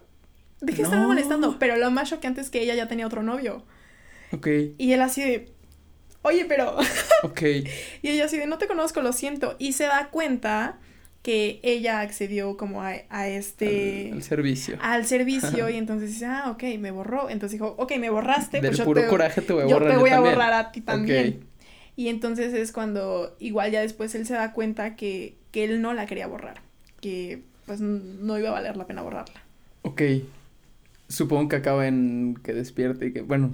¿de 0.62 0.74
qué 0.74 0.82
estaba 0.82 1.06
molestando? 1.08 1.58
Pero 1.60 1.76
lo 1.76 1.91
más 1.91 2.10
choqueante 2.10 2.41
es 2.41 2.50
que 2.50 2.62
ella 2.62 2.76
ya 2.76 2.88
tenía 2.88 3.06
otro 3.08 3.24
novio. 3.24 3.63
Ok, 4.32 4.48
Y 4.78 4.91
él 4.93 5.02
así 5.02 5.22
de, 5.22 5.54
oye, 6.22 6.46
pero... 6.46 6.78
ok. 7.24 7.41
Y 8.02 8.10
ella 8.10 8.26
así 8.26 8.38
de, 8.38 8.48
no 8.48 8.58
te 8.58 8.67
conozco, 8.67 9.02
lo 9.02 9.13
siento. 9.13 9.56
Y 9.60 9.74
se 9.74 9.86
da 9.86 10.10
cuenta 10.10 10.80
que 11.22 11.60
ella 11.63 12.02
accedió 12.02 12.58
como 12.58 12.84
a, 12.84 12.93
a 13.10 13.28
este... 13.28 14.10
Al, 14.12 14.17
al 14.17 14.24
servicio. 14.24 14.78
al 14.82 15.06
servicio 15.06 15.70
y 15.70 15.76
entonces 15.78 16.10
dice, 16.12 16.26
ah, 16.26 16.50
ok, 16.52 16.63
me 16.80 16.91
borró. 16.91 17.30
Entonces 17.30 17.60
dijo, 17.60 17.76
ok, 17.78 17.98
me 17.98 18.10
borraste, 18.10 18.60
Del 18.62 18.70
pues 18.70 18.78
yo 18.80 18.86
puro 18.86 19.02
te, 19.02 19.08
coraje 19.08 19.41
te 19.41 19.54
voy 19.54 19.63
a 19.63 19.67
yo 19.67 19.76
borrar 19.76 19.89
te 19.89 19.93
yo 19.96 20.00
voy 20.02 20.10
a 20.10 20.13
también. 20.15 20.36
borrar 20.36 20.54
a 20.54 20.72
ti 20.72 20.82
también. 20.82 21.48
Y 21.96 22.10
entonces 22.10 22.54
es 22.54 22.72
cuando 22.72 23.36
igual 23.39 23.72
ya 23.72 23.82
después 23.82 24.13
él 24.15 24.26
se 24.28 24.36
da 24.36 24.54
cuenta 24.54 24.96
que, 24.96 25.36
que 25.52 25.63
él 25.63 25.82
no 25.82 25.93
la 25.93 26.06
quería 26.06 26.28
borrar, 26.28 26.62
que 27.02 27.41
pues 27.65 27.82
no 27.82 28.38
iba 28.38 28.50
a 28.50 28.52
valer 28.54 28.78
la 28.78 28.86
pena 28.86 29.02
borrarla. 29.02 29.41
Ok. 29.82 30.02
Supongo 31.10 31.50
que 31.50 31.56
acaba 31.58 31.88
en 31.88 32.38
que 32.43 32.54
despierte 32.54 33.08
y 33.08 33.13
que, 33.13 33.22
bueno, 33.22 33.52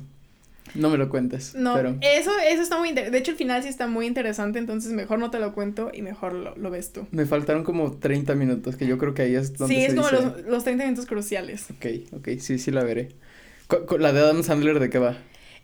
no 0.75 0.89
me 0.89 0.97
lo 0.97 1.09
cuentes. 1.09 1.53
No, 1.53 1.75
Pero, 1.75 1.95
eso, 2.01 2.31
eso 2.49 2.61
está 2.63 2.79
muy 2.79 2.89
interesante. 2.89 3.15
De 3.15 3.21
hecho, 3.21 3.31
el 3.31 3.37
final 3.37 3.61
sí 3.61 3.69
está 3.69 3.85
muy 3.87 4.07
interesante, 4.07 4.57
entonces 4.57 4.91
mejor 4.91 5.19
no 5.19 5.29
te 5.29 5.39
lo 5.39 5.53
cuento 5.53 5.91
y 5.93 6.01
mejor 6.01 6.33
lo, 6.33 6.55
lo 6.57 6.71
ves 6.71 6.91
tú. 6.93 7.05
me 7.11 7.25
faltaron 7.25 7.63
como 7.63 7.91
30 7.97 8.33
minutos, 8.33 8.75
que 8.75 8.87
yo 8.87 8.97
creo 8.97 9.13
que 9.13 9.21
ahí 9.23 9.35
es 9.35 9.53
donde 9.57 9.75
Sí, 9.75 9.81
se 9.81 9.87
es 9.87 9.93
como 9.95 10.09
dice- 10.09 10.23
los, 10.23 10.45
los 10.45 10.63
30 10.63 10.83
minutos 10.85 11.05
cruciales. 11.05 11.67
Ok, 11.69 11.85
ok, 12.17 12.29
sí, 12.39 12.57
sí 12.57 12.71
la 12.71 12.83
veré. 12.83 13.09
Co- 13.67 13.85
co- 13.85 13.97
la 13.99 14.11
de 14.13 14.21
Adam 14.21 14.41
Sandler, 14.43 14.79
¿de 14.79 14.89
qué 14.89 14.97
va? 14.99 15.15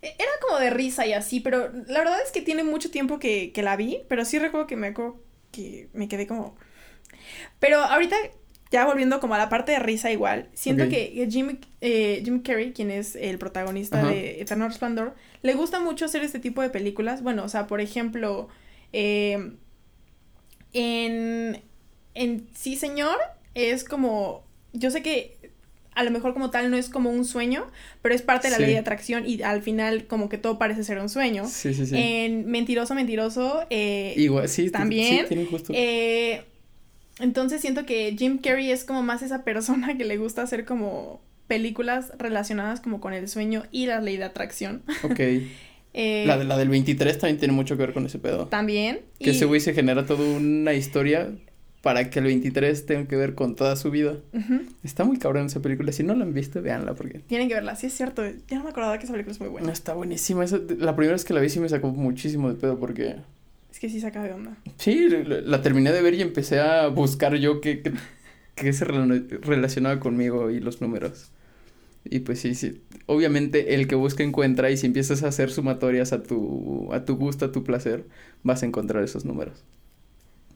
E- 0.01 0.15
Era 0.19 0.31
como 0.47 0.59
de 0.59 0.69
risa 0.69 1.07
y 1.07 1.13
así, 1.13 1.39
pero 1.39 1.71
la 1.87 1.99
verdad 1.99 2.21
es 2.23 2.31
que 2.31 2.41
tiene 2.41 2.63
mucho 2.63 2.91
tiempo 2.91 3.17
que, 3.19 3.51
que 3.51 3.63
la 3.63 3.75
vi, 3.77 4.01
pero 4.09 4.25
sí 4.25 4.37
recuerdo 4.37 4.67
que 4.67 4.75
me 4.75 4.87
acuerdo 4.87 5.17
que 5.51 5.89
me 5.93 6.07
quedé 6.07 6.27
como... 6.27 6.55
Pero 7.59 7.79
ahorita, 7.79 8.15
ya 8.71 8.85
volviendo 8.85 9.19
como 9.19 9.33
a 9.35 9.37
la 9.39 9.49
parte 9.49 9.71
de 9.71 9.79
risa 9.79 10.11
igual, 10.11 10.47
siento 10.53 10.87
que 10.89 11.27
Jim, 11.29 11.57
eh, 11.81 12.21
Jim 12.23 12.41
Carrey, 12.43 12.71
quien 12.71 12.91
es 12.91 13.15
el 13.15 13.37
protagonista 13.39 13.99
Ajá. 14.01 14.09
de 14.11 14.41
Eterno 14.41 14.67
Resplandor, 14.67 15.15
le 15.41 15.53
gusta 15.55 15.79
mucho 15.79 16.05
hacer 16.05 16.21
este 16.23 16.39
tipo 16.39 16.61
de 16.61 16.69
películas. 16.69 17.23
Bueno, 17.23 17.43
o 17.43 17.49
sea, 17.49 17.65
por 17.67 17.81
ejemplo, 17.81 18.47
eh, 18.93 19.53
en, 20.73 21.61
en 22.13 22.47
Sí 22.53 22.75
Señor 22.75 23.15
es 23.55 23.83
como... 23.83 24.43
Yo 24.73 24.91
sé 24.91 25.01
que 25.01 25.37
a 25.95 26.03
lo 26.03 26.11
mejor 26.11 26.33
como 26.33 26.49
tal 26.51 26.69
no 26.69 26.77
es 26.77 26.87
como 26.89 27.09
un 27.09 27.25
sueño, 27.25 27.65
pero 28.01 28.13
es 28.15 28.21
parte 28.21 28.47
de 28.47 28.51
la 28.51 28.57
Sí. 28.57 28.63
ley 28.63 28.73
de 28.73 28.79
atracción 28.79 29.27
y 29.27 29.41
al 29.41 29.61
final 29.63 30.05
como 30.05 30.29
que 30.29 30.37
todo 30.37 30.57
parece 30.59 30.83
ser 30.83 30.99
un 30.99 31.09
sueño. 31.09 31.45
Sí, 31.47 31.73
sí, 31.73 31.85
sí. 31.87 31.95
En 31.97 32.45
Mentiroso, 32.45 32.93
Mentiroso, 32.95 33.65
eh, 33.69 34.13
Igual, 34.15 34.47
sí, 34.47 34.69
también, 34.69 35.21
Sí, 35.21 35.25
tienen 35.27 35.47
justo. 35.47 35.73
eh, 35.75 36.43
entonces 37.19 37.61
siento 37.61 37.85
que 37.85 38.15
Jim 38.17 38.37
Carrey 38.37 38.71
es 38.71 38.83
como 38.83 39.01
más 39.03 39.21
esa 39.21 39.43
persona 39.43 39.97
que 39.97 40.05
le 40.05 40.17
gusta 40.17 40.41
hacer 40.43 40.65
como 40.65 41.21
películas 41.47 42.11
relacionadas 42.19 42.79
como 42.79 42.99
con 43.01 43.13
el 43.13 43.27
sueño 43.27 43.63
y 43.71 43.85
la 43.87 43.99
ley 44.01 44.17
de 44.17 44.23
atracción. 44.25 44.83
Ok. 45.03 45.19
Eh, 45.91 46.23
La, 46.27 46.37
de, 46.37 46.43
la 46.43 46.55
del 46.55 46.69
23 46.69 47.17
también 47.17 47.39
tiene 47.39 47.51
mucho 47.51 47.75
que 47.75 47.81
ver 47.81 47.93
con 47.93 48.05
ese 48.05 48.19
pedo. 48.19 48.45
También. 48.45 48.99
Que 49.17 49.31
y- 49.31 49.33
ese 49.33 49.45
güey 49.45 49.59
se 49.59 49.73
genera 49.73 50.05
toda 50.05 50.23
una 50.23 50.73
historia 50.75 51.31
para 51.81 52.11
que 52.11 52.19
el 52.19 52.25
23 52.25 52.85
tenga 52.85 53.07
que 53.07 53.15
ver 53.15 53.33
con 53.33 53.55
toda 53.55 53.75
su 53.75 53.89
vida. 53.89 54.13
Está 54.83 55.03
muy 55.03 55.17
cabrón 55.17 55.47
esa 55.47 55.63
película. 55.63 55.91
Si 55.91 56.03
no 56.03 56.13
la 56.13 56.25
han 56.25 56.33
visto, 56.35 56.61
véanla 56.61 56.93
porque 56.93 57.17
Tienen 57.25 57.47
que 57.47 57.55
verla, 57.55 57.75
sí 57.75 57.87
es 57.87 57.93
cierto. 57.93 58.21
Ya 58.47 58.57
no 58.59 58.65
me 58.65 58.69
acordaba 58.69 58.99
que 58.99 59.05
esa 59.05 59.13
película 59.13 59.31
es 59.33 59.39
muy 59.39 59.47
no 59.47 59.53
buena. 59.53 59.71
está 59.73 59.95
buenísima. 59.95 60.45
Esa- 60.45 60.59
la 60.77 60.95
primera 60.95 61.13
vez 61.13 61.25
que 61.25 61.33
la 61.33 61.39
vi 61.41 61.49
sí 61.49 61.59
me 61.59 61.67
sacó 61.67 61.87
muchísimo 61.89 62.49
de 62.49 62.55
pedo 62.55 62.77
porque 62.77 63.15
Es 63.79 63.81
que 63.81 63.89
sí 63.89 64.01
saca 64.01 64.21
de 64.21 64.33
onda. 64.33 64.57
sí, 64.77 65.07
la, 65.07 65.61
terminé 65.61 65.93
de 65.93 66.01
ver 66.01 66.13
y 66.13 66.21
empecé 66.21 66.59
a 66.59 66.87
buscar 66.87 67.33
yo 67.35 67.61
qué, 67.61 67.81
qué, 67.81 67.93
qué 68.55 68.73
se 68.73 68.85
rela- 68.85 69.25
relacionaba 69.39 70.01
conmigo 70.01 70.49
y 70.51 70.59
los 70.59 70.81
números. 70.81 71.31
Y 72.03 72.19
pues 72.19 72.41
sí, 72.41 72.55
sí. 72.55 72.81
Obviamente 73.05 73.75
el 73.75 73.87
que 73.87 73.95
busca 73.95 74.21
encuentra 74.21 74.69
y 74.69 74.75
si 74.75 74.85
empiezas 74.85 75.23
a 75.23 75.29
hacer 75.29 75.49
sumatorias 75.49 76.11
a 76.11 76.23
tu, 76.23 76.89
a 76.91 77.05
tu 77.05 77.15
gusto, 77.15 77.45
a 77.45 77.51
tu 77.53 77.63
placer, 77.63 78.05
vas 78.43 78.63
a 78.63 78.65
encontrar 78.65 79.01
esos 79.01 79.23
números. 79.23 79.63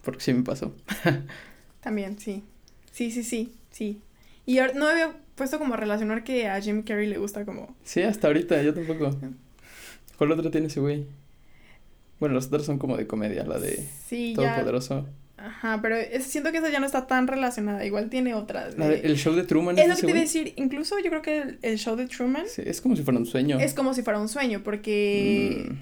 Porque 0.02 0.20
sí 0.20 0.34
me 0.34 0.44
pasó. 0.44 0.76
También, 1.80 2.20
sí. 2.20 2.44
Sí, 2.92 3.10
sí, 3.10 3.24
sí, 3.24 3.54
sí. 3.72 4.02
Y 4.46 4.60
no 4.76 4.86
había 4.86 5.16
puesto 5.36 5.60
como 5.60 5.78
relacionar 5.78 6.26
que 6.26 6.50
a 6.50 6.60
Jim 6.60 6.84
Carrey 6.84 7.08
le 7.08 7.20
gusta 7.20 7.46
como... 7.46 7.74
Sí, 7.86 8.02
hasta 8.02 8.28
ahorita, 8.28 8.62
yo 8.64 8.74
tampoco. 8.74 9.18
¿Cuál 10.18 10.32
otro 10.34 10.52
tiene 10.52 10.68
ese 10.68 10.82
güey? 10.82 11.06
Bueno, 12.24 12.36
los 12.36 12.48
otros 12.48 12.66
son 12.66 12.78
como 12.78 12.96
de 12.96 13.06
comedia, 13.06 13.44
la 13.44 13.60
de 13.60 13.86
Sí, 14.08 14.34
ya. 14.38 14.54
Todopoderoso. 14.54 15.06
Ajá, 15.36 15.80
pero 15.82 15.98
es- 15.98 16.24
siento 16.24 16.54
que 16.54 16.60
esa 16.60 16.70
ya 16.70 16.80
no 16.80 16.86
está 16.86 17.06
tan 17.06 17.28
relacionada. 17.28 17.86
Igual 17.86 18.10
tiene 18.10 18.34
otras. 18.34 18.78
De- 18.78 19.02
el 19.02 19.18
show 19.18 19.34
de 19.36 19.44
Truman 19.44 19.78
Es 19.78 19.84
es 19.84 19.90
lo 19.90 19.96
que 19.96 20.02
te 20.04 20.10
iba 20.12 20.20
a 20.20 20.22
decir. 20.22 20.54
Incluso 20.56 20.98
yo 21.00 21.10
creo 21.10 21.22
que 21.22 21.42
el, 21.42 21.60
el 21.64 21.78
show 21.78 21.98
de 21.98 22.08
Truman 22.08 22.46
Sí, 22.48 22.62
es 22.66 22.80
como 22.80 22.96
si 22.96 23.04
fuera 23.04 23.20
un 23.20 23.26
sueño. 23.26 23.60
es 23.60 23.74
como 23.74 23.94
si 23.94 24.04
fuera 24.04 24.20
un 24.20 24.30
sueño, 24.30 24.62
porque... 24.64 25.68
Mm, 25.70 25.74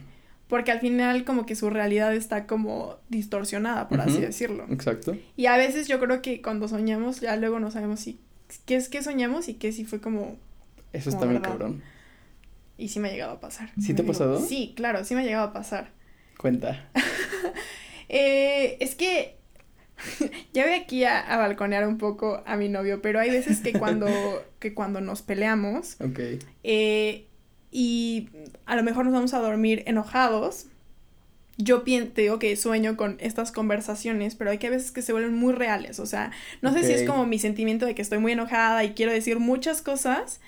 Porque 0.47 0.71
al 0.71 0.79
final 0.79 1.23
como 1.25 1.45
que 1.45 1.55
su 1.55 1.69
realidad 1.69 2.13
está 2.15 2.45
como 2.47 2.97
distorsionada, 3.09 3.87
por 3.87 4.01
así 4.01 4.19
decirlo. 4.19 4.65
exacto. 4.71 5.15
Y 5.37 5.45
a 5.45 5.55
veces 5.57 5.87
yo 5.87 5.99
creo 5.99 6.21
que 6.23 6.41
cuando 6.41 6.67
soñamos 6.67 7.21
ya 7.21 7.35
luego 7.37 7.59
no 7.59 7.69
sabemos 7.71 7.99
si 8.01 8.19
qué 8.65 8.75
es 8.75 8.89
que 8.89 9.01
soñamos 9.03 9.47
y 9.47 9.53
qué 9.53 9.71
si 9.71 9.85
fue 9.85 10.01
como 10.01 10.37
Eso 10.91 11.09
Como 11.11 11.15
está 11.15 11.25
muy 11.25 11.35
verdad. 11.35 11.49
cabrón. 11.51 11.81
y 12.77 12.87
sí 12.89 12.99
me 12.99 13.09
ha 13.09 13.11
llegado 13.11 13.33
a 13.33 13.39
pasar. 13.39 13.69
¿Sí 13.79 13.93
te 13.93 14.01
ha 14.01 14.05
pasado? 14.05 14.39
Sí, 14.41 14.73
claro, 14.75 15.05
sí 15.05 15.13
me 15.15 15.21
ha 15.21 15.23
llegado 15.23 15.45
a 15.47 15.53
pasar. 15.53 15.91
Cuenta. 16.41 16.89
Eh, 18.13 18.75
es 18.81 18.95
que 18.95 19.37
ya 20.53 20.65
voy 20.65 20.73
aquí 20.73 21.05
a, 21.05 21.19
a 21.19 21.37
balconear 21.37 21.87
un 21.87 21.97
poco 21.97 22.43
a 22.45 22.57
mi 22.57 22.67
novio, 22.67 23.01
pero 23.01 23.21
hay 23.21 23.29
veces 23.29 23.61
que 23.61 23.71
cuando 23.71 24.07
que 24.59 24.73
cuando 24.73 24.99
nos 24.99 25.21
peleamos 25.21 25.95
eh, 26.63 27.25
y 27.71 28.27
a 28.65 28.75
lo 28.75 28.83
mejor 28.83 29.05
nos 29.05 29.13
vamos 29.13 29.33
a 29.33 29.39
dormir 29.39 29.83
enojados. 29.85 30.65
Yo 31.57 31.85
pien- 31.85 32.11
te 32.11 32.23
digo 32.23 32.37
que 32.39 32.55
sueño 32.57 32.97
con 32.97 33.15
estas 33.21 33.51
conversaciones, 33.53 34.35
pero 34.35 34.49
hay 34.51 34.57
que 34.57 34.67
a 34.67 34.71
veces 34.71 34.91
que 34.91 35.01
se 35.01 35.13
vuelven 35.13 35.33
muy 35.35 35.53
reales. 35.53 35.99
O 36.01 36.05
sea, 36.05 36.31
no 36.61 36.73
sé 36.73 36.83
si 36.83 36.91
es 36.91 37.03
como 37.03 37.25
mi 37.25 37.39
sentimiento 37.39 37.85
de 37.85 37.95
que 37.95 38.01
estoy 38.01 38.17
muy 38.17 38.31
enojada 38.33 38.83
y 38.83 38.91
quiero 38.91 39.13
decir 39.13 39.39
muchas 39.39 39.81
cosas. 39.81 40.41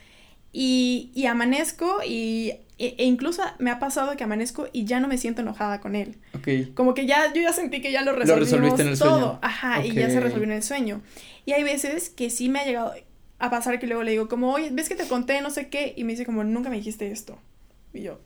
Y, 0.51 1.11
y 1.15 1.27
amanezco 1.27 1.99
y 2.05 2.53
e, 2.85 2.95
e 2.97 3.05
incluso 3.05 3.41
me 3.59 3.69
ha 3.71 3.79
pasado 3.79 4.15
que 4.17 4.23
amanezco 4.23 4.67
y 4.73 4.85
ya 4.85 4.99
no 4.99 5.07
me 5.07 5.17
siento 5.17 5.41
enojada 5.41 5.79
con 5.81 5.95
él. 5.95 6.17
Ok. 6.35 6.73
Como 6.73 6.93
que 6.93 7.05
ya, 7.05 7.33
yo 7.33 7.41
ya 7.41 7.53
sentí 7.53 7.81
que 7.81 7.91
ya 7.91 8.01
lo 8.03 8.11
Lo 8.13 8.17
resolvimos 8.19 8.49
resolviste 8.51 8.81
en 8.83 8.87
el 8.89 8.99
todo. 8.99 9.19
sueño. 9.19 9.39
Ajá, 9.41 9.85
y 9.85 9.91
ya 9.93 10.09
se 10.09 10.19
resolvió 10.19 10.45
en 10.45 10.51
el 10.53 10.63
sueño. 10.63 11.01
Y 11.45 11.51
hay 11.53 11.63
veces 11.63 12.09
que 12.09 12.29
sí 12.29 12.49
me 12.49 12.59
ha 12.59 12.65
llegado 12.65 12.93
a 13.39 13.49
pasar 13.49 13.79
que 13.79 13.87
luego 13.87 14.03
le 14.03 14.11
digo 14.11 14.27
como, 14.29 14.51
oye, 14.53 14.69
¿ves 14.71 14.87
que 14.89 14.95
te 14.95 15.07
conté 15.07 15.41
no 15.41 15.49
sé 15.49 15.67
qué? 15.69 15.93
Y 15.97 16.03
me 16.03 16.13
dice 16.13 16.25
como, 16.25 16.43
nunca 16.43 16.69
me 16.69 16.77
dijiste 16.77 17.11
esto. 17.11 17.37
Y 17.93 18.01
yo, 18.01 18.19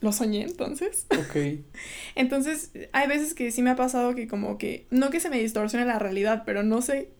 ¿lo 0.00 0.12
soñé 0.12 0.42
entonces? 0.42 1.06
Ok. 1.18 1.36
Entonces, 2.14 2.70
hay 2.92 3.06
veces 3.08 3.34
que 3.34 3.50
sí 3.52 3.62
me 3.62 3.70
ha 3.70 3.76
pasado 3.76 4.14
que 4.14 4.26
como 4.26 4.58
que, 4.58 4.86
no 4.90 5.10
que 5.10 5.20
se 5.20 5.30
me 5.30 5.38
distorsione 5.40 5.84
la 5.86 5.98
realidad, 5.98 6.42
pero 6.44 6.62
no 6.62 6.82
sé 6.82 7.10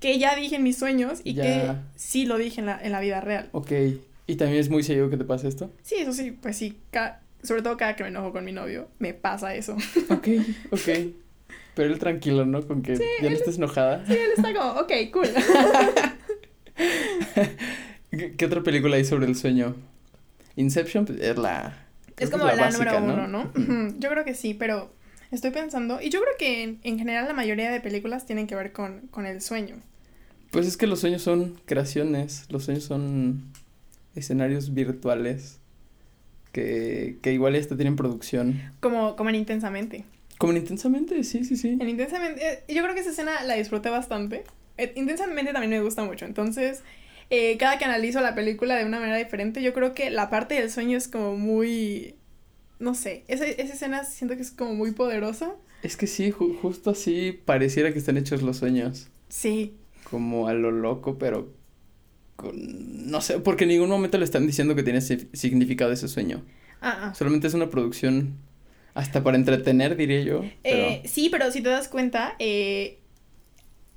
que 0.00 0.18
ya 0.18 0.36
dije 0.36 0.56
en 0.56 0.62
mis 0.62 0.78
sueños 0.78 1.20
y 1.24 1.34
Ya. 1.34 1.42
que 1.42 1.72
sí 1.96 2.24
lo 2.24 2.38
dije 2.38 2.60
en 2.60 2.66
la, 2.66 2.78
en 2.80 2.92
la 2.92 3.00
vida 3.00 3.20
real. 3.20 3.48
Ok. 3.52 3.72
¿Y 4.28 4.36
también 4.36 4.60
es 4.60 4.68
muy 4.68 4.82
seguido 4.82 5.08
que 5.08 5.16
te 5.16 5.24
pase 5.24 5.48
esto? 5.48 5.72
Sí, 5.82 5.94
eso 5.96 6.12
sí, 6.12 6.32
pues 6.32 6.54
sí, 6.56 6.76
ca- 6.90 7.22
sobre 7.42 7.62
todo 7.62 7.78
cada 7.78 7.96
que 7.96 8.02
me 8.02 8.10
enojo 8.10 8.30
con 8.30 8.44
mi 8.44 8.52
novio, 8.52 8.88
me 8.98 9.14
pasa 9.14 9.54
eso. 9.54 9.74
Ok, 10.10 10.28
ok. 10.70 10.88
Pero 11.74 11.92
él 11.92 11.98
tranquilo, 11.98 12.44
¿no? 12.44 12.66
Con 12.66 12.82
que 12.82 12.98
ya 13.22 13.30
no 13.30 13.36
estés 13.36 13.56
enojada. 13.56 14.04
Sí, 14.06 14.12
él 14.12 14.30
está 14.36 14.52
como, 14.52 14.80
ok, 14.80 14.92
cool. 15.12 15.28
¿Qué, 18.10 18.34
qué 18.36 18.44
otra 18.44 18.62
película 18.62 18.96
hay 18.96 19.04
sobre 19.06 19.26
el 19.26 19.34
sueño? 19.34 19.76
Inception 20.56 21.06
pues, 21.06 21.20
es 21.20 21.38
la... 21.38 21.86
Es 22.18 22.28
como 22.30 22.44
la, 22.44 22.56
básica, 22.56 23.00
número 23.00 23.24
uno, 23.26 23.28
¿no? 23.28 23.52
Yo 23.98 24.10
creo 24.10 24.24
que 24.24 24.34
sí, 24.34 24.52
pero 24.52 24.92
estoy 25.30 25.52
pensando, 25.52 26.02
y 26.02 26.10
yo 26.10 26.20
creo 26.20 26.34
que 26.38 26.64
en, 26.64 26.80
en 26.82 26.98
general 26.98 27.26
la 27.28 27.32
mayoría 27.32 27.70
de 27.70 27.80
películas 27.80 28.26
tienen 28.26 28.46
que 28.46 28.56
ver 28.56 28.72
con, 28.72 29.06
con 29.10 29.24
el 29.24 29.40
sueño. 29.40 29.76
Pues 30.50 30.66
es 30.66 30.76
que 30.76 30.86
los 30.86 31.00
sueños 31.00 31.22
son 31.22 31.58
creaciones, 31.64 32.44
los 32.50 32.64
sueños 32.64 32.84
son 32.84 33.52
escenarios 34.18 34.74
virtuales 34.74 35.60
que, 36.52 37.18
que 37.22 37.32
igual 37.32 37.54
hasta 37.54 37.76
tienen 37.76 37.96
producción. 37.96 38.60
Como, 38.80 39.16
como 39.16 39.30
en 39.30 39.36
Intensamente. 39.36 40.04
Como 40.38 40.52
en 40.52 40.58
intensamente, 40.58 41.24
sí, 41.24 41.44
sí, 41.44 41.56
sí. 41.56 41.76
En 41.80 41.88
Intensamente, 41.88 42.40
eh, 42.68 42.74
yo 42.74 42.82
creo 42.82 42.94
que 42.94 43.00
esa 43.00 43.10
escena 43.10 43.42
la 43.44 43.54
disfruté 43.54 43.90
bastante. 43.90 44.44
Eh, 44.76 44.92
intensamente 44.96 45.52
también 45.52 45.70
me 45.70 45.80
gusta 45.80 46.04
mucho, 46.04 46.24
entonces 46.24 46.82
eh, 47.30 47.56
cada 47.58 47.78
que 47.78 47.84
analizo 47.84 48.20
la 48.20 48.36
película 48.36 48.76
de 48.76 48.84
una 48.84 49.00
manera 49.00 49.18
diferente, 49.18 49.60
yo 49.62 49.74
creo 49.74 49.92
que 49.94 50.10
la 50.10 50.30
parte 50.30 50.54
del 50.54 50.70
sueño 50.70 50.96
es 50.96 51.08
como 51.08 51.36
muy... 51.36 52.14
No 52.78 52.94
sé, 52.94 53.24
esa, 53.26 53.44
esa 53.44 53.74
escena 53.74 54.04
siento 54.04 54.36
que 54.36 54.42
es 54.42 54.52
como 54.52 54.72
muy 54.74 54.92
poderosa. 54.92 55.52
Es 55.82 55.96
que 55.96 56.06
sí, 56.06 56.30
ju- 56.32 56.56
justo 56.60 56.90
así 56.90 57.32
pareciera 57.44 57.92
que 57.92 57.98
están 57.98 58.16
hechos 58.16 58.42
los 58.42 58.58
sueños. 58.58 59.08
Sí, 59.28 59.74
Como 60.08 60.46
a 60.46 60.54
lo 60.54 60.70
loco, 60.70 61.18
pero. 61.18 61.52
No 62.54 63.20
sé, 63.20 63.40
porque 63.40 63.64
en 63.64 63.70
ningún 63.70 63.88
momento 63.90 64.18
le 64.18 64.24
están 64.24 64.46
diciendo 64.46 64.74
que 64.74 64.82
tiene 64.82 65.00
si- 65.00 65.28
significado 65.32 65.92
ese 65.92 66.08
sueño. 66.08 66.44
ah, 66.80 67.08
ah. 67.10 67.14
Solamente 67.14 67.46
es 67.46 67.54
una 67.54 67.68
producción 67.70 68.36
hasta 68.94 69.22
para 69.22 69.36
entretener, 69.36 69.96
diría 69.96 70.22
yo. 70.22 70.44
Pero... 70.62 70.76
Eh, 70.88 71.02
sí, 71.04 71.28
pero 71.30 71.50
si 71.50 71.60
te 71.62 71.68
das 71.68 71.88
cuenta, 71.88 72.34
eh, 72.38 72.98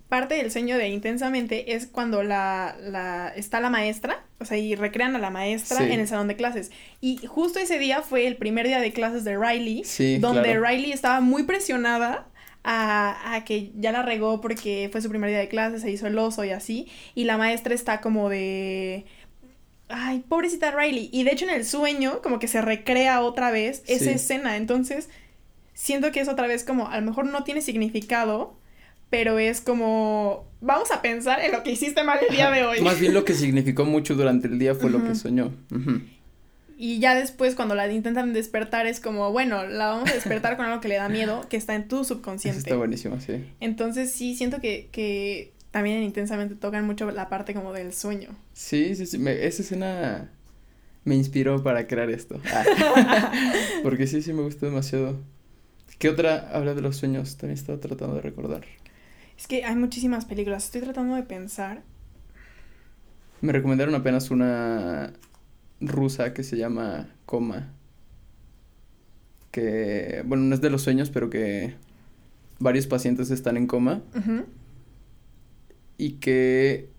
parte 0.09 0.35
del 0.35 0.51
sueño 0.51 0.77
de 0.77 0.89
Intensamente 0.89 1.73
es 1.73 1.87
cuando 1.87 2.21
la, 2.23 2.75
la, 2.81 3.29
está 3.35 3.61
la 3.61 3.69
maestra, 3.69 4.25
o 4.39 4.45
sea, 4.45 4.57
y 4.57 4.75
recrean 4.75 5.15
a 5.15 5.19
la 5.19 5.29
maestra 5.29 5.77
Sí. 5.77 5.83
en 5.91 5.99
el 6.01 6.07
salón 6.07 6.27
de 6.27 6.35
clases. 6.35 6.71
Y 6.99 7.17
justo 7.25 7.59
ese 7.59 7.79
día 7.79 8.01
fue 8.01 8.27
el 8.27 8.35
primer 8.37 8.67
día 8.67 8.79
de 8.81 8.91
clases 8.91 9.23
de 9.23 9.37
Riley, 9.37 9.83
Sí, 9.85 10.17
donde 10.17 10.41
claro. 10.43 10.65
Riley 10.67 10.91
estaba 10.91 11.21
muy 11.21 11.43
presionada 11.43 12.27
a, 12.63 13.33
a 13.33 13.43
que 13.45 13.71
ya 13.75 13.91
la 13.91 14.03
regó 14.03 14.39
porque 14.41 14.89
fue 14.91 15.01
su 15.01 15.09
primer 15.09 15.29
día 15.29 15.39
de 15.39 15.47
clases, 15.47 15.81
se 15.81 15.91
hizo 15.91 16.07
el 16.07 16.17
oso 16.17 16.43
y 16.45 16.51
así, 16.51 16.87
y 17.15 17.23
la 17.23 17.37
maestra 17.37 17.73
está 17.73 18.01
como 18.01 18.29
de... 18.29 19.05
Ay, 19.89 20.23
pobrecita 20.27 20.71
Riley. 20.71 21.09
Y 21.11 21.23
de 21.23 21.31
hecho 21.31 21.45
en 21.45 21.51
el 21.51 21.65
sueño 21.65 22.21
como 22.21 22.39
que 22.39 22.47
se 22.47 22.61
recrea 22.61 23.21
otra 23.21 23.51
vez 23.51 23.83
esa 23.87 24.05
Sí. 24.05 24.09
escena. 24.11 24.55
Entonces, 24.55 25.09
siento 25.73 26.11
que 26.11 26.21
es 26.21 26.29
otra 26.29 26.47
vez 26.47 26.63
como, 26.63 26.87
a 26.87 26.97
lo 26.99 27.05
mejor 27.05 27.25
no 27.25 27.43
tiene 27.43 27.61
significado, 27.61 28.55
pero 29.09 29.37
es 29.39 29.59
como, 29.59 30.45
vamos 30.61 30.91
a 30.91 31.01
pensar 31.01 31.41
en 31.43 31.51
lo 31.51 31.63
que 31.63 31.71
hiciste 31.71 32.03
mal 32.03 32.19
el 32.29 32.33
día 32.33 32.49
de 32.51 32.63
hoy. 32.63 32.79
Más 32.81 32.99
bien 33.01 33.13
lo 33.13 33.25
que 33.25 33.33
significó 33.33 33.83
mucho 33.83 34.15
durante 34.15 34.47
el 34.47 34.57
día 34.59 34.73
fue 34.75 34.89
lo 34.89 35.03
que 35.03 35.15
soñó. 35.15 35.51
Y 36.83 36.97
ya 36.97 37.13
después 37.13 37.53
cuando 37.53 37.75
la 37.75 37.87
intentan 37.91 38.33
despertar 38.33 38.87
es 38.87 38.99
como, 38.99 39.31
bueno, 39.31 39.67
la 39.67 39.85
vamos 39.89 40.09
a 40.09 40.13
despertar 40.15 40.57
con 40.57 40.65
algo 40.65 40.81
que 40.81 40.87
le 40.87 40.95
da 40.95 41.09
miedo, 41.09 41.45
que 41.47 41.55
está 41.55 41.75
en 41.75 41.87
tu 41.87 41.97
Eso 42.01 42.15
subconsciente. 42.15 42.57
está 42.57 42.75
buenísimo, 42.75 43.19
sí. 43.21 43.45
Entonces 43.59 44.11
sí, 44.11 44.33
siento 44.35 44.59
que, 44.61 44.89
que 44.91 45.53
también 45.69 45.97
en 45.97 46.03
intensamente 46.03 46.55
tocan 46.55 46.83
mucho 46.87 47.11
la 47.11 47.29
parte 47.29 47.53
como 47.53 47.71
del 47.71 47.93
sueño. 47.93 48.29
Sí, 48.53 48.95
sí, 48.95 49.05
sí. 49.05 49.19
me- 49.19 49.45
esa 49.45 49.61
escena 49.61 50.31
me 51.03 51.13
inspiró 51.13 51.61
para 51.61 51.85
crear 51.85 52.09
esto. 52.09 52.41
Ah. 52.51 53.31
Porque 53.83 54.07
sí, 54.07 54.23
sí 54.23 54.33
me 54.33 54.41
gustó 54.41 54.65
demasiado. 54.65 55.19
¿Qué 55.99 56.09
otra 56.09 56.49
habla 56.51 56.73
de 56.73 56.81
los 56.81 56.97
sueños? 56.97 57.37
También 57.37 57.59
estaba 57.59 57.79
tratando 57.79 58.15
de 58.15 58.21
recordar. 58.23 58.63
Es 59.37 59.45
que 59.45 59.65
hay 59.65 59.75
muchísimas 59.75 60.25
películas, 60.25 60.65
estoy 60.65 60.81
tratando 60.81 61.15
de 61.15 61.21
pensar. 61.21 61.83
Me 63.41 63.51
recomendaron 63.51 63.93
apenas 63.93 64.31
una 64.31 65.13
rusa 65.81 66.33
que 66.33 66.43
se 66.43 66.57
llama 66.57 67.09
Coma. 67.25 67.73
Que, 69.51 70.23
bueno, 70.25 70.45
no 70.45 70.55
es 70.55 70.61
de 70.61 70.69
los 70.69 70.81
sueños, 70.81 71.09
pero 71.09 71.29
que 71.29 71.73
varios 72.61 72.87
pacientes 72.87 73.31
están 73.31 73.57
en 73.57 73.67
coma 73.67 74.01
y 75.97 76.13
que 76.13 76.89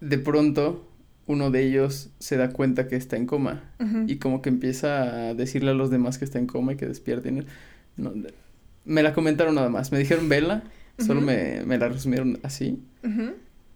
de 0.00 0.18
pronto 0.18 0.88
uno 1.26 1.50
de 1.50 1.62
ellos 1.64 2.10
se 2.18 2.36
da 2.36 2.50
cuenta 2.50 2.88
que 2.88 2.96
está 2.96 3.16
en 3.16 3.26
coma 3.26 3.62
y 4.06 4.16
como 4.16 4.40
que 4.40 4.48
empieza 4.48 5.28
a 5.28 5.34
decirle 5.34 5.72
a 5.72 5.74
los 5.74 5.90
demás 5.90 6.16
que 6.18 6.24
está 6.24 6.38
en 6.38 6.46
coma 6.46 6.72
y 6.72 6.76
que 6.76 6.86
despierten. 6.86 7.44
No, 7.96 8.12
me 8.84 9.02
la 9.02 9.12
comentaron 9.12 9.54
nada 9.54 9.68
más, 9.68 9.92
me 9.92 9.98
dijeron 9.98 10.28
vela, 10.28 10.62
solo 10.98 11.20
me, 11.20 11.62
me 11.64 11.76
la 11.76 11.88
resumieron 11.88 12.38
así, 12.42 12.82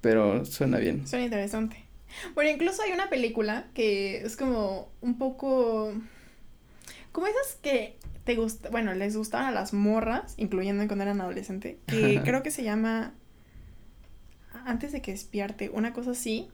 pero 0.00 0.44
suena 0.44 0.78
bien. 0.78 1.06
Suena 1.06 1.26
interesante. 1.26 1.87
Bueno, 2.34 2.50
incluso 2.50 2.82
hay 2.82 2.92
una 2.92 3.08
película 3.08 3.66
que 3.74 4.22
es 4.22 4.36
como 4.36 4.88
un 5.00 5.18
poco... 5.18 5.92
Como 7.12 7.26
esas 7.26 7.56
que 7.62 7.96
te 8.24 8.36
gusta, 8.36 8.68
bueno, 8.70 8.92
les 8.94 9.16
gustaban 9.16 9.46
a 9.46 9.50
las 9.50 9.72
morras, 9.72 10.34
incluyendo 10.36 10.86
cuando 10.86 11.04
eran 11.04 11.20
adolescente, 11.20 11.78
que 11.86 12.20
creo 12.24 12.42
que 12.42 12.50
se 12.50 12.62
llama 12.62 13.14
Antes 14.66 14.92
de 14.92 15.00
que 15.00 15.12
despierte, 15.12 15.70
una 15.70 15.92
cosa 15.92 16.10
así. 16.10 16.48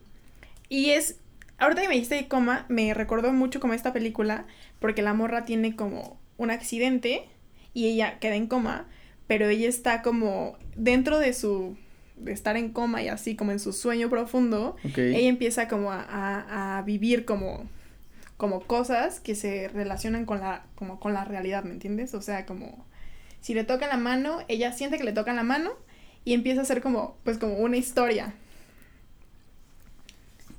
Y 0.68 0.90
es, 0.90 1.18
ahorita 1.58 1.82
que 1.82 1.88
me 1.88 1.94
dijiste 1.94 2.28
coma, 2.28 2.66
me 2.68 2.94
recordó 2.94 3.32
mucho 3.32 3.60
como 3.60 3.74
esta 3.74 3.92
película, 3.92 4.46
porque 4.78 5.02
la 5.02 5.14
morra 5.14 5.44
tiene 5.44 5.74
como 5.74 6.20
un 6.36 6.50
accidente 6.50 7.28
y 7.72 7.88
ella 7.88 8.18
queda 8.20 8.36
en 8.36 8.46
coma, 8.46 8.88
pero 9.26 9.48
ella 9.48 9.68
está 9.68 10.02
como 10.02 10.56
dentro 10.76 11.18
de 11.18 11.32
su 11.32 11.76
de 12.16 12.32
estar 12.32 12.56
en 12.56 12.70
coma 12.70 13.02
y 13.02 13.08
así 13.08 13.36
como 13.36 13.52
en 13.52 13.58
su 13.58 13.72
sueño 13.72 14.08
profundo, 14.10 14.76
ella 15.16 15.28
empieza 15.28 15.68
como 15.68 15.90
a, 15.92 16.00
a- 16.02 16.78
a 16.78 16.82
vivir 16.82 17.24
como, 17.24 17.64
como 18.36 18.60
cosas 18.62 19.20
que 19.20 19.34
se 19.34 19.68
relacionan 19.68 20.24
con 20.26 20.40
la, 20.40 20.64
como 20.74 21.00
con 21.00 21.12
la 21.12 21.24
realidad, 21.24 21.64
¿me 21.64 21.72
entiendes? 21.72 22.14
O 22.14 22.22
sea, 22.22 22.46
como 22.46 22.84
si 23.40 23.54
le 23.54 23.64
toca 23.64 23.86
la 23.88 23.96
mano, 23.96 24.38
ella 24.48 24.72
siente 24.72 24.96
que 24.98 25.04
le 25.04 25.12
toca 25.12 25.32
la 25.34 25.42
mano 25.42 25.70
y 26.24 26.32
empieza 26.32 26.60
a 26.60 26.62
hacer 26.62 26.80
como, 26.80 27.16
pues 27.24 27.38
como 27.38 27.54
una 27.58 27.76
historia. 27.76 28.34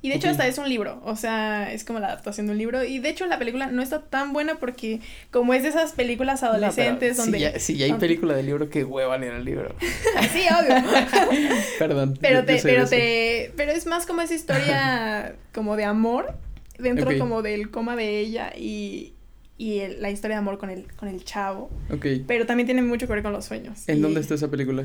Y 0.06 0.08
de 0.08 0.14
hecho 0.14 0.28
hasta 0.28 0.46
es 0.46 0.56
un 0.58 0.68
libro, 0.68 1.00
o 1.04 1.16
sea, 1.16 1.72
es 1.72 1.82
como 1.84 1.98
la 1.98 2.06
adaptación 2.06 2.46
de 2.46 2.52
un 2.52 2.58
libro. 2.58 2.84
Y 2.84 3.00
de 3.00 3.08
hecho 3.08 3.26
la 3.26 3.40
película 3.40 3.66
no 3.66 3.82
está 3.82 4.02
tan 4.02 4.32
buena 4.32 4.54
porque 4.60 5.00
como 5.32 5.52
es 5.52 5.64
de 5.64 5.70
esas 5.70 5.92
películas 5.92 6.42
No, 6.42 6.48
adolescentes 6.48 7.16
donde... 7.16 7.38
Si 7.38 7.42
ya, 7.44 7.58
si 7.58 7.76
ya 7.76 7.84
hay 7.86 7.90
donde- 7.90 8.06
película 8.06 8.34
de 8.36 8.44
libro, 8.44 8.70
qué 8.70 8.84
hueva 8.84 9.18
leer 9.18 9.34
el 9.34 9.44
libro. 9.44 9.74
Sí, 10.32 10.42
obvio. 10.48 10.76
Perdón. 11.80 12.16
Pero 12.20 12.40
yo- 12.40 12.46
te, 12.46 12.56
yo 12.58 12.62
pero 12.62 12.86
te, 12.88 13.52
pero 13.56 13.72
es 13.72 13.86
más 13.86 14.06
como 14.06 14.20
esa 14.22 14.34
historia 14.34 15.34
como 15.52 15.74
de 15.76 15.84
amor 15.84 16.34
dentro 16.78 17.10
como 17.18 17.42
del 17.42 17.70
coma 17.70 17.96
de 17.96 18.20
ella 18.20 18.52
y, 18.56 19.14
y 19.58 19.78
el- 19.80 20.02
la 20.02 20.10
historia 20.10 20.36
de 20.36 20.40
amor 20.40 20.58
con 20.58 20.70
el, 20.70 20.86
con 20.94 21.08
el 21.08 21.24
chavo. 21.24 21.70
Ok. 21.90 22.06
Pero 22.28 22.46
también 22.46 22.66
tiene 22.66 22.82
mucho 22.82 23.06
que 23.06 23.12
ver 23.14 23.22
con 23.22 23.32
los 23.32 23.44
sueños. 23.44 23.88
¿En 23.88 23.98
Y 23.98 24.00
dónde 24.00 24.20
está 24.20 24.34
esa 24.34 24.48
película? 24.50 24.84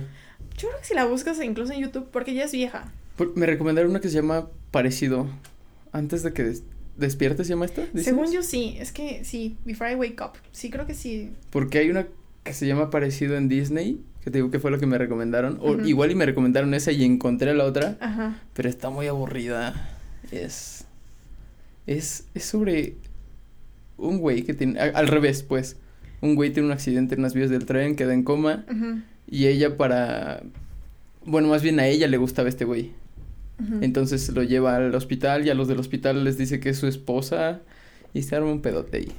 Yo 0.57 0.67
creo 0.69 0.79
que 0.81 0.85
si 0.87 0.93
la 0.93 1.05
buscas 1.05 1.41
incluso 1.43 1.73
en 1.73 1.79
YouTube, 1.81 2.07
porque 2.11 2.33
ya 2.33 2.43
es 2.45 2.51
vieja. 2.51 2.91
Por- 3.15 3.35
Me 3.37 3.45
recomendaron 3.45 3.91
una 3.91 3.99
que 3.99 4.09
se 4.09 4.15
llama 4.15 4.49
Parecido. 4.71 5.27
Antes 5.91 6.23
de 6.23 6.33
que 6.33 6.43
des- 6.43 6.63
despiertes, 6.97 7.47
¿se 7.47 7.53
llama 7.53 7.65
esta? 7.65 7.81
¿Dices? 7.87 8.05
Según 8.05 8.31
yo 8.31 8.43
sí, 8.43 8.75
es 8.79 8.91
que 8.91 9.23
sí, 9.25 9.57
Before 9.65 9.91
I 9.91 9.95
Wake 9.95 10.21
Up. 10.23 10.31
Sí, 10.51 10.69
creo 10.69 10.85
que 10.85 10.93
sí. 10.93 11.31
Porque 11.49 11.79
hay 11.79 11.89
una 11.89 12.07
que 12.43 12.53
se 12.53 12.65
llama 12.67 12.89
Parecido 12.89 13.35
en 13.37 13.49
Disney, 13.49 14.01
que 14.23 14.31
te 14.31 14.37
digo 14.37 14.51
que 14.51 14.59
fue 14.59 14.71
lo 14.71 14.79
que 14.79 14.85
me 14.85 14.97
recomendaron. 14.97 15.57
O 15.61 15.75
igual 15.85 16.11
y 16.11 16.15
me 16.15 16.25
recomendaron 16.25 16.73
esa 16.73 16.91
y 16.91 17.03
encontré 17.03 17.53
la 17.53 17.65
otra, 17.65 17.97
Ajá. 17.99 18.39
pero 18.53 18.69
está 18.69 18.89
muy 18.89 19.07
aburrida. 19.07 19.89
Es. 20.31 20.85
Es, 21.87 22.25
es 22.33 22.45
sobre 22.45 22.95
un 23.97 24.19
güey 24.19 24.43
que 24.43 24.53
tiene. 24.53 24.79
a- 24.79 24.85
al 24.97 25.07
revés, 25.07 25.43
pues. 25.43 25.77
Un 26.21 26.35
güey 26.35 26.51
tiene 26.53 26.67
un 26.67 26.71
accidente 26.73 27.15
en 27.15 27.21
unas 27.21 27.33
vías 27.33 27.49
del 27.49 27.65
tren, 27.65 27.95
queda 27.95 28.13
en 28.13 28.23
coma. 28.23 28.63
Ujú, 28.69 29.01
Y 29.31 29.47
ella 29.47 29.77
para... 29.77 30.43
Bueno, 31.25 31.47
más 31.47 31.63
bien 31.63 31.79
a 31.79 31.87
ella 31.87 32.07
le 32.07 32.17
gustaba 32.17 32.49
este 32.49 32.65
güey. 32.65 32.91
Entonces 33.81 34.27
lo 34.29 34.41
lleva 34.41 34.75
al 34.75 34.93
hospital 34.95 35.45
y 35.45 35.51
a 35.51 35.53
los 35.53 35.67
del 35.67 35.79
hospital 35.79 36.23
les 36.23 36.35
dice 36.37 36.59
que 36.59 36.69
es 36.69 36.77
su 36.79 36.87
esposa 36.87 37.61
y 38.11 38.23
se 38.23 38.35
arma 38.35 38.51
un 38.51 38.61
pedote 38.61 38.97
ahí. 38.97 39.11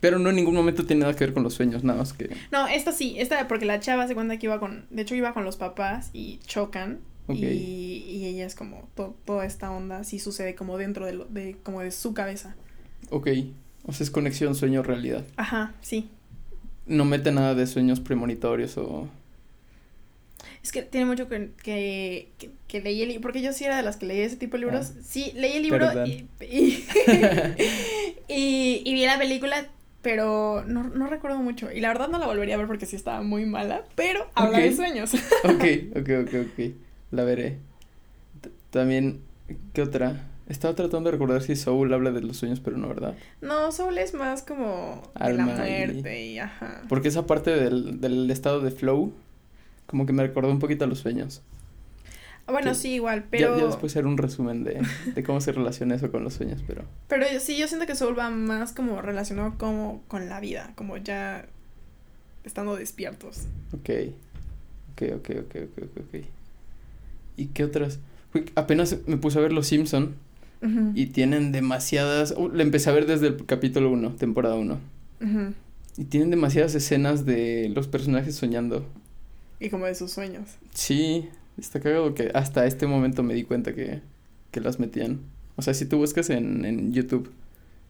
Pero 0.00 0.20
no 0.20 0.30
en 0.30 0.36
ningún 0.36 0.54
momento 0.54 0.86
tiene 0.86 1.00
nada 1.00 1.14
que 1.14 1.24
ver 1.24 1.34
con 1.34 1.42
los 1.42 1.54
sueños, 1.54 1.82
nada 1.82 1.98
más 1.98 2.12
que... 2.12 2.30
No, 2.52 2.68
esta 2.68 2.92
sí, 2.92 3.16
esta 3.18 3.48
porque 3.48 3.66
la 3.66 3.80
chava 3.80 4.06
se 4.06 4.14
cuenta 4.14 4.38
que 4.38 4.46
iba 4.46 4.60
con, 4.60 4.86
de 4.90 5.02
hecho 5.02 5.16
iba 5.16 5.34
con 5.34 5.44
los 5.44 5.56
papás 5.56 6.10
y 6.12 6.38
chocan 6.46 7.00
y, 7.28 7.44
y 7.44 8.24
ella 8.26 8.46
es 8.46 8.54
como 8.54 8.88
to- 8.94 9.16
toda 9.24 9.44
esta 9.46 9.70
onda 9.72 10.04
sí 10.04 10.20
sucede 10.20 10.54
como 10.54 10.78
dentro 10.78 11.04
de, 11.04 11.14
lo, 11.14 11.24
de 11.24 11.56
como 11.64 11.80
de 11.80 11.90
su 11.90 12.14
cabeza. 12.14 12.54
Ok, 13.10 13.28
o 13.84 13.92
sea, 13.92 14.04
es 14.04 14.10
conexión 14.12 14.54
sueño-realidad. 14.54 15.24
Ajá, 15.36 15.74
sí. 15.80 16.08
No 16.86 17.04
mete 17.04 17.32
nada 17.32 17.56
de 17.56 17.66
sueños 17.66 17.98
premonitorios 17.98 18.78
o... 18.78 19.08
Es 20.62 20.70
que 20.72 20.82
tiene 20.82 21.06
mucho 21.06 21.28
que, 21.28 21.50
que, 21.62 22.28
que, 22.38 22.50
que 22.68 22.80
leí 22.80 23.02
el 23.02 23.08
libro, 23.08 23.22
porque 23.22 23.42
yo 23.42 23.52
sí 23.52 23.64
era 23.64 23.76
de 23.76 23.82
las 23.82 23.96
que 23.96 24.06
leía 24.06 24.24
ese 24.24 24.36
tipo 24.36 24.56
de 24.56 24.60
libros. 24.64 24.92
Ah. 24.96 25.00
Sí, 25.04 25.32
leí 25.34 25.56
el 25.56 25.62
libro 25.64 25.88
y, 26.06 26.28
y, 26.40 26.84
y, 28.28 28.82
y 28.84 28.94
vi 28.94 29.04
la 29.06 29.18
película, 29.18 29.66
pero 30.02 30.64
no, 30.66 30.84
no 30.84 31.06
recuerdo 31.08 31.38
mucho. 31.38 31.70
Y 31.72 31.80
la 31.80 31.88
verdad 31.88 32.08
no 32.08 32.18
la 32.18 32.26
volvería 32.26 32.54
a 32.54 32.58
ver 32.58 32.66
porque 32.66 32.86
sí 32.86 32.96
estaba 32.96 33.22
muy 33.22 33.44
mala, 33.44 33.84
pero 33.94 34.26
habla 34.34 34.58
de 34.58 34.74
sueños. 34.74 35.12
Ok, 35.44 35.64
ok, 35.96 36.08
ok, 36.26 36.34
ok. 36.52 36.70
La 37.10 37.24
veré. 37.24 37.58
T- 38.40 38.50
También, 38.70 39.20
¿qué 39.72 39.82
otra? 39.82 40.28
Estaba 40.48 40.74
tratando 40.74 41.08
de 41.10 41.12
recordar 41.12 41.42
si 41.42 41.56
Soul 41.56 41.92
habla 41.92 42.10
de 42.10 42.20
los 42.20 42.36
sueños, 42.36 42.60
pero 42.60 42.76
no, 42.76 42.88
¿verdad? 42.88 43.14
No, 43.40 43.72
Soul 43.72 43.96
es 43.98 44.12
más 44.14 44.42
como 44.42 45.02
de 45.14 45.20
la 45.20 45.26
Alma 45.44 45.68
y- 45.68 45.70
muerte 45.86 46.26
y 46.26 46.38
ajá. 46.38 46.82
Porque 46.88 47.08
esa 47.08 47.26
parte 47.26 47.50
del, 47.50 48.00
del 48.00 48.30
estado 48.30 48.60
de 48.60 48.70
flow, 48.70 49.12
como 49.86 50.06
que 50.06 50.12
me 50.12 50.22
recordó 50.22 50.50
un 50.50 50.58
poquito 50.58 50.84
a 50.84 50.88
los 50.88 50.98
sueños. 51.00 51.42
Bueno, 52.46 52.72
que 52.72 52.74
sí, 52.74 52.94
igual, 52.94 53.24
pero... 53.30 53.58
Ya, 53.58 53.66
después 53.66 53.94
era 53.94 54.08
un 54.08 54.18
resumen 54.18 54.64
de, 54.64 54.82
de 55.14 55.22
cómo 55.22 55.40
se 55.40 55.52
relaciona 55.52 55.94
eso 55.94 56.10
con 56.10 56.24
los 56.24 56.34
sueños, 56.34 56.62
pero... 56.66 56.84
Pero 57.08 57.24
sí, 57.40 57.56
yo 57.56 57.68
siento 57.68 57.86
que 57.86 57.94
Soul 57.94 58.18
va 58.18 58.30
más 58.30 58.72
como 58.72 59.00
relacionado 59.00 59.54
como 59.58 60.02
con 60.08 60.28
la 60.28 60.40
vida, 60.40 60.72
como 60.74 60.96
ya 60.96 61.46
estando 62.44 62.74
despiertos. 62.76 63.42
Ok. 63.72 63.90
Ok, 64.92 65.02
ok, 65.16 65.30
ok, 65.40 65.56
ok, 65.62 66.00
ok. 66.00 66.24
¿Y 67.36 67.46
qué 67.46 67.64
otras? 67.64 68.00
Apenas 68.54 68.96
me 69.06 69.16
puse 69.16 69.38
a 69.38 69.42
ver 69.42 69.52
Los 69.52 69.68
Simpson 69.68 70.14
y 70.94 71.06
tienen 71.06 71.52
demasiadas... 71.52 72.34
uh, 72.36 72.48
la 72.48 72.62
empecé 72.62 72.90
a 72.90 72.92
ver 72.92 73.06
desde 73.06 73.28
el 73.28 73.46
capítulo 73.46 73.90
1, 73.90 74.14
temporada 74.16 74.56
1. 74.56 74.78
ujú. 75.20 75.54
Y 75.96 76.04
tienen 76.04 76.30
demasiadas 76.30 76.74
escenas 76.74 77.24
de 77.26 77.70
los 77.74 77.86
personajes 77.86 78.34
soñando. 78.34 78.86
Y 79.62 79.70
como 79.70 79.86
de 79.86 79.94
sus 79.94 80.10
sueños. 80.10 80.48
Sí, 80.74 81.28
está 81.56 81.78
cagado 81.78 82.14
que 82.14 82.32
hasta 82.34 82.66
este 82.66 82.88
momento 82.88 83.22
me 83.22 83.34
di 83.34 83.44
cuenta 83.44 83.74
que, 83.74 84.00
que 84.50 84.60
las 84.60 84.80
metían. 84.80 85.20
O 85.54 85.62
sea, 85.62 85.72
si 85.72 85.86
tú 85.86 85.98
buscas 85.98 86.30
en, 86.30 86.64
en 86.64 86.92
YouTube 86.92 87.30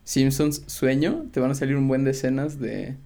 Simpsons 0.04 0.64
sueño, 0.66 1.26
te 1.32 1.40
van 1.40 1.50
a 1.50 1.54
salir 1.54 1.76
un 1.76 1.88
buen 1.88 2.04
de 2.04 2.10
escenas 2.10 2.58
de 2.60 2.96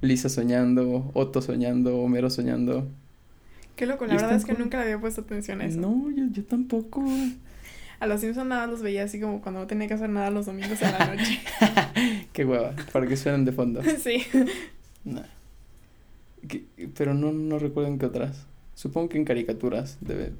Lisa 0.00 0.28
soñando, 0.28 1.10
Otto 1.14 1.40
soñando, 1.40 1.98
Homero 1.98 2.28
soñando. 2.28 2.88
Qué 3.76 3.86
loco, 3.86 4.06
la 4.06 4.14
verdad 4.14 4.34
es 4.34 4.44
que 4.44 4.54
nunca 4.54 4.78
le 4.78 4.84
había 4.84 5.00
puesto 5.00 5.20
atención 5.20 5.60
a 5.60 5.66
eso. 5.66 5.78
No, 5.78 6.10
yo, 6.10 6.24
yo 6.32 6.44
tampoco. 6.44 7.04
A 8.00 8.06
los 8.08 8.20
Simpsons 8.20 8.48
nada 8.48 8.66
los 8.66 8.82
veía 8.82 9.04
así 9.04 9.20
como 9.20 9.40
cuando 9.40 9.60
no 9.60 9.66
tenía 9.68 9.86
que 9.86 9.94
hacer 9.94 10.10
nada 10.10 10.30
los 10.30 10.46
domingos 10.46 10.82
en 10.82 10.92
la 10.92 11.14
noche. 11.14 11.40
Qué 12.32 12.44
hueva, 12.44 12.74
para 12.92 13.06
que 13.06 13.16
suenen 13.16 13.44
de 13.44 13.52
fondo. 13.52 13.82
sí. 14.02 14.24
Nah. 15.04 15.35
¿Qué- 16.48 16.64
Pero 16.96 17.14
no, 17.14 17.32
no 17.32 17.58
recuerdo 17.58 17.88
en 17.88 17.98
qué 17.98 18.06
otras. 18.06 18.46
Supongo 18.74 19.08
que 19.08 19.18
en 19.18 19.24
caricaturas 19.24 19.98
debe. 20.00 20.32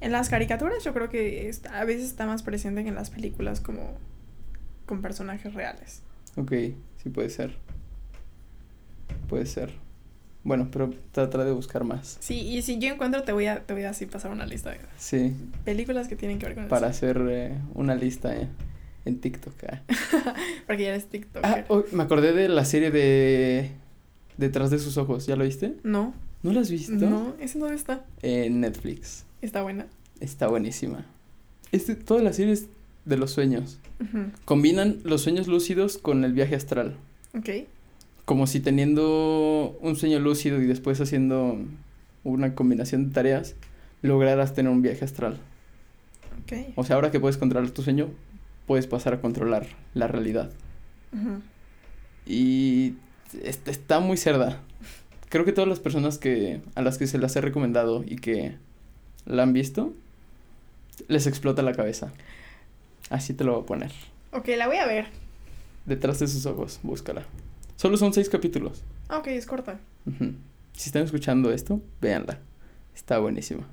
En 0.00 0.12
las 0.12 0.28
caricaturas 0.28 0.82
yo 0.84 0.92
creo 0.92 1.08
que 1.08 1.48
es- 1.48 1.64
a 1.66 1.84
veces 1.84 2.04
está 2.04 2.26
más 2.26 2.42
presente 2.42 2.82
que 2.82 2.88
en 2.90 2.94
las 2.94 3.10
películas 3.10 3.60
como 3.60 3.96
con 4.86 5.00
personajes 5.00 5.54
reales. 5.54 6.02
Ok, 6.36 6.52
sí 7.02 7.08
puede 7.10 7.30
ser. 7.30 7.56
Puede 9.28 9.46
ser. 9.46 9.70
Bueno, 10.42 10.68
pero 10.70 10.90
trataré 11.12 11.44
de 11.44 11.52
buscar 11.52 11.84
más. 11.84 12.18
Sí, 12.20 12.34
y 12.40 12.60
si 12.60 12.78
yo 12.78 12.92
encuentro 12.92 13.22
te 13.22 13.32
voy 13.32 13.46
a, 13.46 13.64
te 13.64 13.72
voy 13.72 13.84
a 13.84 13.90
así 13.90 14.04
pasar 14.04 14.30
una 14.30 14.44
lista 14.44 14.70
de 14.70 14.78
Sí, 14.98 15.34
películas 15.64 16.06
que 16.06 16.16
tienen 16.16 16.38
que 16.38 16.46
ver 16.46 16.54
con 16.54 16.68
para 16.68 16.88
eso. 16.88 16.96
hacer 17.06 17.22
eh, 17.30 17.58
una 17.72 17.94
lista 17.94 18.36
eh, 18.36 18.48
en 19.06 19.20
TikTok. 19.20 19.54
ah. 19.72 19.82
Porque 20.66 20.82
ya 20.82 20.88
eres 20.90 21.06
TikToker. 21.06 21.44
Ah, 21.50 21.64
oh, 21.68 21.84
me 21.92 22.02
acordé 22.02 22.34
de 22.34 22.50
la 22.50 22.66
serie 22.66 22.90
de 22.90 23.70
Detrás 24.36 24.70
de 24.70 24.78
sus 24.78 24.96
ojos. 24.96 25.26
¿Ya 25.26 25.36
lo 25.36 25.44
viste? 25.44 25.74
No, 25.82 26.14
¿No 26.42 26.52
la 26.52 26.60
has 26.60 26.70
visto? 26.70 26.92
no, 26.92 27.34
¿ese 27.40 27.58
dónde 27.58 27.76
está? 27.76 28.04
En 28.22 28.60
Netflix. 28.60 29.24
Está 29.42 29.62
buena. 29.62 29.86
Está 30.20 30.48
buenísima. 30.48 31.06
Este, 31.72 31.94
toda 31.94 32.22
la 32.22 32.32
serie 32.32 32.52
es 32.52 32.66
de 33.04 33.16
los 33.16 33.30
sueños. 33.30 33.78
Combinan 34.44 34.98
los 35.04 35.22
sueños 35.22 35.46
lúcidos 35.46 35.98
con 35.98 36.24
el 36.24 36.32
viaje 36.32 36.54
astral. 36.54 36.94
Ok. 37.36 37.48
Como 38.24 38.46
si 38.46 38.60
teniendo 38.60 39.76
un 39.80 39.96
sueño 39.96 40.18
lúcido 40.18 40.60
y 40.60 40.66
después 40.66 41.00
haciendo 41.00 41.58
una 42.24 42.54
combinación 42.54 43.08
de 43.08 43.14
tareas, 43.14 43.54
lograras 44.02 44.54
tener 44.54 44.70
un 44.72 44.82
viaje 44.82 45.04
astral. 45.04 45.38
Ok. 46.42 46.72
O 46.76 46.84
sea, 46.84 46.96
ahora 46.96 47.10
que 47.10 47.20
puedes 47.20 47.36
controlar 47.36 47.70
tu 47.70 47.82
sueño, 47.82 48.08
puedes 48.66 48.86
pasar 48.86 49.14
a 49.14 49.20
controlar 49.20 49.66
la 49.94 50.06
realidad. 50.08 50.50
Ujú. 51.12 51.40
Y 52.26 52.94
est- 53.42 53.68
está 53.68 54.00
muy 54.00 54.16
cerda. 54.16 54.60
Creo 55.28 55.44
que 55.44 55.52
todas 55.52 55.68
las 55.68 55.80
personas 55.80 56.18
que 56.18 56.60
a 56.74 56.82
las 56.82 56.98
que 56.98 57.06
se 57.06 57.18
las 57.18 57.34
he 57.36 57.40
recomendado 57.40 58.04
y 58.06 58.16
que 58.16 58.56
la 59.26 59.42
han 59.42 59.52
visto, 59.52 59.92
les 61.08 61.26
explota 61.26 61.62
la 61.62 61.72
cabeza. 61.72 62.12
Así 63.10 63.34
te 63.34 63.44
lo 63.44 63.52
voy 63.54 63.62
a 63.62 63.66
poner. 63.66 63.92
Ok, 64.32 64.48
la 64.56 64.66
voy 64.66 64.76
a 64.76 64.86
ver. 64.86 65.06
Detrás 65.86 66.18
de 66.20 66.28
sus 66.28 66.46
ojos, 66.46 66.78
búscala. 66.82 67.24
Solo 67.76 67.96
son 67.96 68.12
seis 68.14 68.28
capítulos. 68.28 68.82
Ah, 69.08 69.18
ok, 69.18 69.26
es 69.28 69.46
corta. 69.46 69.78
Si 70.72 70.88
están 70.88 71.02
escuchando 71.02 71.52
esto, 71.52 71.80
véanla. 72.00 72.38
Está 72.94 73.18
buenísima. 73.18 73.66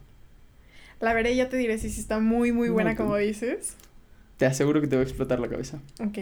La 1.00 1.14
veré 1.14 1.34
y 1.34 1.38
ya 1.38 1.50
te 1.50 1.58
diré 1.58 1.78
si 1.78 1.88
está 1.88 2.20
muy, 2.20 2.52
muy 2.52 2.70
buena 2.70 2.92
No, 2.92 2.98
como 2.98 3.16
dices. 3.18 3.76
Te 4.38 4.46
aseguro 4.46 4.82
que 4.82 4.88
te 4.88 4.96
va 4.96 5.02
a 5.02 5.06
explotar 5.06 5.40
la 5.40 5.48
cabeza. 5.48 5.80
Ok. 6.00 6.18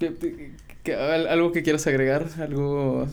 ¿Qué- 0.00 0.14
qué- 0.16 0.50
qué- 0.82 0.94
al- 0.96 1.28
¿Algo 1.28 1.52
que 1.52 1.62
quieras 1.62 1.86
agregar? 1.86 2.26
¿Algo 2.40 3.06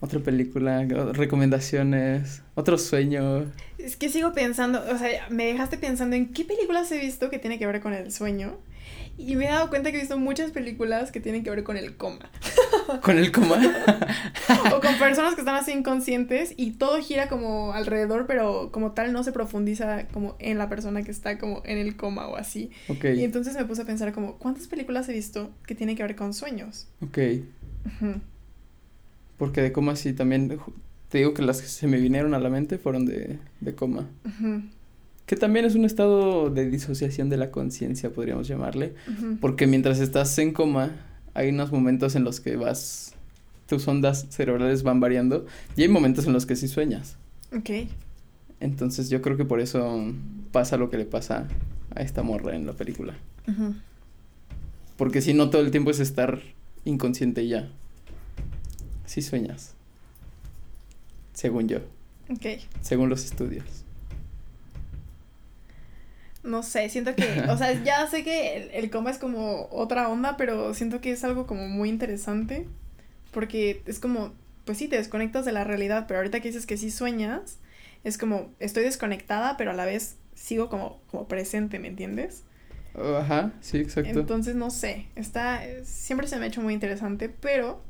Otra 0.00 0.20
película, 0.20 0.84
recomendaciones, 1.12 2.42
otro 2.54 2.78
sueño. 2.78 3.46
Es 3.78 3.96
que 3.96 4.08
sigo 4.08 4.32
pensando, 4.32 4.80
o 4.94 4.96
sea, 4.96 5.26
me 5.28 5.46
dejaste 5.46 5.76
pensando 5.76 6.14
en 6.14 6.32
qué 6.32 6.44
películas 6.44 6.92
he 6.92 6.98
visto 7.00 7.30
que 7.30 7.40
tiene 7.40 7.58
que 7.58 7.66
ver 7.66 7.80
con 7.80 7.92
el 7.92 8.12
sueño. 8.12 8.56
Y 9.18 9.34
me 9.34 9.46
he 9.46 9.48
dado 9.48 9.68
cuenta 9.68 9.90
que 9.90 9.96
he 9.96 10.00
visto 10.00 10.16
muchas 10.16 10.52
películas 10.52 11.10
que 11.10 11.20
tienen 11.20 11.42
que 11.42 11.50
ver 11.50 11.64
con 11.64 11.76
el 11.76 11.96
coma. 11.96 12.30
¿Con 13.02 13.18
el 13.18 13.32
coma? 13.32 13.56
o 14.72 14.80
con 14.80 14.96
personas 14.96 15.34
que 15.34 15.40
están 15.40 15.56
así 15.56 15.72
inconscientes 15.72 16.54
y 16.56 16.70
todo 16.72 17.02
gira 17.02 17.28
como 17.28 17.72
alrededor, 17.72 18.26
pero 18.28 18.70
como 18.70 18.92
tal 18.92 19.12
no 19.12 19.24
se 19.24 19.32
profundiza 19.32 20.06
como 20.06 20.36
en 20.38 20.56
la 20.56 20.68
persona 20.68 21.02
que 21.02 21.10
está 21.10 21.36
como 21.36 21.62
en 21.66 21.78
el 21.78 21.96
coma 21.96 22.28
o 22.28 22.36
así. 22.36 22.70
Ok. 22.86 23.06
Y 23.16 23.24
entonces 23.24 23.56
me 23.56 23.64
puse 23.64 23.82
a 23.82 23.84
pensar 23.84 24.12
como, 24.12 24.38
¿cuántas 24.38 24.68
películas 24.68 25.08
he 25.08 25.12
visto 25.12 25.50
que 25.66 25.74
tienen 25.74 25.96
que 25.96 26.04
ver 26.04 26.14
con 26.14 26.32
sueños? 26.32 26.86
Ok. 27.02 27.18
Porque 29.36 29.62
de 29.62 29.72
coma 29.72 29.96
sí 29.96 30.12
también, 30.12 30.60
te 31.08 31.18
digo 31.18 31.34
que 31.34 31.42
las 31.42 31.60
que 31.60 31.66
se 31.66 31.88
me 31.88 31.98
vinieron 31.98 32.34
a 32.34 32.38
la 32.38 32.50
mente 32.50 32.78
fueron 32.78 33.04
de, 33.04 33.40
de 33.60 33.74
coma. 33.74 34.06
Que 35.28 35.36
también 35.36 35.66
es 35.66 35.74
un 35.74 35.84
estado 35.84 36.48
de 36.48 36.70
disociación 36.70 37.28
de 37.28 37.36
la 37.36 37.50
conciencia, 37.50 38.08
podríamos 38.08 38.48
llamarle. 38.48 38.94
Porque 39.42 39.66
mientras 39.66 40.00
estás 40.00 40.38
en 40.38 40.54
coma, 40.54 40.96
hay 41.34 41.50
unos 41.50 41.70
momentos 41.70 42.16
en 42.16 42.24
los 42.24 42.40
que 42.40 42.56
vas, 42.56 43.12
tus 43.66 43.86
ondas 43.86 44.24
cerebrales 44.30 44.82
van 44.82 45.00
variando 45.00 45.44
y 45.76 45.82
hay 45.82 45.88
momentos 45.88 46.26
en 46.26 46.32
los 46.32 46.46
que 46.46 46.56
sí 46.56 46.66
sueñas. 46.66 47.18
Ok. 47.54 47.90
Entonces 48.60 49.10
yo 49.10 49.20
creo 49.20 49.36
que 49.36 49.44
por 49.44 49.60
eso 49.60 50.02
pasa 50.50 50.78
lo 50.78 50.88
que 50.88 50.96
le 50.96 51.04
pasa 51.04 51.46
a 51.94 52.00
esta 52.00 52.22
morra 52.22 52.56
en 52.56 52.64
la 52.64 52.72
película. 52.72 53.14
Porque 54.96 55.20
si 55.20 55.34
no 55.34 55.50
todo 55.50 55.60
el 55.60 55.70
tiempo 55.70 55.90
es 55.90 56.00
estar 56.00 56.40
inconsciente 56.86 57.42
y 57.42 57.50
ya. 57.50 57.68
Sí 59.04 59.20
sueñas. 59.20 59.74
Según 61.34 61.68
yo. 61.68 61.80
Ok. 62.30 62.46
Según 62.80 63.10
los 63.10 63.26
estudios. 63.26 63.84
No 66.42 66.62
sé, 66.62 66.88
siento 66.88 67.14
que, 67.14 67.42
o 67.48 67.56
sea, 67.56 67.72
ya 67.84 68.06
sé 68.06 68.22
que 68.22 68.70
el, 68.72 68.90
coma 68.90 69.10
es 69.10 69.18
como 69.18 69.68
otra 69.70 70.08
onda, 70.08 70.36
pero 70.36 70.72
siento 70.74 71.00
que 71.00 71.12
es 71.12 71.24
algo 71.24 71.46
como 71.46 71.68
muy 71.68 71.88
interesante, 71.88 72.66
porque 73.32 73.82
es 73.86 73.98
como, 73.98 74.32
pues 74.64 74.78
sí, 74.78 74.88
te 74.88 74.96
desconectas 74.96 75.44
de 75.44 75.52
la 75.52 75.64
realidad, 75.64 76.06
pero 76.06 76.18
ahorita 76.18 76.40
que 76.40 76.48
dices 76.48 76.66
que 76.66 76.76
sí 76.76 76.90
sueñas, 76.90 77.58
es 78.04 78.18
como, 78.18 78.50
estoy 78.60 78.84
desconectada, 78.84 79.56
pero 79.56 79.72
a 79.72 79.74
la 79.74 79.84
vez 79.84 80.16
sigo 80.34 80.68
como, 80.68 81.00
como 81.10 81.26
presente, 81.26 81.78
¿me 81.78 81.88
entiendes? 81.88 82.44
Ajá, 82.94 83.52
sí, 83.60 83.78
exacto. 83.78 84.18
Entonces, 84.18 84.54
no 84.54 84.70
sé, 84.70 85.06
está, 85.16 85.62
siempre 85.84 86.26
se 86.26 86.36
me 86.36 86.44
ha 86.44 86.48
hecho 86.48 86.62
muy 86.62 86.74
interesante, 86.74 87.28
pero, 87.28 87.80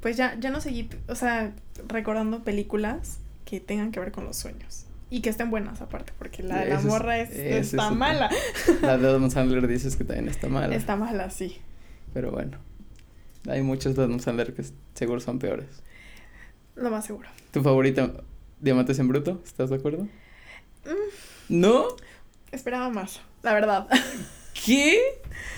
pues 0.00 0.16
ya, 0.16 0.38
ya 0.38 0.50
no 0.50 0.60
seguí, 0.60 0.88
o 1.08 1.14
sea, 1.14 1.52
recordando 1.88 2.42
películas 2.44 3.18
que 3.44 3.60
tengan 3.60 3.92
que 3.92 4.00
ver 4.00 4.12
con 4.12 4.24
los 4.24 4.36
sueños. 4.36 4.86
Y 5.14 5.20
que 5.20 5.30
estén 5.30 5.48
buenas 5.48 5.80
aparte, 5.80 6.12
porque 6.18 6.42
la 6.42 6.64
de 6.64 6.70
la 6.70 6.80
morra 6.80 7.20
es, 7.20 7.30
está 7.30 7.92
mala. 7.92 8.28
La 8.82 8.98
de 8.98 9.06
Adam 9.06 9.30
Sandler 9.30 9.68
dices 9.68 9.94
que 9.94 10.02
también 10.02 10.28
está 10.28 10.48
mala. 10.48 10.74
Está 10.74 10.96
mala, 10.96 11.30
sí. 11.30 11.58
Pero 12.12 12.32
bueno, 12.32 12.58
hay 13.48 13.62
muchos 13.62 13.94
de 13.94 14.02
Adam 14.02 14.18
Sandler 14.18 14.54
que 14.54 14.64
seguro 14.94 15.20
son 15.20 15.38
peores. 15.38 15.68
Lo 16.74 16.90
más 16.90 17.06
seguro. 17.06 17.28
¿Tu 17.52 17.62
favorita, 17.62 18.12
Diamantes 18.58 18.98
en 18.98 19.06
Bruto? 19.06 19.40
¿Estás 19.44 19.70
de 19.70 19.76
acuerdo? 19.76 20.02
Mm. 20.84 21.60
¿No? 21.60 21.84
Esperaba 22.50 22.90
más, 22.90 23.20
la 23.44 23.54
verdad. 23.54 23.86
¿Qué? 24.66 25.00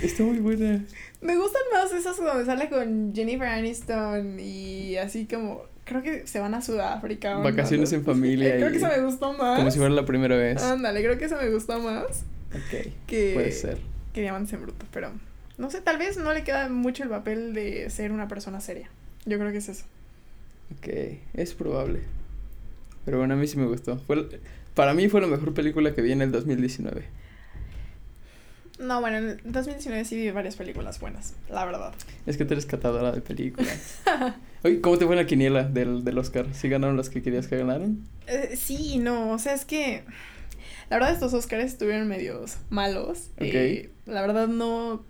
Está 0.02 0.22
muy 0.22 0.40
buena. 0.40 0.84
Me 1.22 1.34
gustan 1.34 1.62
más 1.72 1.90
esas 1.92 2.18
donde 2.18 2.44
sale 2.44 2.68
con 2.68 3.14
Jennifer 3.14 3.48
Aniston 3.48 4.38
y 4.38 4.98
así 4.98 5.26
como 5.26 5.62
creo 5.86 6.02
que 6.02 6.26
se 6.26 6.38
van 6.40 6.54
a 6.54 6.60
Sudáfrica. 6.60 7.38
Vacaciones 7.38 7.92
en 7.94 8.04
familia. 8.04 8.56
creo 8.56 8.70
que 8.70 8.76
eso 8.76 8.88
me 8.88 9.00
gustó 9.00 9.32
más. 9.32 9.56
Como 9.56 9.70
si 9.70 9.78
fuera 9.78 9.94
la 9.94 10.04
primera 10.04 10.36
vez. 10.36 10.62
Ándale, 10.62 11.02
creo 11.02 11.16
que 11.16 11.24
eso 11.24 11.36
me 11.36 11.48
gustó 11.48 11.78
más. 11.80 12.24
Ok. 12.50 12.92
Que, 13.06 13.32
puede 13.34 13.52
ser. 13.52 13.78
Que 14.12 14.20
Diamantes 14.20 14.52
en 14.52 14.62
Bruto, 14.62 14.84
pero 14.92 15.12
no 15.56 15.70
sé, 15.70 15.80
tal 15.80 15.98
vez 15.98 16.18
no 16.18 16.32
le 16.34 16.44
queda 16.44 16.68
mucho 16.68 17.02
el 17.02 17.08
papel 17.08 17.54
de 17.54 17.88
ser 17.88 18.12
una 18.12 18.28
persona 18.28 18.60
seria. 18.60 18.90
Yo 19.24 19.38
creo 19.38 19.50
que 19.50 19.58
es 19.58 19.68
eso. 19.68 19.84
Ok, 20.76 20.88
es 21.34 21.54
probable. 21.54 22.00
Pero 23.04 23.18
bueno, 23.18 23.34
a 23.34 23.36
mí 23.36 23.46
sí 23.46 23.56
me 23.56 23.66
gustó. 23.66 23.98
Fue, 23.98 24.28
para 24.74 24.92
mí 24.92 25.08
fue 25.08 25.20
la 25.20 25.28
mejor 25.28 25.54
película 25.54 25.94
que 25.94 26.02
vi 26.02 26.12
en 26.12 26.22
el 26.22 26.32
2019. 26.32 27.04
No, 28.78 29.00
bueno, 29.00 29.16
en 29.16 29.40
2019 29.44 30.04
sí 30.04 30.16
vi 30.16 30.30
varias 30.30 30.56
películas 30.56 31.00
buenas, 31.00 31.34
la 31.48 31.64
verdad. 31.64 31.94
Es 32.26 32.36
que 32.36 32.44
tú 32.44 32.52
eres 32.52 32.66
catadora 32.66 33.12
de 33.12 33.20
películas. 33.20 34.00
Oye, 34.64 34.80
¿cómo 34.80 34.98
te 34.98 35.06
fue 35.06 35.16
la 35.16 35.26
quiniela 35.26 35.64
del, 35.64 36.04
del 36.04 36.18
Oscar? 36.18 36.46
¿Sí 36.52 36.68
ganaron 36.68 36.96
las 36.96 37.08
que 37.08 37.22
querías 37.22 37.46
que 37.46 37.56
ganaran? 37.56 37.98
Eh, 38.26 38.56
sí 38.56 38.94
y 38.94 38.98
no, 38.98 39.30
o 39.30 39.38
sea, 39.38 39.54
es 39.54 39.64
que 39.64 40.04
la 40.90 40.98
verdad 40.98 41.12
estos 41.12 41.32
Oscars 41.34 41.64
estuvieron 41.64 42.06
medios 42.06 42.58
malos. 42.70 43.30
Ok. 43.36 43.42
Eh, 43.42 43.90
la 44.06 44.20
verdad 44.22 44.48
no... 44.48 45.04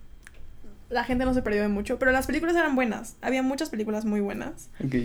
La 0.89 1.03
gente 1.03 1.25
no 1.25 1.33
se 1.33 1.41
perdió 1.41 1.61
de 1.61 1.67
mucho, 1.67 1.99
pero 1.99 2.11
las 2.11 2.27
películas 2.27 2.55
eran 2.55 2.75
buenas. 2.75 3.17
Había 3.21 3.43
muchas 3.43 3.69
películas 3.69 4.05
muy 4.05 4.21
buenas. 4.21 4.69
Ok. 4.83 4.95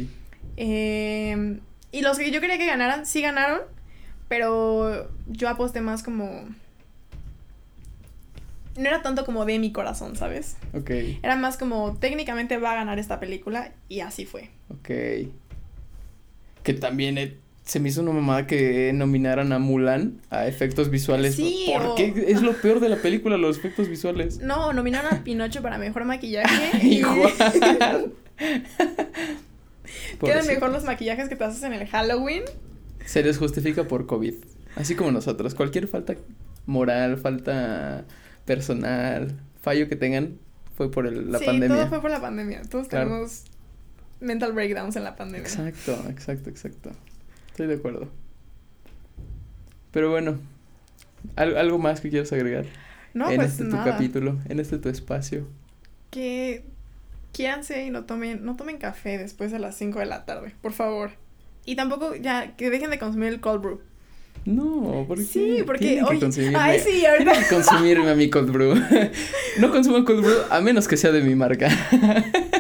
Eh, 0.57 1.59
y 1.91 2.01
los 2.03 2.19
que 2.19 2.31
yo 2.31 2.41
quería 2.41 2.57
que 2.57 2.67
ganaran, 2.67 3.05
sí 3.05 3.21
ganaron, 3.21 3.61
pero 4.29 5.11
yo 5.27 5.49
aposté 5.49 5.81
más 5.81 6.03
como 6.05 6.47
no 8.77 8.89
era 8.89 9.03
tanto 9.03 9.25
como 9.25 9.45
de 9.45 9.59
mi 9.59 9.73
corazón, 9.73 10.17
¿sabes? 10.17 10.57
Ok. 10.75 10.91
Era 11.23 11.37
más 11.37 11.57
como 11.57 11.97
técnicamente 11.99 12.57
va 12.57 12.73
a 12.73 12.75
ganar 12.77 12.99
esta 12.99 13.21
película 13.21 13.73
y 13.89 14.01
así 14.01 14.25
fue. 14.25 14.51
Ok. 14.71 14.89
Que 16.63 16.75
también 16.75 17.19
eh, 17.19 17.37
se 17.65 17.81
me 17.81 17.89
hizo 17.91 18.03
una 18.03 18.13
mamada 18.13 18.47
que 18.47 18.93
nominaran 18.95 19.53
a 19.53 19.59
Mulan 19.59 20.21
a 20.31 20.47
efectos 20.47 20.91
visuales. 20.91 21.37
Sí, 21.37 21.73
¿Por 21.73 21.95
qué 21.97 22.25
es 22.29 22.43
lo 22.43 22.53
peor 22.55 22.81
de 22.81 22.89
la 22.89 22.97
película, 22.97 23.37
los 23.37 23.59
efectos 23.59 23.89
visuales? 23.89 24.39
No, 24.39 24.73
nominaron 24.73 25.15
a 25.15 25.23
Pinocho 25.23 25.63
para 25.63 25.79
mejor 25.79 26.05
maquillaje. 26.05 26.87
Igual. 26.87 27.33
Quedan 30.21 30.47
mejor 30.47 30.71
los 30.71 30.85
maquillajes 30.85 31.29
que 31.29 31.37
te 31.37 31.45
haces 31.45 31.63
en 31.63 31.75
el 31.75 31.87
Halloween. 31.87 32.43
Se 33.05 33.23
les 33.23 33.39
justifica 33.39 33.85
por 33.85 34.07
COVID. 34.07 34.35
Así 34.77 34.95
como 34.95 35.11
nosotros. 35.13 35.55
Cualquier 35.55 35.89
falta 35.89 36.15
moral, 36.67 37.19
falta 37.19 38.05
personal, 38.45 39.39
fallo 39.61 39.89
que 39.89 39.97
tengan 39.97 40.39
fue 40.77 40.91
por 40.91 41.11
la 41.11 41.39
pandemia. 41.39 41.69
Sí, 41.69 41.81
todo 41.81 41.89
fue 41.89 42.01
por 42.01 42.11
la 42.11 42.21
pandemia. 42.21 42.63
Todos 42.63 42.89
tenemos 42.89 43.45
mental 44.21 44.53
breakdowns 44.53 44.97
en 44.97 45.05
la 45.05 45.17
pandemia. 45.17 45.47
Exacto, 45.47 45.93
exacto, 46.09 46.51
exacto. 46.51 46.91
Estoy 47.49 47.67
de 47.67 47.75
acuerdo. 47.75 48.09
Pero 49.91 50.11
bueno, 50.11 50.39
¿algo 51.37 51.79
más 51.79 52.01
que 52.01 52.09
quieras 52.09 52.33
agregar? 52.33 52.65
No, 53.15 53.31
en 53.31 53.37
pues 53.37 53.53
este 53.53 53.65
tu 53.65 53.77
capítulo, 53.77 54.39
en 54.49 54.59
este 54.59 54.79
tu 54.79 54.89
espacio. 54.89 55.47
Que 56.11 56.65
quíanse 57.33 57.85
y 57.85 57.91
no 57.91 58.05
tomen, 58.05 58.45
no 58.45 58.57
tomen 58.57 58.79
café 58.79 59.19
después 59.19 59.53
de 59.53 59.59
las 59.59 59.77
5 59.77 59.99
de 59.99 60.07
la 60.07 60.25
tarde, 60.25 60.55
por 60.63 60.73
favor. 60.73 61.11
Y 61.65 61.77
tampoco 61.77 62.15
ya 62.15 62.57
que 62.57 62.71
dejen 62.71 62.91
de 62.91 62.99
consumir 62.99 63.29
el 63.29 63.41
cold 63.41 63.63
brew. 63.63 63.81
No, 64.45 65.05
porque 65.07 65.23
sí, 65.23 65.63
porque 65.65 66.01
que 66.01 66.19
consumirme, 66.19 66.59
ay, 66.59 66.81
sí, 66.81 67.07
ahorita 67.07 67.33
que 67.33 67.55
consumirme 67.55 68.11
a 68.11 68.15
mi 68.17 68.29
cold 68.29 68.51
brew. 68.51 68.75
no 69.59 69.71
consumo 69.71 70.05
cold 70.05 70.25
brew 70.25 70.39
a 70.51 70.61
menos 70.61 70.89
que 70.89 70.97
sea 70.97 71.13
de 71.13 71.21
mi 71.21 71.37
marca. 71.37 71.69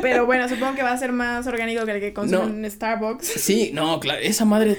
Pero 0.00 0.24
bueno, 0.24 0.48
supongo 0.48 0.76
que 0.76 0.82
va 0.84 0.92
a 0.92 0.96
ser 0.96 1.10
más 1.10 1.46
orgánico 1.48 1.84
que 1.84 1.92
el 1.92 2.00
que 2.00 2.12
consumen 2.12 2.64
en 2.64 2.70
Starbucks. 2.70 3.26
Sí, 3.26 3.72
no, 3.74 3.98
claro, 3.98 4.20
esa 4.22 4.44
madre 4.44 4.76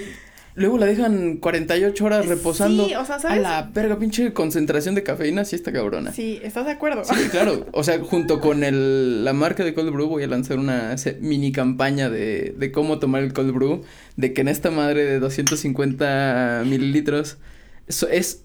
Luego 0.56 0.78
la 0.78 0.86
dejan 0.86 1.38
48 1.38 2.04
horas 2.04 2.26
reposando. 2.26 2.86
Sí, 2.86 2.94
o 2.94 3.04
sea, 3.04 3.18
¿sabes? 3.18 3.38
A 3.38 3.40
la 3.40 3.70
verga, 3.74 3.98
pinche 3.98 4.32
concentración 4.32 4.94
de 4.94 5.02
cafeína, 5.02 5.44
sí 5.44 5.56
está 5.56 5.72
cabrona. 5.72 6.12
Sí, 6.12 6.40
¿estás 6.44 6.66
de 6.66 6.72
acuerdo? 6.72 7.04
Sí, 7.04 7.14
claro. 7.30 7.66
O 7.72 7.82
sea, 7.82 7.98
junto 7.98 8.40
con 8.40 8.62
el, 8.62 9.24
la 9.24 9.32
marca 9.32 9.64
de 9.64 9.74
Cold 9.74 9.90
Brew 9.90 10.06
voy 10.06 10.22
a 10.22 10.28
lanzar 10.28 10.58
una 10.58 10.94
mini 11.20 11.50
campaña 11.50 12.08
de, 12.08 12.54
de 12.56 12.72
cómo 12.72 13.00
tomar 13.00 13.24
el 13.24 13.32
Cold 13.32 13.52
Brew. 13.52 13.82
De 14.16 14.32
que 14.32 14.42
en 14.42 14.48
esta 14.48 14.70
madre 14.70 15.04
de 15.04 15.18
250 15.18 16.62
mililitros 16.66 17.38
eso 17.86 18.08
es 18.08 18.42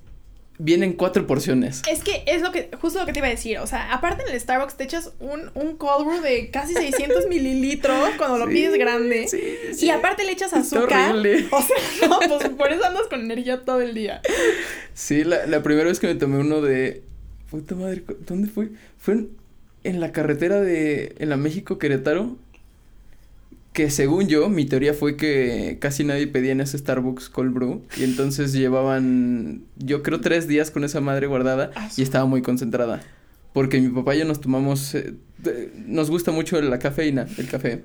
vienen 0.60 0.94
cuatro 0.94 1.26
porciones. 1.26 1.82
Es 1.90 2.04
que 2.04 2.24
es 2.28 2.42
lo 2.42 2.52
que, 2.52 2.70
justo 2.80 3.00
lo 3.00 3.06
que 3.06 3.14
te 3.14 3.20
iba 3.20 3.28
a 3.28 3.32
decir. 3.32 3.58
O 3.60 3.66
sea, 3.66 3.92
aparte 3.94 4.24
en 4.28 4.34
el 4.34 4.40
Starbucks 4.40 4.76
te 4.76 4.84
echas 4.84 5.14
un, 5.20 5.50
un 5.56 5.78
cold 5.78 6.06
brew 6.06 6.22
de 6.22 6.52
casi 6.52 6.74
600 6.74 7.28
mililitros 7.30 7.98
cuando 8.18 8.38
lo 8.38 8.48
pides 8.48 8.78
grande. 8.78 9.28
Sí, 9.28 9.42
sí. 9.74 9.86
Y 9.88 9.90
aparte 9.90 10.26
le 10.26 10.34
echas 10.34 10.54
azúcar. 10.54 11.12
horrible. 11.12 11.48
O 11.52 11.62
sea, 11.62 12.08
no, 12.08 12.20
pues 12.20 12.50
por 12.50 12.72
eso 12.72 12.86
andas 12.86 13.08
con 13.10 13.22
energía 13.22 13.62
todo 13.62 13.82
el 13.82 13.94
día. 13.94 14.22
Sí, 14.94 15.24
la, 15.24 15.46
la 15.48 15.64
primera 15.64 15.88
vez 15.88 16.00
que 16.00 16.08
me 16.08 16.16
tomé 16.16 16.38
uno 16.40 16.62
de. 16.62 17.04
Puta 17.50 17.74
madre, 17.76 18.04
¿dónde 18.28 18.48
fue? 18.48 18.70
Fue 18.98 19.16
en, 19.16 19.30
en 19.84 20.00
la 20.02 20.12
carretera 20.12 20.60
de. 20.60 21.16
En 21.20 21.30
la 21.30 21.38
México 21.38 21.80
Querétaro 21.80 22.38
que 23.74 23.90
según 23.90 24.28
yo, 24.28 24.50
mi 24.50 24.66
teoría 24.66 24.94
fue 24.94 25.16
que 25.16 25.78
casi 25.80 26.04
nadie 26.04 26.28
pedía 26.28 26.52
en 26.52 26.62
ese 26.62 26.78
Starbucks 26.78 27.30
cold 27.30 27.54
brew 27.54 27.84
y 27.98 28.04
entonces 28.04 28.52
llevaban, 28.54 29.64
yo 29.78 30.02
creo, 30.02 30.22
tres 30.22 30.48
días 30.48 30.72
con 30.72 30.84
esa 30.84 31.02
madre 31.02 31.28
guardada 31.28 31.72
ah, 31.76 31.90
y 31.96 32.02
estaba 32.02 32.26
muy 32.26 32.42
concentrada. 32.42 33.02
Porque 33.54 33.80
mi 33.80 33.90
papá 33.90 34.16
y 34.16 34.20
yo 34.20 34.26
nos 34.26 34.42
tomamos, 34.42 34.96
eh, 34.96 35.14
nos 35.86 36.10
gusta 36.10 36.32
mucho 36.32 36.62
la 36.62 36.80
cafeína, 36.80 37.28
el 37.38 37.48
café. 37.48 37.84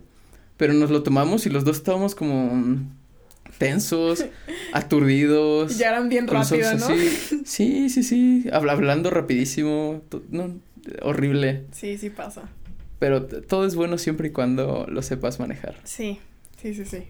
Pero 0.57 0.72
nos 0.72 0.91
lo 0.91 1.03
tomamos 1.03 1.47
y 1.47 1.51
los 1.51 1.64
dos 1.64 1.78
estábamos 1.78 2.14
como 2.14 2.78
tensos, 3.59 4.24
aturdidos. 4.72 5.76
Ya 5.78 5.89
eran 5.91 6.09
bien 6.09 6.28
rápido, 6.28 6.74
¿no? 6.74 6.87
Sí, 7.45 7.91
sí, 7.91 8.03
sí, 8.03 8.47
hablando 8.53 9.11
rapidísimo, 9.11 10.03
no, 10.30 10.55
horrible. 11.03 11.64
Sí, 11.72 11.99
sí 11.99 12.11
pasa. 12.11 12.49
Pero 12.99 13.26
todo 13.26 13.66
es 13.66 13.74
bueno 13.74 13.99
siempre 13.99 14.28
y 14.28 14.30
cuando 14.30 14.86
lo 14.88 15.03
sepas 15.03 15.40
manejar. 15.40 15.76
Sí, 15.84 16.20
sí, 16.61 16.74
sí, 16.74 16.84
sí. 16.84 17.09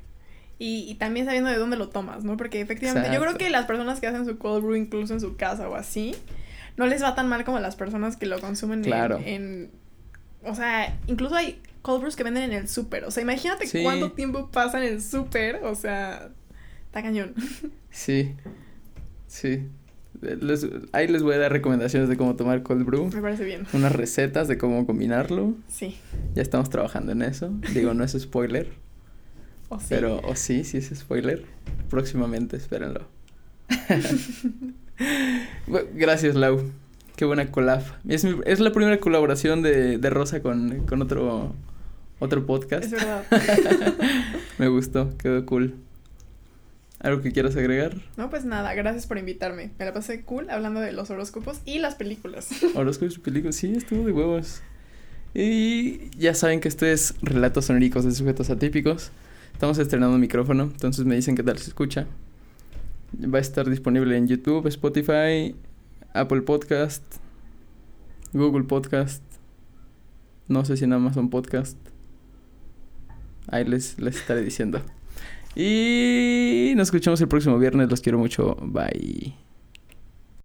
Y, 0.58 0.94
también 0.94 1.26
sabiendo 1.26 1.50
de 1.50 1.56
dónde 1.56 1.76
lo 1.76 1.88
tomas, 1.88 2.24
¿no? 2.24 2.36
Porque 2.36 2.60
efectivamente 2.60 3.12
yo 3.12 3.20
creo 3.20 3.36
que 3.36 3.50
las 3.50 3.66
personas 3.66 4.00
que 4.00 4.06
hacen 4.06 4.24
su 4.24 4.38
cold 4.38 4.64
brew 4.64 4.76
incluso 4.76 5.12
en 5.12 5.20
su 5.20 5.36
casa 5.36 5.68
o 5.68 5.74
así, 5.74 6.14
no 6.76 6.86
les 6.86 7.02
va 7.02 7.14
tan 7.14 7.28
mal 7.28 7.44
como 7.44 7.58
las 7.58 7.76
personas 7.76 8.16
que 8.16 8.26
lo 8.26 8.40
consumen 8.40 8.82
claro. 8.82 9.20
en, 9.24 9.70
O 10.42 10.54
sea, 10.54 10.96
incluso 11.06 11.34
hay 11.34 11.60
cold 11.82 12.00
brews 12.00 12.16
que 12.16 12.24
venden 12.24 12.44
en 12.44 12.52
el 12.52 12.68
súper. 12.68 13.04
O 13.04 13.10
sea, 13.10 13.22
imagínate 13.22 13.66
cuánto 13.82 14.12
tiempo 14.12 14.48
pasa 14.50 14.78
en 14.78 14.94
el 14.94 15.02
súper. 15.02 15.56
O 15.64 15.74
sea, 15.74 16.30
está 16.86 17.02
cañón. 17.02 17.34
Sí, 17.90 18.34
sí. 19.28 19.68
Ahí 20.92 21.08
les 21.08 21.22
voy 21.22 21.34
a 21.34 21.38
dar 21.38 21.52
recomendaciones 21.52 22.08
de 22.08 22.16
cómo 22.16 22.36
tomar 22.36 22.62
cold 22.62 22.84
brew. 22.84 23.10
Me 23.12 23.20
parece 23.20 23.44
bien. 23.44 23.66
Unas 23.72 23.92
recetas 23.92 24.48
de 24.48 24.58
cómo 24.58 24.86
combinarlo. 24.86 25.54
Sí. 25.68 25.96
Ya 26.34 26.42
estamos 26.42 26.70
trabajando 26.70 27.12
en 27.12 27.22
eso. 27.22 27.50
Digo, 27.72 27.94
no 27.94 28.04
es 28.04 28.12
spoiler. 28.12 28.72
O 29.68 29.78
sí. 29.78 29.86
Pero, 29.88 30.20
o 30.20 30.36
sí, 30.36 30.64
sí 30.64 30.78
es 30.78 30.90
spoiler. 30.94 31.44
Próximamente, 31.88 32.56
espérenlo. 32.56 33.08
gracias, 35.94 36.34
Lau. 36.34 36.70
Qué 37.16 37.24
buena 37.24 37.50
collab. 37.50 37.82
Es, 38.08 38.24
es 38.24 38.60
la 38.60 38.72
primera 38.72 38.98
colaboración 38.98 39.62
de, 39.62 39.98
de 39.98 40.10
Rosa 40.10 40.42
con, 40.42 40.84
con 40.86 41.00
otro, 41.00 41.54
otro 42.18 42.46
podcast. 42.46 42.84
Es 42.84 42.92
verdad. 42.92 43.24
Me 44.58 44.68
gustó, 44.68 45.16
quedó 45.16 45.44
cool. 45.46 45.74
¿Algo 47.04 47.20
que 47.20 47.32
quieras 47.32 47.54
agregar? 47.54 47.96
No, 48.16 48.30
pues 48.30 48.46
nada, 48.46 48.72
gracias 48.72 49.06
por 49.06 49.18
invitarme. 49.18 49.72
Me 49.78 49.84
la 49.84 49.92
pasé 49.92 50.22
cool 50.22 50.48
hablando 50.48 50.80
de 50.80 50.90
los 50.92 51.10
horóscopos 51.10 51.60
y 51.66 51.78
las 51.78 51.96
películas. 51.96 52.48
Horóscopos 52.74 53.16
y 53.16 53.20
películas, 53.20 53.56
sí, 53.56 53.74
estuvo 53.76 54.06
de 54.06 54.12
huevos. 54.12 54.62
Y 55.34 56.08
ya 56.16 56.32
saben 56.32 56.60
que 56.60 56.68
esto 56.68 56.86
es 56.86 57.14
Relatos 57.20 57.66
Sonóricos 57.66 58.06
de 58.06 58.12
Sujetos 58.12 58.48
Atípicos. 58.48 59.10
Estamos 59.52 59.76
estrenando 59.76 60.14
un 60.14 60.20
micrófono, 60.22 60.62
entonces 60.62 61.04
me 61.04 61.14
dicen 61.14 61.36
qué 61.36 61.42
tal 61.42 61.58
se 61.58 61.68
escucha. 61.68 62.06
Va 63.22 63.36
a 63.36 63.42
estar 63.42 63.68
disponible 63.68 64.16
en 64.16 64.26
YouTube, 64.26 64.66
Spotify, 64.68 65.54
Apple 66.14 66.40
Podcast, 66.40 67.04
Google 68.32 68.64
Podcast. 68.64 69.22
No 70.48 70.64
sé 70.64 70.78
si 70.78 70.84
en 70.84 70.94
Amazon 70.94 71.28
Podcast. 71.28 71.76
Ahí 73.48 73.66
les, 73.66 73.98
les 73.98 74.16
estaré 74.16 74.40
diciendo. 74.40 74.80
Y 75.56 76.72
nos 76.76 76.88
escuchamos 76.88 77.20
el 77.20 77.28
próximo 77.28 77.58
viernes. 77.58 77.88
Los 77.90 78.00
quiero 78.00 78.18
mucho. 78.18 78.56
Bye. 78.60 79.34